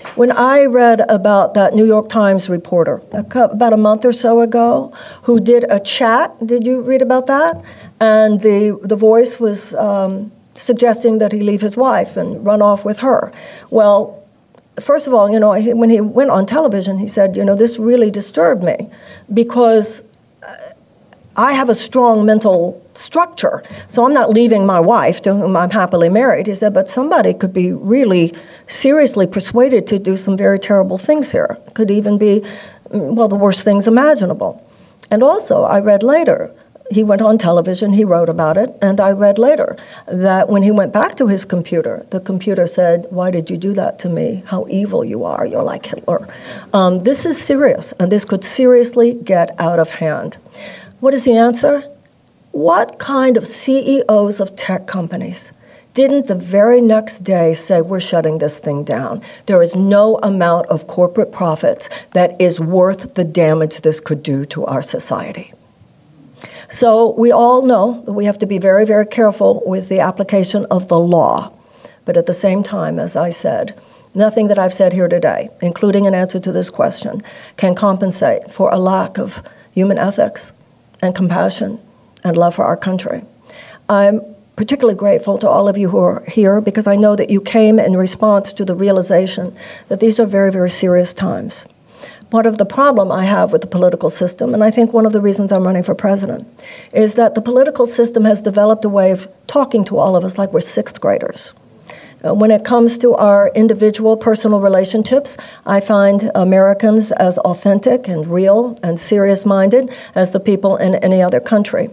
when 0.17 0.33
I 0.33 0.65
read 0.65 1.01
about 1.09 1.55
that 1.55 1.75
New 1.75 1.87
York 1.87 2.09
Times 2.09 2.49
reporter 2.49 3.03
about 3.13 3.73
a 3.73 3.77
month 3.77 4.05
or 4.05 4.13
so 4.13 4.41
ago 4.41 4.93
who 5.23 5.41
did 5.41 5.65
a 5.71 5.81
chat, 5.81 6.35
did 6.45 6.67
you 6.67 6.83
read 6.83 7.03
about 7.03 7.27
that? 7.27 7.63
And 8.01 8.41
the 8.41 8.79
the 8.83 8.97
voice 8.97 9.41
was 9.41 9.75
um, 9.75 10.33
suggesting 10.55 11.19
that 11.19 11.33
he 11.33 11.41
leave 11.41 11.61
his 11.61 11.77
wife 11.77 12.17
and 12.17 12.45
run 12.45 12.61
off 12.61 12.85
with 12.85 12.99
her. 12.99 13.33
Well, 13.71 14.22
first 14.81 15.07
of 15.07 15.15
all, 15.15 15.31
you 15.31 15.39
know, 15.39 15.59
when 15.75 15.91
he 15.91 16.01
went 16.01 16.31
on 16.31 16.47
television, 16.47 16.99
he 16.99 17.09
said, 17.09 17.37
you 17.37 17.45
know, 17.45 17.55
this 17.55 17.79
really 17.79 18.11
disturbed 18.11 18.63
me 18.63 18.89
because 19.33 20.03
uh, 20.43 20.57
I 21.37 21.53
have 21.53 21.69
a 21.69 21.75
strong 21.75 22.25
mental 22.27 22.83
structure. 22.95 23.63
So 23.89 24.05
I'm 24.05 24.13
not 24.13 24.31
leaving 24.31 24.67
my 24.67 24.81
wife, 24.81 25.23
to 25.23 25.35
whom 25.35 25.57
I'm 25.57 25.71
happily 25.71 26.09
married. 26.09 26.47
He 26.47 26.55
said, 26.55 26.75
but 26.75 26.89
somebody 26.89 27.33
could 27.35 27.53
be 27.53 27.73
really 27.73 28.35
seriously 28.67 29.27
persuaded 29.27 29.87
to 29.89 29.99
do 29.99 30.17
some 30.17 30.37
very 30.37 30.59
terrible 30.59 30.99
things 30.99 31.33
here. 31.33 31.59
Could 31.75 31.91
even 31.91 32.19
be, 32.19 32.41
mm, 32.91 33.15
well, 33.15 33.29
the 33.29 33.37
worst 33.37 33.65
things 33.65 33.87
imaginable. 33.87 34.67
And 35.11 35.23
also, 35.23 35.65
I 35.65 35.81
read 35.81 36.03
later 36.03 36.51
he 36.91 37.05
went 37.05 37.23
on 37.23 37.39
television, 37.39 37.93
he 37.93 38.05
wrote 38.05 38.29
about 38.29 38.57
it, 38.57 38.77
and 38.83 39.01
I 39.01 39.13
read 39.13 39.39
later 39.39 39.77
that 40.07 40.49
when 40.49 40.63
he 40.63 40.71
went 40.71 40.93
back 40.93 41.17
to 41.17 41.29
his 41.29 41.45
computer, 41.45 42.07
the 42.11 42.21
computer 42.21 42.67
said, 42.67 43.07
Why 43.11 43.31
did 43.31 43.51
you 43.51 43.57
do 43.57 43.73
that 43.75 43.99
to 44.01 44.09
me? 44.09 44.43
How 44.47 44.67
evil 44.69 45.05
you 45.05 45.25
are. 45.25 45.47
You're 45.47 45.63
like 45.63 45.87
Hitler. 45.87 46.29
Um, 46.73 47.03
this 47.05 47.25
is 47.25 47.43
serious, 47.43 47.93
and 47.99 48.11
this 48.11 48.25
could 48.25 48.45
seriously 48.45 49.15
get 49.15 49.59
out 49.59 49.79
of 49.79 49.93
hand. 49.93 50.37
What 51.01 51.15
is 51.15 51.25
the 51.25 51.37
answer? 51.37 51.83
What 52.53 52.99
kind 52.99 53.37
of 53.37 53.47
CEOs 53.47 54.41
of 54.41 54.55
tech 54.57 54.87
companies 54.87 55.53
didn't 55.95 56.27
the 56.27 56.35
very 56.35 56.81
next 56.81 57.21
day 57.21 57.55
say, 57.55 57.81
We're 57.81 58.01
shutting 58.01 58.39
this 58.39 58.59
thing 58.59 58.85
down? 58.85 59.23
There 59.47 59.63
is 59.63 59.75
no 59.75 60.19
amount 60.23 60.67
of 60.67 60.87
corporate 60.87 61.33
profits 61.33 61.89
that 62.13 62.39
is 62.41 62.61
worth 62.61 63.15
the 63.15 63.25
damage 63.25 63.81
this 63.81 64.01
could 64.01 64.23
do 64.23 64.45
to 64.47 64.65
our 64.67 64.83
society. 64.83 65.53
So 66.73 67.11
we 67.19 67.31
all 67.31 67.67
know 67.67 68.03
that 68.07 68.15
we 68.15 68.25
have 68.25 68.39
to 68.39 68.47
be 68.47 68.57
very, 68.57 68.87
very 68.87 69.05
careful 69.05 69.63
with 69.67 69.91
the 69.91 70.01
application 70.01 70.65
of 70.71 70.89
the 70.89 70.99
law. 70.99 71.53
But 72.07 72.17
at 72.17 72.25
the 72.25 72.33
same 72.33 72.63
time, 72.63 72.99
as 72.99 73.15
I 73.15 73.29
said, 73.29 73.79
nothing 74.15 74.49
that 74.49 74.59
I've 74.59 74.73
said 74.73 74.95
here 74.95 75.07
today, 75.07 75.51
including 75.61 76.07
an 76.07 76.15
answer 76.15 76.41
to 76.41 76.51
this 76.51 76.71
question, 76.71 77.23
can 77.59 77.75
compensate 77.75 78.51
for 78.51 78.73
a 78.73 78.79
lack 78.79 79.19
of 79.19 79.43
human 79.73 79.99
ethics 79.99 80.55
and 81.03 81.15
compassion 81.15 81.79
and 82.25 82.39
love 82.39 82.55
for 82.55 82.65
our 82.65 82.79
country. 82.79 83.23
I'm 83.91 84.23
particularly 84.57 84.97
grateful 84.97 85.37
to 85.41 85.49
all 85.51 85.69
of 85.69 85.77
you 85.77 85.91
who 85.91 85.99
are 85.99 86.25
here 86.27 86.63
because 86.63 86.87
I 86.87 86.97
know 86.97 87.15
that 87.17 87.29
you 87.29 87.43
came 87.43 87.79
in 87.79 87.99
response 87.99 88.51
to 88.55 88.65
the 88.65 88.75
realization 88.75 89.55
that 89.89 90.01
these 90.01 90.19
are 90.19 90.25
very, 90.25 90.51
very 90.51 90.71
serious 90.71 91.13
times. 91.13 91.67
Part 92.33 92.47
of 92.47 92.57
the 92.57 92.65
problem 92.65 93.13
I 93.13 93.25
have 93.25 93.53
with 93.53 93.61
the 93.61 93.67
political 93.67 94.09
system, 94.09 94.55
and 94.55 94.65
I 94.65 94.71
think 94.71 94.91
one 94.91 95.05
of 95.05 95.13
the 95.13 95.21
reasons 95.21 95.53
I'm 95.53 95.65
running 95.65 95.83
for 95.83 95.95
president, 95.95 96.49
is 96.91 97.13
that 97.13 97.35
the 97.35 97.43
political 97.43 97.85
system 97.85 98.25
has 98.25 98.41
developed 98.41 98.87
a 98.87 98.89
way 98.89 99.11
of 99.11 99.29
talking 99.47 99.85
to 99.85 99.99
all 99.99 100.17
of 100.17 100.25
us 100.25 100.39
like 100.39 100.51
we're 100.51 100.63
sixth 100.63 100.99
graders. 100.99 101.53
Uh, 102.25 102.33
when 102.33 102.51
it 102.51 102.65
comes 102.65 102.97
to 102.97 103.13
our 103.17 103.51
individual 103.55 104.17
personal 104.17 104.61
relationships, 104.61 105.37
I 105.67 105.81
find 105.81 106.31
Americans 106.35 107.13
as 107.13 107.37
authentic 107.37 108.09
and 108.09 108.27
real 108.27 108.79
and 108.83 108.99
serious 108.99 109.45
minded 109.45 109.95
as 110.15 110.31
the 110.31 110.41
people 110.41 110.79
in 110.79 110.95
any 111.05 111.21
other 111.21 111.39
country. 111.39 111.91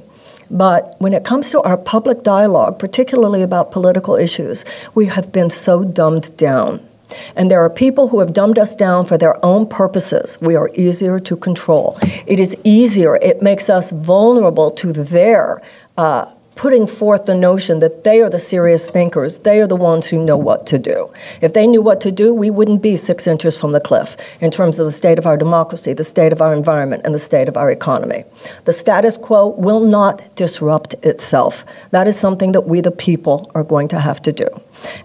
But 0.50 0.96
when 1.00 1.12
it 1.12 1.26
comes 1.26 1.52
to 1.52 1.62
our 1.64 1.76
public 1.76 2.24
dialogue, 2.24 2.80
particularly 2.80 3.42
about 3.42 3.72
political 3.72 4.16
issues, 4.16 4.64
we 4.96 5.08
have 5.08 5.34
been 5.34 5.50
so 5.50 5.84
dumbed 5.84 6.38
down. 6.38 6.89
And 7.36 7.50
there 7.50 7.64
are 7.64 7.70
people 7.70 8.10
who 8.10 8.20
have 8.20 8.34
dumbed 8.34 8.60
us 8.60 8.76
down 8.76 9.06
for 9.06 9.18
their 9.18 9.44
own 9.44 9.68
purposes. 9.68 10.38
We 10.42 10.56
are 10.56 10.70
easier 10.74 11.20
to 11.20 11.36
control. 11.36 11.98
It 12.26 12.40
is 12.40 12.56
easier, 12.64 13.16
it 13.18 13.42
makes 13.42 13.70
us 13.70 13.92
vulnerable 13.92 14.72
to 14.72 14.92
their 14.94 15.62
uh, 15.98 16.32
putting 16.60 16.86
forth 16.86 17.26
the 17.26 17.34
notion 17.34 17.80
that 17.80 18.04
they 18.04 18.22
are 18.22 18.30
the 18.30 18.38
serious 18.38 18.90
thinkers, 18.90 19.40
they 19.40 19.62
are 19.62 19.66
the 19.68 19.78
ones 19.78 20.08
who 20.08 20.22
know 20.22 20.36
what 20.36 20.68
to 20.68 20.78
do. 20.78 21.10
If 21.40 21.54
they 21.54 21.66
knew 21.66 21.82
what 21.82 22.02
to 22.02 22.12
do, 22.12 22.34
we 22.34 22.50
wouldn't 22.50 22.82
be 22.82 22.98
six 22.98 23.28
inches 23.28 23.58
from 23.58 23.72
the 23.72 23.80
cliff 23.80 24.18
in 24.42 24.52
terms 24.52 24.78
of 24.78 24.86
the 24.86 24.92
state 24.92 25.18
of 25.18 25.26
our 25.26 25.38
democracy, 25.38 25.94
the 25.94 26.04
state 26.04 26.34
of 26.34 26.42
our 26.42 26.54
environment, 26.54 27.04
and 27.06 27.16
the 27.16 27.20
state 27.20 27.48
of 27.48 27.56
our 27.56 27.72
economy. 27.72 28.26
The 28.66 28.74
status 28.74 29.16
quo 29.16 29.48
will 29.48 29.80
not 29.80 30.36
disrupt 30.36 30.96
itself. 30.96 31.64
That 31.92 32.10
is 32.10 32.20
something 32.20 32.52
that 32.52 32.68
we, 32.68 32.82
the 32.82 32.92
people, 32.92 33.50
are 33.56 33.64
going 33.64 33.88
to 33.88 34.00
have 34.02 34.22
to 34.24 34.34
do. 34.34 34.48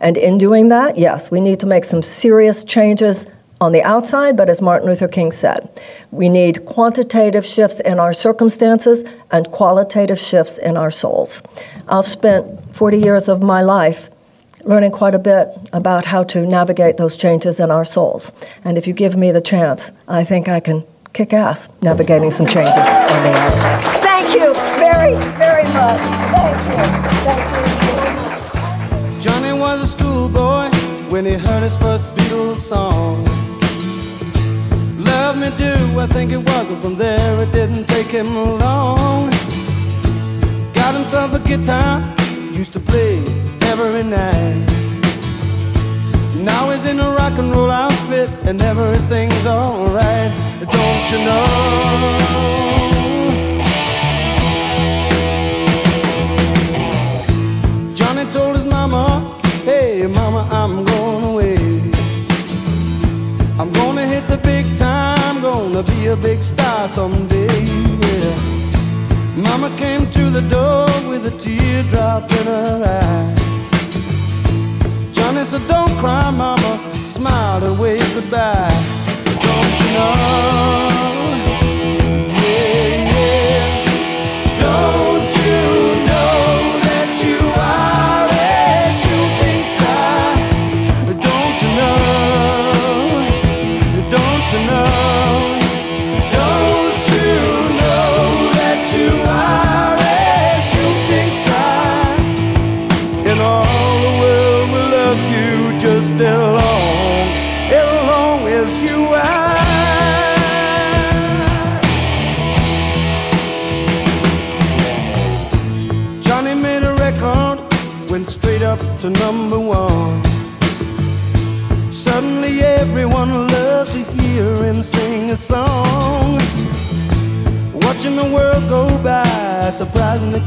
And 0.00 0.16
in 0.16 0.38
doing 0.38 0.70
that, 0.70 0.98
yes, 0.98 1.30
we 1.30 1.40
need 1.40 1.60
to 1.60 1.66
make 1.66 1.84
some 1.84 2.02
serious 2.02 2.64
changes 2.64 3.28
on 3.60 3.72
the 3.72 3.82
outside, 3.82 4.36
but 4.36 4.48
as 4.48 4.60
Martin 4.60 4.88
Luther 4.88 5.08
King 5.08 5.30
said, 5.32 5.68
we 6.10 6.28
need 6.28 6.64
quantitative 6.66 7.46
shifts 7.46 7.80
in 7.80 8.00
our 8.00 8.12
circumstances 8.12 9.04
and 9.30 9.50
qualitative 9.50 10.18
shifts 10.18 10.58
in 10.58 10.76
our 10.76 10.90
souls. 10.90 11.42
I've 11.88 12.06
spent 12.06 12.76
40 12.76 12.98
years 12.98 13.28
of 13.28 13.42
my 13.42 13.62
life 13.62 14.10
learning 14.64 14.90
quite 14.90 15.14
a 15.14 15.18
bit 15.18 15.48
about 15.72 16.06
how 16.06 16.24
to 16.24 16.46
navigate 16.46 16.96
those 16.96 17.16
changes 17.16 17.60
in 17.60 17.70
our 17.70 17.84
souls. 17.84 18.32
And 18.64 18.76
if 18.78 18.86
you 18.86 18.92
give 18.92 19.16
me 19.16 19.30
the 19.30 19.40
chance, 19.40 19.92
I 20.08 20.24
think 20.24 20.48
I 20.48 20.60
can 20.60 20.84
kick 21.12 21.32
ass 21.32 21.68
navigating 21.82 22.30
some 22.30 22.46
changes 22.46 22.76
on 22.76 23.22
the 23.22 23.32
outside. 23.38 23.84
Thank 24.02 24.34
you 24.34 24.54
very, 24.78 25.16
very 25.36 25.64
much. 25.64 26.00
Thank 26.32 26.66
you. 26.66 26.82
Thank 27.24 29.16
you. 29.16 29.20
Johnny 29.20 29.58
was 29.58 29.80
a 29.80 29.86
schoolboy 29.86 30.70
when 31.08 31.24
he 31.24 31.32
heard 31.34 31.62
his 31.62 31.76
first 31.76 32.06
Beatles 32.08 32.56
song. 32.56 33.43
Me 35.34 35.50
do, 35.58 35.74
I 35.98 36.06
think 36.06 36.30
it 36.30 36.38
was, 36.38 36.70
and 36.70 36.80
from 36.80 36.94
there 36.94 37.42
it 37.42 37.50
didn't 37.50 37.86
take 37.86 38.06
him 38.06 38.34
long. 38.60 39.30
Got 40.72 40.94
himself 40.94 41.34
a 41.34 41.40
guitar, 41.40 42.00
used 42.52 42.72
to 42.74 42.80
play 42.80 43.18
every 43.62 44.04
night. 44.04 44.64
Now 46.36 46.70
he's 46.70 46.86
in 46.86 47.00
a 47.00 47.10
rock 47.10 47.36
and 47.38 47.50
roll 47.50 47.70
outfit, 47.70 48.30
and 48.44 48.62
everything's 48.62 49.44
alright. 49.44 50.32
Don't 50.70 51.10
you 51.12 51.18
know? 51.26 51.44
Johnny 57.94 58.24
told 58.30 58.54
his 58.54 58.64
mama, 58.64 59.40
Hey, 59.64 60.06
mama, 60.06 60.48
I'm 60.52 60.84
going 60.84 60.93
gonna 65.74 65.90
be 65.96 66.06
a 66.06 66.14
big 66.14 66.40
star 66.40 66.86
someday. 66.86 67.64
Yeah. 67.64 68.36
Mama 69.34 69.76
came 69.76 70.08
to 70.10 70.30
the 70.30 70.40
door 70.42 70.86
with 71.08 71.26
a 71.26 71.32
teardrop 71.36 72.30
in 72.30 72.46
her 72.46 72.84
eye. 73.02 73.34
Johnny 75.12 75.44
said, 75.44 75.66
Don't 75.66 75.90
cry, 75.98 76.30
mama, 76.30 76.80
smiled 77.02 77.64
and 77.64 77.76
waved 77.76 78.14
goodbye. 78.14 78.70
Don't 79.42 79.80
you 79.80 79.92
know? 79.94 80.93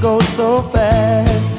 Goes 0.02 0.28
so 0.30 0.62
fast. 0.62 1.54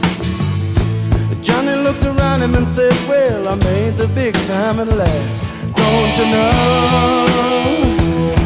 Johnny 1.43 1.75
looked 1.75 2.05
around 2.05 2.43
him 2.43 2.55
and 2.55 2.67
said, 2.67 2.93
Well, 3.09 3.49
I 3.49 3.55
made 3.57 3.97
the 3.97 4.07
big 4.09 4.35
time 4.47 4.79
at 4.81 4.89
last. 4.89 5.43
Don't 5.75 6.19
you 6.19 6.27
know? 6.35 7.29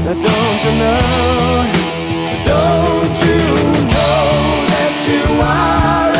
Don't 0.04 0.64
you 0.66 0.72
know? 0.82 1.02
Don't 2.44 3.16
you 3.26 3.40
know 3.94 4.22
that 4.72 4.94
you 5.08 5.22
are 5.42 6.11